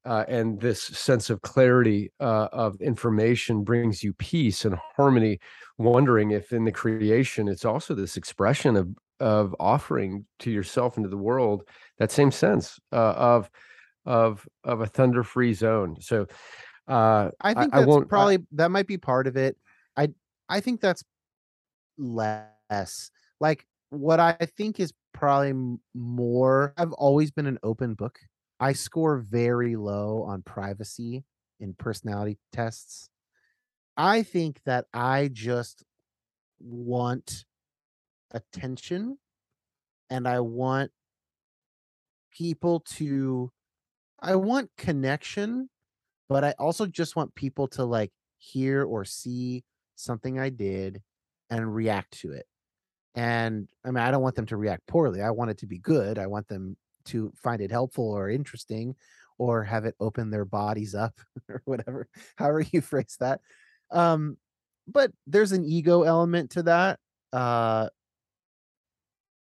[0.05, 5.39] uh, and this sense of clarity uh, of information brings you peace and harmony
[5.79, 8.89] wondering if in the creation it's also this expression of
[9.21, 11.63] of offering to yourself and to the world
[11.99, 13.51] that same sense uh, of
[14.05, 15.97] of of a thunder free zone.
[16.01, 16.27] So
[16.87, 19.57] uh i think I, that's I probably I, that might be part of it.
[19.97, 20.11] I
[20.51, 21.03] i think that's
[21.97, 23.11] less
[23.41, 28.19] like what i think is probably more i've always been an open book
[28.61, 31.25] I score very low on privacy
[31.61, 33.09] in personality tests.
[33.97, 35.85] I think that I just
[36.61, 37.45] want
[38.31, 39.19] attention
[40.11, 40.91] and I want
[42.33, 43.51] people to
[44.21, 45.69] I want connection,
[46.29, 49.65] but I also just want people to like hear or see
[49.97, 51.03] something I did
[51.51, 52.47] and react to it.
[53.15, 55.23] And I mean, I don't want them to react poorly.
[55.23, 56.19] I want it to be good.
[56.19, 56.77] I want them
[57.07, 58.95] to find it helpful or interesting
[59.39, 63.41] or have it open their bodies up or whatever, however you phrase that.
[63.91, 64.37] Um,
[64.87, 66.99] but there's an ego element to that.
[67.33, 67.89] Uh,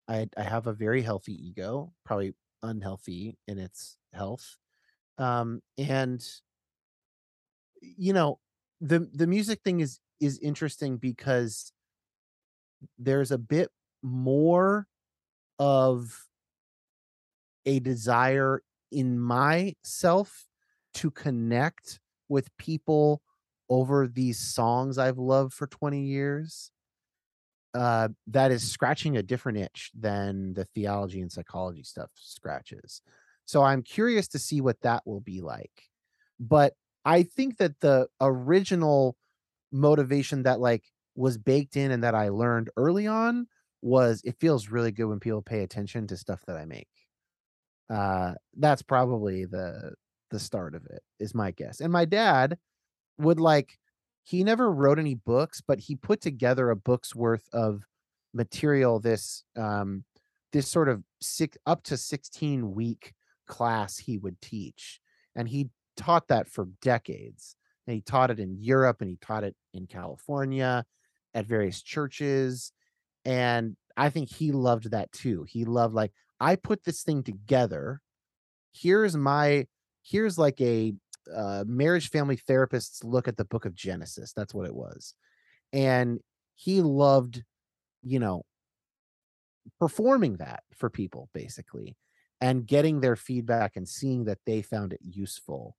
[0.07, 4.57] I I have a very healthy ego, probably unhealthy in its health.
[5.17, 6.23] Um, and
[7.81, 8.39] you know,
[8.81, 11.71] the the music thing is is interesting because
[12.97, 13.69] there's a bit
[14.01, 14.87] more
[15.59, 16.27] of
[17.65, 18.61] a desire
[18.91, 20.45] in myself
[20.95, 21.99] to connect
[22.29, 23.21] with people
[23.69, 26.71] over these songs I've loved for 20 years
[27.73, 33.01] uh, that is scratching a different itch than the theology and psychology stuff scratches.
[33.45, 35.89] So I'm curious to see what that will be like.
[36.39, 36.73] But
[37.03, 39.17] I think that the original
[39.71, 40.83] motivation that like
[41.15, 43.47] was baked in and that I learned early on
[43.81, 46.87] was it feels really good when people pay attention to stuff that I make.
[47.89, 49.93] Uh that's probably the
[50.31, 51.79] the start of it is my guess.
[51.79, 52.57] And my dad
[53.17, 53.77] would like
[54.23, 57.83] he never wrote any books, but he put together a book's worth of
[58.33, 60.03] material this um
[60.51, 63.13] this sort of six up to 16 week
[63.47, 64.99] class he would teach.
[65.35, 67.55] And he taught that for decades.
[67.85, 70.85] And he taught it in Europe and he taught it in California
[71.33, 72.71] at various churches.
[73.25, 75.45] And I think he loved that too.
[75.49, 76.13] He loved like
[76.43, 78.01] I put this thing together.
[78.73, 79.65] Here's my
[80.01, 80.93] here's like a
[81.33, 84.33] uh, marriage family therapists look at the book of Genesis.
[84.33, 85.13] That's what it was.
[85.71, 86.19] And
[86.55, 87.43] he loved,
[88.03, 88.43] you know,
[89.79, 91.95] performing that for people basically
[92.41, 95.77] and getting their feedback and seeing that they found it useful.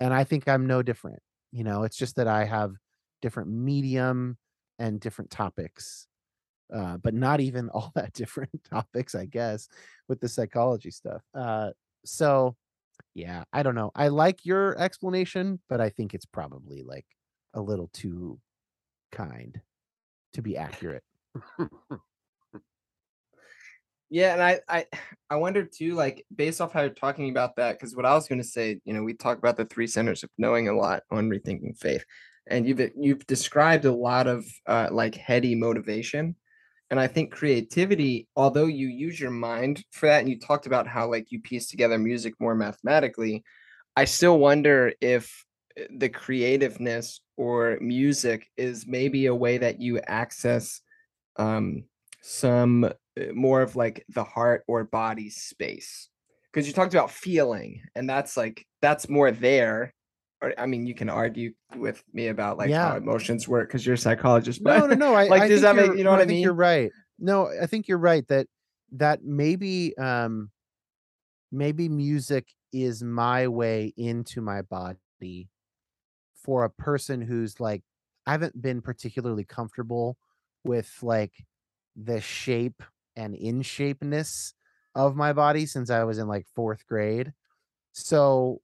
[0.00, 1.20] And I think I'm no different.
[1.50, 2.72] You know, it's just that I have
[3.20, 4.38] different medium
[4.78, 6.06] and different topics.
[6.72, 9.68] Uh, but not even all that different topics, I guess,
[10.08, 11.22] with the psychology stuff.
[11.34, 11.70] Uh,
[12.04, 12.56] so
[13.14, 13.90] yeah, I don't know.
[13.94, 17.06] I like your explanation, but I think it's probably like
[17.54, 18.40] a little too
[19.10, 19.60] kind
[20.32, 21.04] to be accurate.
[24.12, 24.86] Yeah, and I I
[25.30, 28.28] I wonder too, like based off how you're talking about that, because what I was
[28.28, 31.02] going to say, you know, we talk about the three centers of knowing a lot
[31.10, 32.04] on rethinking faith,
[32.46, 36.36] and you've you've described a lot of uh, like heady motivation,
[36.92, 40.86] and I think creativity, although you use your mind for that, and you talked about
[40.86, 43.42] how like you piece together music more mathematically,
[43.96, 45.42] I still wonder if
[45.78, 50.82] eh, the creativeness or music is maybe a way that you access
[51.36, 51.84] um
[52.20, 52.90] some uh,
[53.32, 56.10] more of like the heart or body space.
[56.52, 59.94] Because you talked about feeling and that's like that's more there
[60.42, 62.90] or i mean you can argue with me about like Yeah.
[62.90, 65.14] how emotions work because you're a psychologist but No, no, no.
[65.14, 66.90] I, like I does that make you're- know no, what i think mean You're right.
[67.18, 68.46] No, I think you're right that
[68.92, 70.50] that maybe um
[71.52, 75.48] maybe music is my way into my body
[76.34, 77.82] for a person who's like
[78.26, 80.16] I haven't been particularly comfortable
[80.64, 81.32] with like
[81.96, 82.82] the shape
[83.16, 84.52] and in shapeness
[84.94, 87.32] of my body since I was in like fourth grade.
[87.92, 88.60] So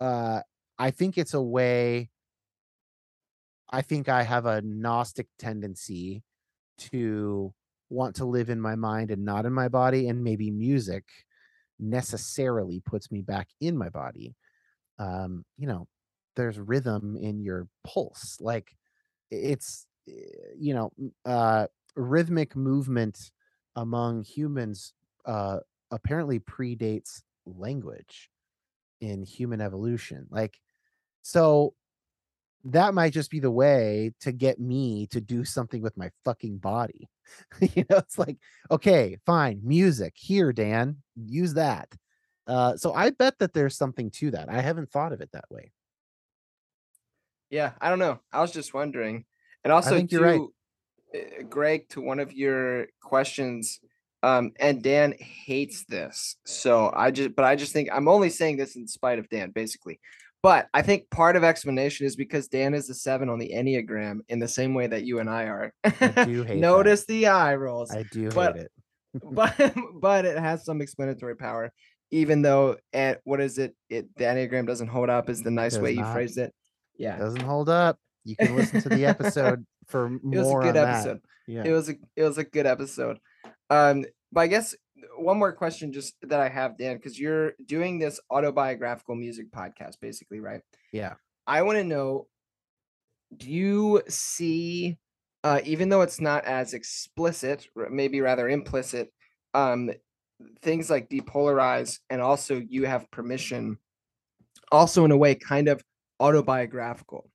[0.00, 0.40] uh
[0.78, 2.10] I think it's a way
[3.70, 6.22] I think I have a Gnostic tendency
[6.78, 7.52] to
[7.90, 11.04] want to live in my mind and not in my body, and maybe music
[11.78, 14.36] necessarily puts me back in my body.
[14.98, 15.88] Um, you know,
[16.36, 18.38] there's rhythm in your pulse.
[18.40, 18.76] Like
[19.30, 20.12] it's eh,
[20.58, 20.92] you know,
[21.24, 23.30] uh rhythmic movement
[23.76, 24.92] among humans
[25.26, 25.58] uh
[25.90, 28.30] apparently predates language
[29.04, 30.26] in human evolution.
[30.30, 30.58] Like
[31.22, 31.74] so
[32.64, 36.58] that might just be the way to get me to do something with my fucking
[36.58, 37.08] body.
[37.60, 38.38] you know, it's like,
[38.70, 41.88] okay, fine, music here, Dan, use that.
[42.46, 44.48] Uh, so I bet that there's something to that.
[44.48, 45.72] I haven't thought of it that way.
[47.50, 49.24] yeah i don't know i was just wondering
[49.62, 50.40] and also think you're right.
[51.14, 53.80] uh, greg to one of your questions
[54.24, 58.56] um and dan hates this so i just but i just think i'm only saying
[58.56, 59.98] this in spite of dan basically
[60.42, 64.18] but i think part of explanation is because dan is a seven on the enneagram
[64.28, 65.90] in the same way that you and i are I
[66.24, 66.56] do hate that.
[66.56, 68.70] notice the eye rolls I do But- hate it.
[69.22, 71.72] but but it has some explanatory power
[72.10, 73.74] even though and what is it?
[73.88, 76.52] It the enneagram doesn't hold up is the nice way you phrased it.
[76.98, 77.96] Yeah, It Doesn't hold up.
[78.24, 80.34] You can listen to the episode for more.
[80.34, 81.20] it was a good episode.
[81.46, 81.52] that.
[81.52, 81.62] Yeah.
[81.64, 83.18] It was a it was a good episode.
[83.70, 84.74] Um, but I guess
[85.18, 89.94] one more question just that I have, Dan, because you're doing this autobiographical music podcast,
[90.00, 90.60] basically, right?
[90.92, 91.14] Yeah.
[91.46, 92.26] I want to know
[93.36, 94.96] do you see
[95.42, 99.12] uh even though it's not as explicit maybe rather implicit
[99.54, 99.90] um
[100.62, 103.78] things like depolarize and also you have permission
[104.70, 105.82] also in a way kind of
[106.20, 107.30] autobiographical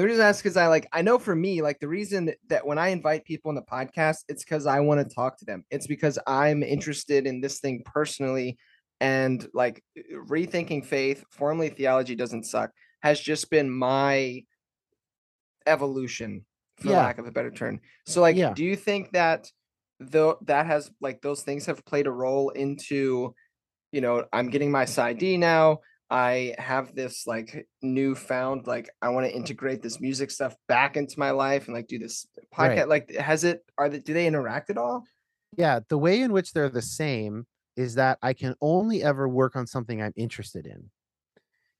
[0.00, 2.66] the reason I ask because I like I know for me, like the reason that
[2.66, 5.64] when I invite people on the podcast, it's because I want to talk to them.
[5.70, 8.58] It's because I'm interested in this thing personally,
[9.00, 12.70] and like rethinking faith, formally theology doesn't suck,
[13.02, 14.44] has just been my
[15.66, 16.44] evolution,
[16.76, 16.98] for Yeah.
[16.98, 17.80] lack of a better term.
[18.06, 18.54] So, like, Yeah.
[18.54, 19.50] do you think that
[20.00, 23.34] though that has like those things have played a role into,
[23.90, 25.80] you know, I'm getting my PsyD now.
[26.10, 31.18] I have this like newfound like I want to integrate this music stuff back into
[31.18, 32.76] my life and like do this podcast.
[32.76, 32.88] Right.
[32.88, 33.64] Like, has it?
[33.76, 33.98] Are they?
[34.00, 35.04] Do they interact at all?
[35.56, 39.54] Yeah, the way in which they're the same is that I can only ever work
[39.54, 40.90] on something I'm interested in.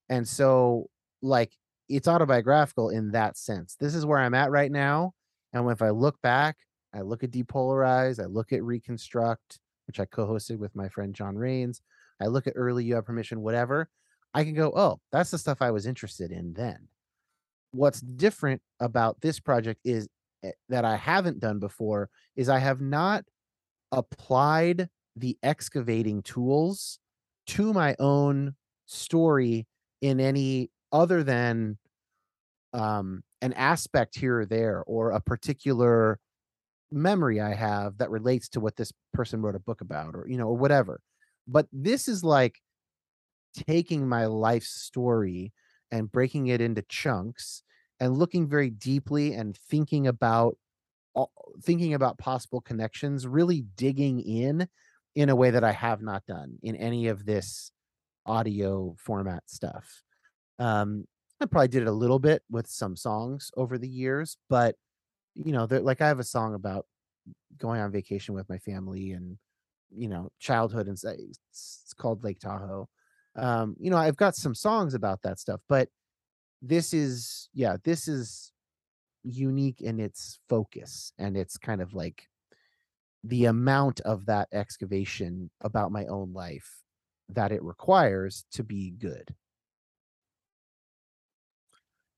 [0.09, 0.89] And so,
[1.23, 1.53] like,
[1.89, 3.77] it's autobiographical in that sense.
[3.81, 5.13] This is where I'm at right now.
[5.53, 6.57] And if I look back,
[6.95, 11.15] I look at Depolarize, I look at Reconstruct, which I co hosted with my friend
[11.15, 11.83] John Rains,
[12.21, 13.89] I look at Early You Have Permission, whatever.
[14.35, 16.89] I can go, oh, that's the stuff I was interested in then.
[17.73, 20.09] What's different about this project is
[20.43, 23.25] eh, that I haven't done before is I have not
[23.93, 26.99] applied the excavating tools
[27.49, 28.55] to my own
[28.87, 29.67] story
[30.01, 31.79] in any other than
[32.73, 36.19] um, an aspect here or there or a particular
[36.91, 40.37] memory I have that relates to what this person wrote a book about or you
[40.39, 41.01] know or whatever.
[41.47, 42.61] But this is like
[43.55, 45.53] taking my life story
[45.91, 47.62] and breaking it into chunks
[48.01, 50.57] and looking very deeply and thinking about
[51.62, 54.69] thinking about possible connections, really digging in
[55.15, 57.73] in a way that I have not done in any of this
[58.25, 60.03] audio format stuff.
[60.59, 61.07] Um,
[61.41, 64.77] I probably did it a little bit with some songs over the years, but
[65.35, 66.87] you know, like I have a song about
[67.57, 69.39] going on vacation with my family and
[69.91, 72.89] you know childhood and it's, it's called Lake Tahoe.
[73.39, 75.89] Um, you know, I've got some songs about that stuff, but
[76.60, 78.52] this is yeah, this is
[79.23, 82.28] unique in its focus and it's kind of like
[83.24, 86.82] the amount of that excavation about my own life
[87.28, 89.35] that it requires to be good.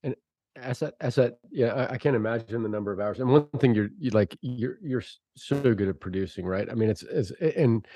[0.05, 0.14] And
[0.56, 3.48] as that as that yeah I, I can't imagine the number of hours and one
[3.59, 5.05] thing you're you like you're you're
[5.36, 7.86] so good at producing right i mean it's it's and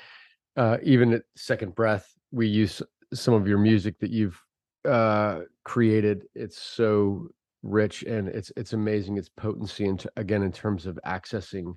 [0.57, 2.81] uh even at second breath we use
[3.15, 4.41] some of your music that you've
[4.89, 7.29] uh created it's so
[7.63, 11.75] rich and it's it's amazing its potency and again in terms of accessing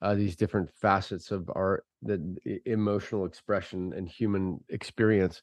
[0.00, 5.42] uh these different facets of art the emotional expression and human experience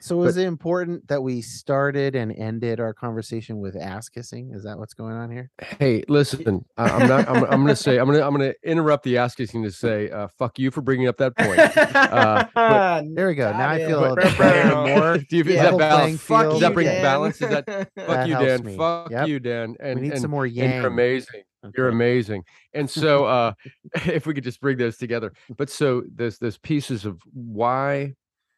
[0.00, 4.52] So is it important that we started and ended our conversation with ass kissing?
[4.54, 5.50] Is that what's going on here?
[5.78, 7.28] Hey, listen, I, I'm not.
[7.28, 7.98] I'm, I'm going to say.
[7.98, 8.26] I'm going to.
[8.26, 11.16] I'm going to interrupt the ass kissing to say, uh, "Fuck you" for bringing up
[11.18, 11.58] that point.
[11.58, 13.50] Uh, but- There we go.
[13.52, 14.18] Now I feel it.
[14.18, 15.18] a little more.
[15.18, 16.20] Do you, is that balance?
[16.20, 16.52] Fuck, field.
[16.52, 17.02] does that you, bring Dan.
[17.02, 17.40] balance?
[17.42, 18.64] Is that fuck That you, Dan?
[18.64, 18.76] me.
[18.76, 19.28] Fuck Yep.
[19.28, 19.76] you, Dan?
[19.80, 20.74] And we need and, some more and yang.
[20.74, 21.42] you're amazing.
[21.76, 22.44] You're amazing.
[22.74, 23.52] And so, uh,
[24.06, 25.32] if we could just bring those together.
[25.56, 28.14] But so there's there's pieces of why.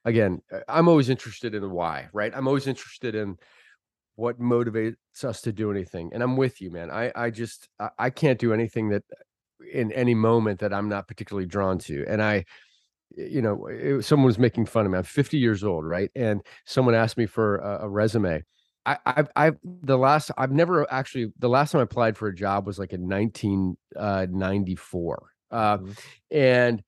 [0.09, 2.33] Again, uh, I'm always interested in the why, right?
[2.35, 3.37] I'm always interested in
[4.17, 6.11] what motivates us to do anything.
[6.13, 6.91] And I'm with you, man.
[6.91, 9.05] I I just I, I can't do anything that
[9.73, 12.05] in any moment that I'm not particularly drawn to.
[12.09, 12.45] And I
[13.17, 14.99] you know, it, someone was making fun of me.
[14.99, 16.11] I'm 50 years old, right?
[16.15, 18.45] And someone asked me for a, a resume.
[18.87, 22.35] I, I've, I've, the last, I've never actually, the last time I applied for a
[22.35, 25.31] job was like in 1994.
[25.51, 25.99] Uh, Mhm.
[26.31, 26.85] and it-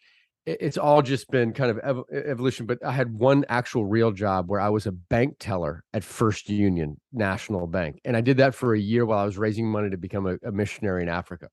[0.61, 2.67] it's all just been kind of ev- evolution.
[2.67, 6.49] But I had one actual real job where I was a bank teller at First
[6.49, 8.01] Union National Bank.
[8.05, 10.37] And I did that for a year while I was raising money to become a,
[10.45, 11.49] a missionary in Africa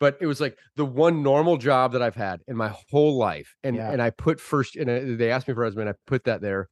[0.00, 3.54] but it was like the one normal job that I've had in my whole life.
[3.62, 3.90] And Yeah.
[3.90, 6.24] and I put first and uh, they asked me for a resume and I put
[6.24, 6.68] that there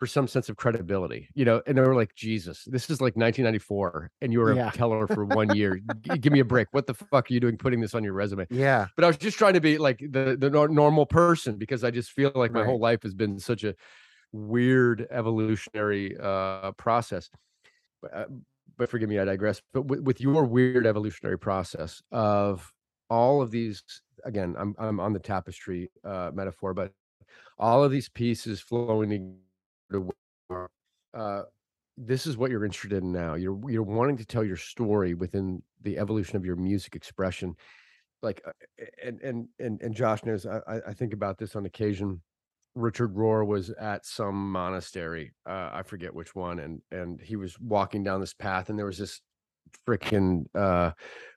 [0.00, 3.16] for some sense of credibility, you know, and they were like, Jesus, this is like
[3.16, 4.70] 1994 and you were Yeah.
[4.70, 5.78] a teller for one year.
[6.00, 6.68] G- Give me a break.
[6.72, 8.46] What the fuck are you doing putting this on your resume?
[8.50, 8.86] Yeah.
[8.96, 11.90] But I was just trying to be like the, the nor- normal person because I
[11.90, 12.66] just feel like my Right.
[12.66, 13.74] whole life has been such a
[14.32, 17.28] weird evolutionary uh, process.
[18.00, 18.24] But, uh,
[18.78, 19.60] but forgive me, I digress.
[19.74, 22.72] But with, with your weird evolutionary process of
[23.10, 23.82] all of these,
[24.24, 26.92] again, I'm I'm on the tapestry uh, metaphor, but
[27.58, 29.36] all of these pieces flowing together.
[31.14, 31.42] Uh,
[31.96, 33.34] this is what you're interested in now.
[33.34, 37.56] You're you're wanting to tell your story within the evolution of your music expression.
[38.22, 38.52] Like, uh,
[39.04, 40.46] and and and and Josh knows.
[40.46, 42.22] I I think about this on occasion.
[42.76, 45.32] Richard Rohr was at some monastery.
[45.44, 48.86] Uh, I forget which one, and and he was walking down this path, and there
[48.86, 49.20] was this
[49.86, 50.92] freaking uh,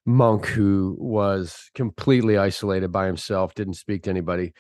[0.06, 4.54] monk who was completely isolated by himself, didn't speak to anybody.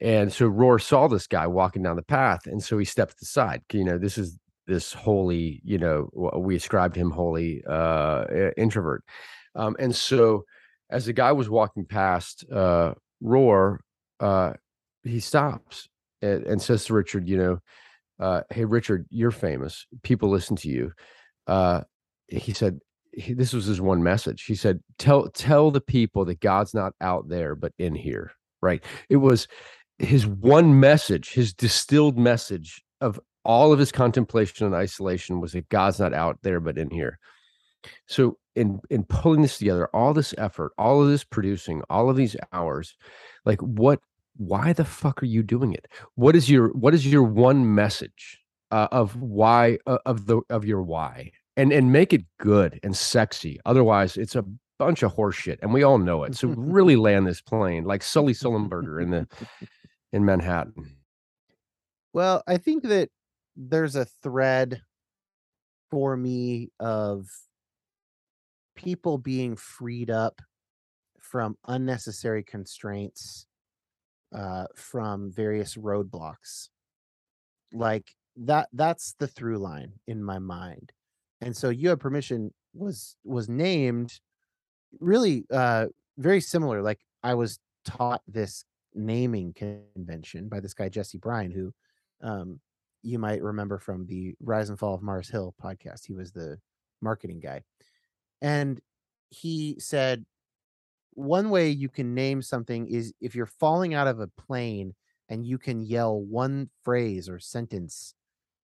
[0.00, 3.62] And so Rohr saw this guy walking down the path, and so he stepped aside.
[3.72, 8.24] You know, this is this holy, you know, we ascribed him holy uh,
[8.56, 9.04] introvert.
[9.54, 10.44] Um, and so
[10.90, 13.78] as the guy was walking past uh, Rohr,
[14.20, 14.52] uh,
[15.04, 15.88] he stops
[16.20, 17.58] and, and, says to Richard, you know,
[18.18, 19.86] uh, hey, Richard, you're famous.
[20.02, 20.92] People listen to you.
[21.46, 21.82] Uh,
[22.28, 22.80] he said,
[23.12, 24.44] he, this was his one message.
[24.44, 28.32] He said, tell, tell the people that God's not out there, but in here.
[28.62, 28.82] Right.
[29.08, 29.46] It was
[29.98, 35.68] his one message, his distilled message of all of his contemplation and isolation was that
[35.68, 37.18] God's not out there but in here.
[38.06, 42.16] So in in pulling this together, all this effort, all of this producing, all of
[42.16, 42.96] these hours,
[43.44, 44.00] like what
[44.36, 45.86] why the fuck are you doing it?
[46.14, 48.40] What is your what is your one message
[48.70, 51.32] uh, of why uh, of the of your why?
[51.56, 53.60] And and make it good and sexy.
[53.64, 54.44] Otherwise, it's a
[54.78, 56.34] bunch of horseshit, and we all know it.
[56.34, 59.28] So really land this plane like Sully Sullenberger in the
[60.12, 60.96] in Manhattan.
[62.12, 63.10] Well, I think that
[63.56, 64.80] there's a thread
[65.90, 67.26] for me of
[68.74, 70.40] people being freed up
[71.20, 73.46] from unnecessary constraints
[74.34, 76.68] uh, from various roadblocks
[77.72, 80.92] like that that's the through line in my mind
[81.40, 84.20] and so you have permission was was named
[85.00, 85.86] really uh
[86.18, 88.64] very similar like i was taught this
[88.96, 91.72] naming convention by this guy jesse bryan who
[92.22, 92.58] um
[93.06, 96.04] you might remember from the Rise and Fall of Mars Hill podcast.
[96.04, 96.58] He was the
[97.00, 97.62] marketing guy.
[98.42, 98.80] And
[99.30, 100.24] he said,
[101.12, 104.94] one way you can name something is if you're falling out of a plane
[105.28, 108.14] and you can yell one phrase or sentence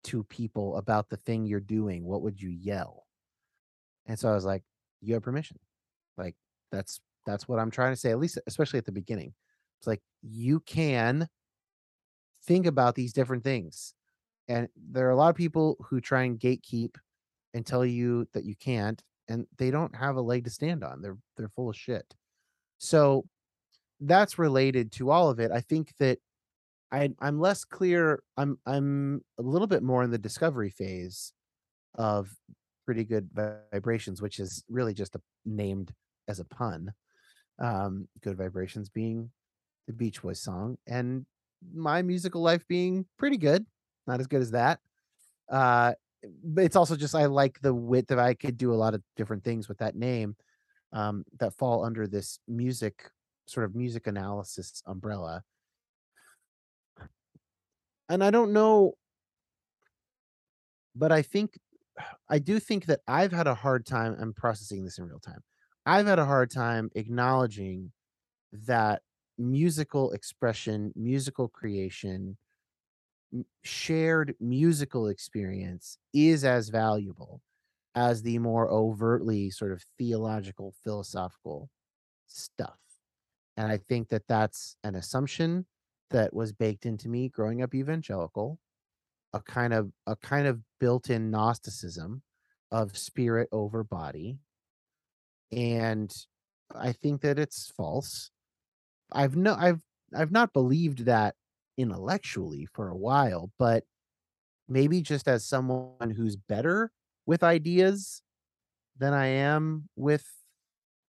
[0.04, 3.06] to people about the thing you're doing, what would you yell?
[4.06, 4.64] And so I was like,
[5.00, 5.58] you have permission.
[6.18, 6.34] Like
[6.72, 9.32] that's that's what I'm trying to say, at least especially at the beginning.
[9.82, 11.28] It's like you can
[12.46, 13.94] think about these different things
[14.46, 16.94] and there are a lot of people who try and gatekeep
[17.52, 21.02] and tell you that you can't and they don't have a leg to stand on
[21.02, 22.14] they're they're full of shit.
[22.78, 23.24] So
[23.98, 26.18] that's related to all of it i think that
[26.90, 31.32] i i'm less clear i'm i'm a little bit more in the discovery phase
[31.94, 32.28] of
[32.84, 35.92] pretty good vibrations which is really just a, named
[36.26, 36.92] as a pun
[37.60, 39.30] um good vibrations being
[39.86, 41.26] the beach boys song and
[41.74, 43.64] my musical life being pretty good
[44.06, 44.80] not as good as that.
[45.48, 45.92] Uh,
[46.44, 49.02] but it's also just I like the width of I could do a lot of
[49.16, 50.36] different things with that name
[50.92, 53.10] um, that fall under this music
[53.46, 55.42] sort of music analysis umbrella.
[58.08, 58.94] And I don't know,
[60.94, 61.58] but I think
[62.28, 64.16] I do think that I've had a hard time.
[64.20, 65.40] I'm processing this in real time.
[65.84, 67.90] I've had a hard time acknowledging
[68.66, 69.02] that
[69.42, 72.36] musical expression, musical creation,
[73.62, 77.40] shared musical experience is as valuable
[77.94, 81.68] as the more overtly sort of theological philosophical
[82.26, 82.78] stuff.
[83.56, 85.66] And i think that that's an assumption
[86.10, 88.58] that was baked into me growing up evangelical
[89.34, 92.22] a kind of a kind of built-in gnosticism
[92.70, 94.38] of spirit over body.
[95.52, 96.12] And
[96.74, 98.31] i think that it's false
[99.14, 99.80] i've no i've
[100.14, 101.34] i've not believed that
[101.76, 103.84] intellectually for a while, but
[104.68, 106.90] maybe just as someone who's better
[107.26, 108.22] with ideas
[108.98, 110.26] than I am with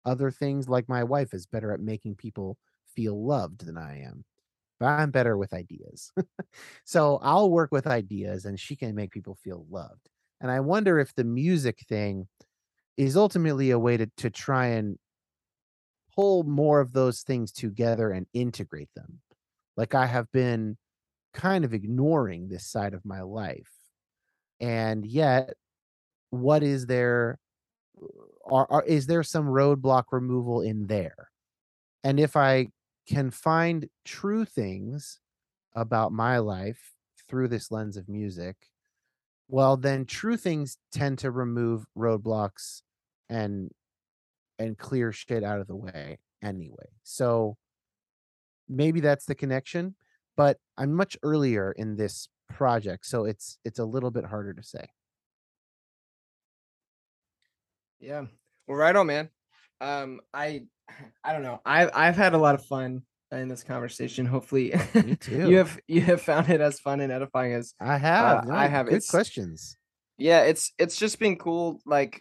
[0.04, 2.58] other things, like my wife is better at making people
[2.94, 4.24] feel loved than I am.
[4.80, 6.10] But I'm better with ideas.
[6.84, 10.08] so I'll work with ideas and she can make people feel loved.
[10.40, 12.26] And I wonder if the music thing
[12.96, 14.98] is ultimately a way to, to try and
[16.14, 19.20] pull more of those things together and integrate them
[19.76, 20.76] like I have been
[21.32, 23.70] kind of ignoring this side of my life.
[24.60, 25.54] And yet,
[26.30, 27.38] what is there?
[28.50, 31.30] Are, are is there some roadblock removal in there?
[32.04, 32.68] And if I
[33.08, 35.20] can find true things
[35.74, 36.92] about my life
[37.28, 38.56] through this lens of music,
[39.48, 42.82] well, then true things tend to remove roadblocks
[43.28, 43.70] and
[44.62, 46.88] and clear shit out of the way anyway.
[47.02, 47.56] So
[48.68, 49.94] maybe that's the connection
[50.36, 54.62] but I'm much earlier in this project, so it's it's a little bit harder to
[54.62, 54.86] say.
[58.00, 58.24] Yeah.
[58.66, 59.28] Well, right on, man.
[59.80, 60.62] Um, I
[61.24, 61.60] I don't know.
[61.64, 64.26] I've I've had a lot of fun in this conversation.
[64.26, 64.74] Hopefully,
[65.30, 68.48] you have you have found it as fun and edifying as I have.
[68.48, 68.86] I no, have.
[68.86, 69.76] good It's- questions.
[70.18, 70.42] yeah.
[70.42, 71.80] It's it's just been cool.
[71.86, 72.18] Like, uh,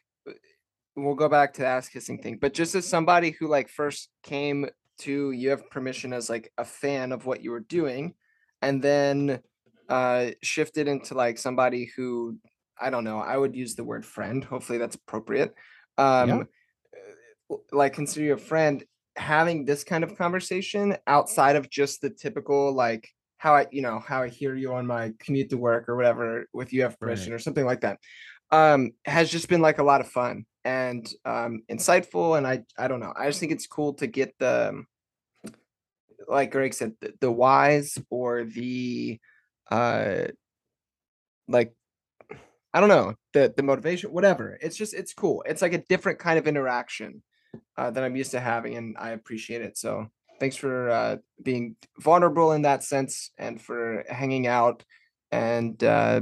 [0.95, 4.09] we'll go back to the ass kissing thing, but just as somebody who like first
[4.23, 4.67] came
[4.99, 8.13] to you have permission as like a fan of what you were doing,
[8.61, 9.39] and then
[9.89, 12.37] uh shifted into like somebody who
[12.79, 13.19] I don't know.
[13.19, 14.43] I would use the word friend.
[14.43, 15.53] Hopefully, that's appropriate.
[15.97, 16.47] Um,
[17.51, 18.83] uh, like consider you a friend
[19.17, 23.99] having this kind of conversation outside of just the typical like how I you know
[23.99, 27.33] how I hear you on my commute to work or whatever with you have permission
[27.33, 27.99] or something like that
[28.51, 32.87] um has just been like a lot of fun and um insightful and I I
[32.87, 34.87] don't know I just think it's cool to get the um,
[36.27, 39.19] like Greg said the, the whys or the
[39.69, 40.25] uh
[41.47, 41.73] like
[42.73, 46.19] I don't know the the motivation whatever it's just it's cool it's like a different
[46.19, 47.23] kind of interaction
[47.77, 49.77] uh, that I'm used to having, and I appreciate it.
[49.77, 50.07] So
[50.39, 54.83] thanks for uh, being vulnerable in that sense, and for hanging out,
[55.31, 56.21] and uh,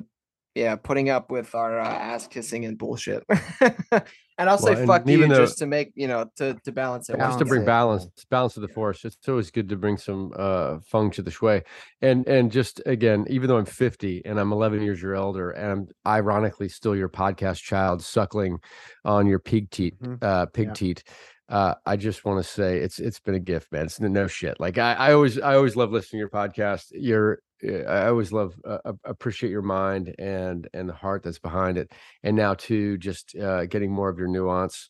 [0.55, 3.23] yeah, putting up with our uh, ass kissing and bullshit.
[3.91, 6.71] and I'll say Well, and fuck you though- just to make you know to to
[6.71, 7.17] balance it.
[7.17, 7.65] Balance just to bring it.
[7.65, 11.31] balance balance to the force it's always good to bring some uh feng to the
[11.31, 11.61] shui
[12.01, 15.71] and and just again even though i'm 50 and i'm 11 years your elder and
[15.71, 18.59] i'm ironically still your podcast child suckling
[19.03, 20.23] on your pig teat Mhm.
[20.23, 20.73] uh pig Yeah.
[20.73, 21.03] teat
[21.49, 24.27] uh i just want to say it's it's been a gift man it's no- no
[24.27, 28.31] shit like i i always i always love listening to your podcast you're i always
[28.31, 31.91] love uh, appreciate your mind and and the heart that's behind it
[32.23, 34.89] and now too just uh getting more of your nuance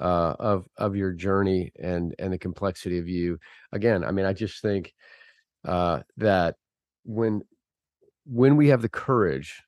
[0.00, 3.38] uh, of of your journey and and the complexity of you.
[3.72, 4.94] Again, I mean, I just think
[5.66, 6.56] uh, that
[7.04, 7.42] when
[8.24, 9.62] when we have the courage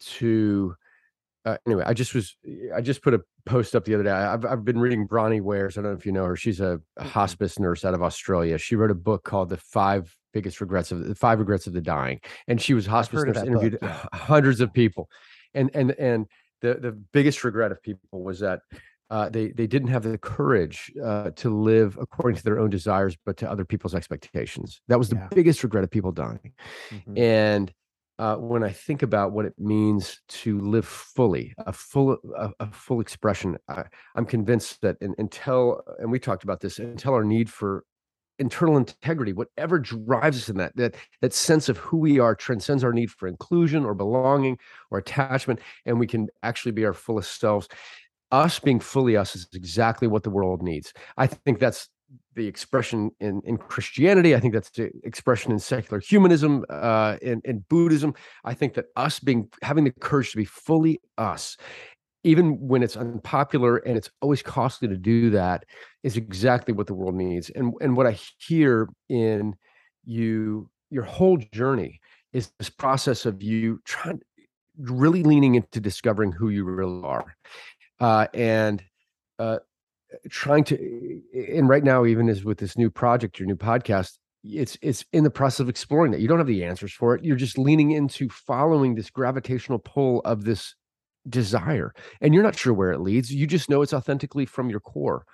[0.00, 0.74] to
[1.44, 2.36] uh, anyway, I just was
[2.74, 4.10] I just put a post up the other day.
[4.10, 5.78] I've I've been reading Bronnie Ware's.
[5.78, 6.36] I don't know if you know her.
[6.36, 8.58] She's a hospice nurse out of Australia.
[8.58, 11.80] She wrote a book called The Five Biggest Regrets of the Five Regrets of the
[11.80, 14.04] Dying, and she was hospice nurse, interviewed yeah.
[14.12, 15.08] hundreds of people,
[15.54, 16.26] and and and
[16.60, 18.60] the the biggest regret of people was that
[19.10, 23.16] uh, they they didn't have the courage uh, to live according to their own desires,
[23.24, 24.80] but to other people's expectations.
[24.88, 25.28] That was the Yeah.
[25.34, 26.52] biggest regret of people dying.
[26.90, 27.18] Mhm.
[27.18, 27.72] And
[28.18, 32.70] uh, when I think about what it means to live fully, a full a, a
[32.72, 33.84] full expression, I,
[34.16, 37.84] I'm convinced that un- until and we talked about this until our need for
[38.38, 42.84] internal integrity, whatever drives us in that that that sense of who we are transcends
[42.84, 44.58] our need for inclusion or belonging
[44.90, 47.68] or attachment, and we can actually be our fullest selves.
[48.30, 50.92] Us being fully us is exactly what the world needs.
[51.16, 51.88] I think that's
[52.34, 54.34] the expression in, in Christianity.
[54.34, 58.14] I think that's the expression in secular humanism, uh, in, in Buddhism.
[58.44, 61.56] I think that us being having the courage to be fully us,
[62.24, 65.64] even when it's unpopular and it's always costly to do that,
[66.02, 67.50] is exactly what the world needs.
[67.50, 69.54] And and what I hear in
[70.04, 72.00] you, your whole journey
[72.32, 74.20] is this process of you trying
[74.78, 77.36] really leaning into discovering who you really are.
[78.00, 78.82] Uh, and
[79.38, 79.58] uh,
[80.30, 84.78] trying to and right now even as with this new project your new podcast it's
[84.80, 87.36] it's in the process of exploring that you don't have the answers for it you're
[87.36, 90.74] just leaning into following this gravitational pull of this
[91.28, 94.80] desire and you're not sure where it leads you just know it's authentically from your
[94.80, 95.24] core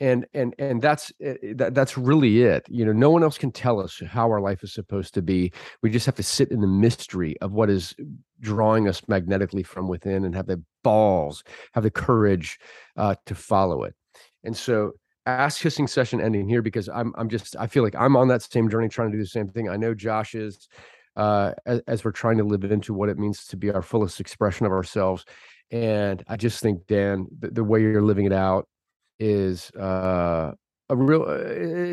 [0.00, 3.50] and and and that's eh, that, that's really it you know no one else can
[3.50, 5.52] tell us how our life is supposed to be
[5.82, 7.94] we just have to sit in the mystery of what is
[8.40, 11.42] drawing us magnetically from within and have the balls
[11.72, 12.58] have the courage
[12.96, 13.94] uh, to follow it
[14.44, 14.92] and so
[15.26, 18.42] ask kissing session ending here because i'm i'm just i feel like i'm on that
[18.42, 20.68] same journey trying to do the same thing i know josh is
[21.18, 24.20] uh as, as we're trying to live into what it means to be our fullest
[24.20, 25.24] expression of ourselves.
[25.70, 28.66] And i just think dan the, the way you're living it out
[29.18, 30.52] is uh
[30.90, 31.34] a real uh,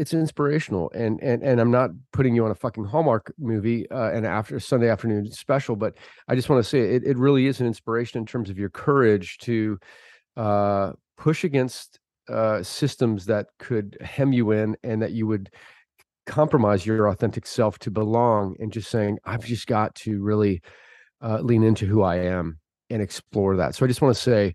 [0.01, 0.91] it's inspirational.
[0.95, 4.59] And and and i'm not putting you on a fucking hallmark movie uh and after
[4.59, 5.97] sunday afternoon special but
[6.29, 8.69] i just want to say it, it really is an inspiration in terms of your
[8.69, 9.77] courage to
[10.37, 11.99] uh push against
[12.29, 15.49] uh systems that could hem you in and that you would
[16.25, 20.61] compromise your authentic self to belong and just saying i've just got to really
[21.21, 24.53] uh lean into who i am and explore that so i just want to say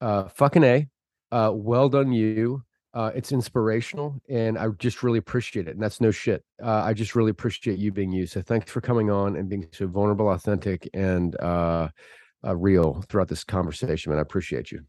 [0.00, 0.86] uh fucking a
[1.32, 2.62] uh well done you
[2.94, 5.72] uh, it's inspirational and I just really appreciate it.
[5.72, 6.44] And that's no shit.
[6.62, 8.24] Uh, I just really appreciate you being you.
[8.24, 11.88] So thanks for coming on and being so vulnerable, authentic, and uh,
[12.54, 14.80] real throughout this conversation, and I appreciate you.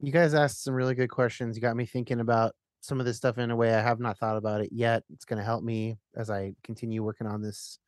[0.00, 1.56] You guys asked some really good questions.
[1.56, 4.18] You got me thinking about some of this stuff in a way I have not
[4.18, 5.02] thought about it yet.
[5.12, 7.78] It's going to help me as I continue working on this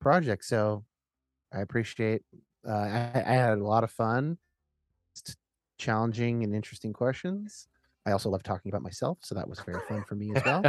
[0.00, 0.44] project.
[0.44, 0.84] So
[1.52, 2.22] I appreciate.
[2.66, 4.38] Uh, I, I had a lot of fun,
[5.78, 7.68] challenging and interesting questions.
[8.06, 10.62] I also love talking about myself, so that was very fun for me as well.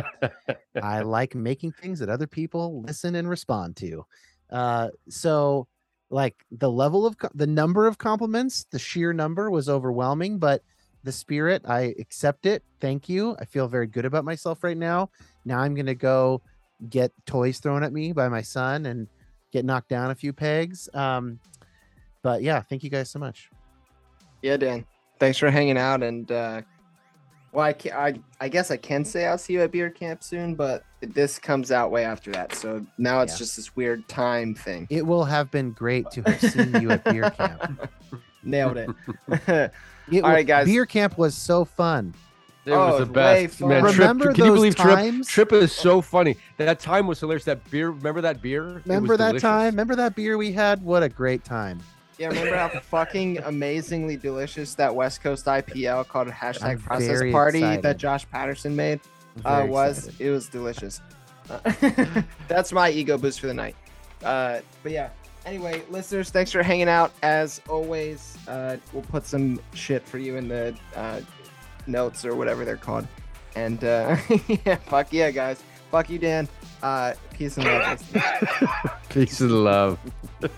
[0.81, 4.05] I like making things that other people listen and respond to.
[4.49, 5.67] Uh, so,
[6.09, 10.61] like the level of co- the number of compliments, the sheer number was overwhelming, but
[11.05, 12.63] the spirit, I accept it.
[12.81, 13.35] Thank you.
[13.39, 15.09] I feel very good about myself right now.
[15.45, 16.41] Now I'm gonna go
[16.89, 19.07] get toys thrown at me by my son and
[19.53, 20.89] get knocked down a few pegs.
[20.93, 21.39] Um,
[22.21, 23.49] but yeah, thank you guys so much.
[24.41, 24.85] Yeah, Dan.
[25.19, 26.03] Thanks for hanging out.
[26.03, 26.61] And uh,
[27.53, 30.23] well, I, ca- I I guess I can say I'll see you at beer camp
[30.23, 32.53] soon, but this comes out way after that.
[32.55, 33.37] So now it's Yeah.
[33.37, 34.87] just this weird time thing.
[34.89, 37.89] It will have been great to have seen you at beer camp.
[38.45, 38.89] Nailed it.
[40.11, 40.67] It All wa- right, guys.
[40.67, 42.13] Beer camp was so fun.
[42.65, 43.55] It Oh, was the best.
[43.57, 43.69] fun.
[43.69, 45.27] Man, Trip, Remember can you those believe times?
[45.27, 45.49] Trip?
[45.49, 46.35] Trip is so funny.
[46.57, 47.43] That time was hilarious.
[47.45, 48.81] That beer, remember that beer?
[48.85, 49.41] Remember that delicious.
[49.41, 49.65] time?
[49.73, 50.83] Remember that beer we had?
[50.83, 51.79] What a great time.
[52.19, 57.57] yeah, remember how fucking amazingly delicious that West Coast IPL called hashtag I'm process party
[57.59, 57.83] excited.
[57.83, 58.99] that Josh Patterson made
[59.43, 59.97] I'm uh, was.
[60.07, 60.21] excited.
[60.27, 61.01] It was delicious.
[61.49, 63.75] Uh, that's my ego boost for the night.
[64.23, 65.09] Uh, but yeah.
[65.45, 67.11] Anyway, listeners, thanks for hanging out.
[67.21, 71.21] As always, uh, we'll put some shit for you in the uh,
[71.85, 73.07] notes or whatever they're called.
[73.55, 74.17] And uh,
[74.47, 75.63] yeah, fuck yeah, guys.
[75.91, 76.49] Fuck you, Dan.
[76.81, 78.03] Uh, peace and love.
[79.09, 79.99] Peace and love.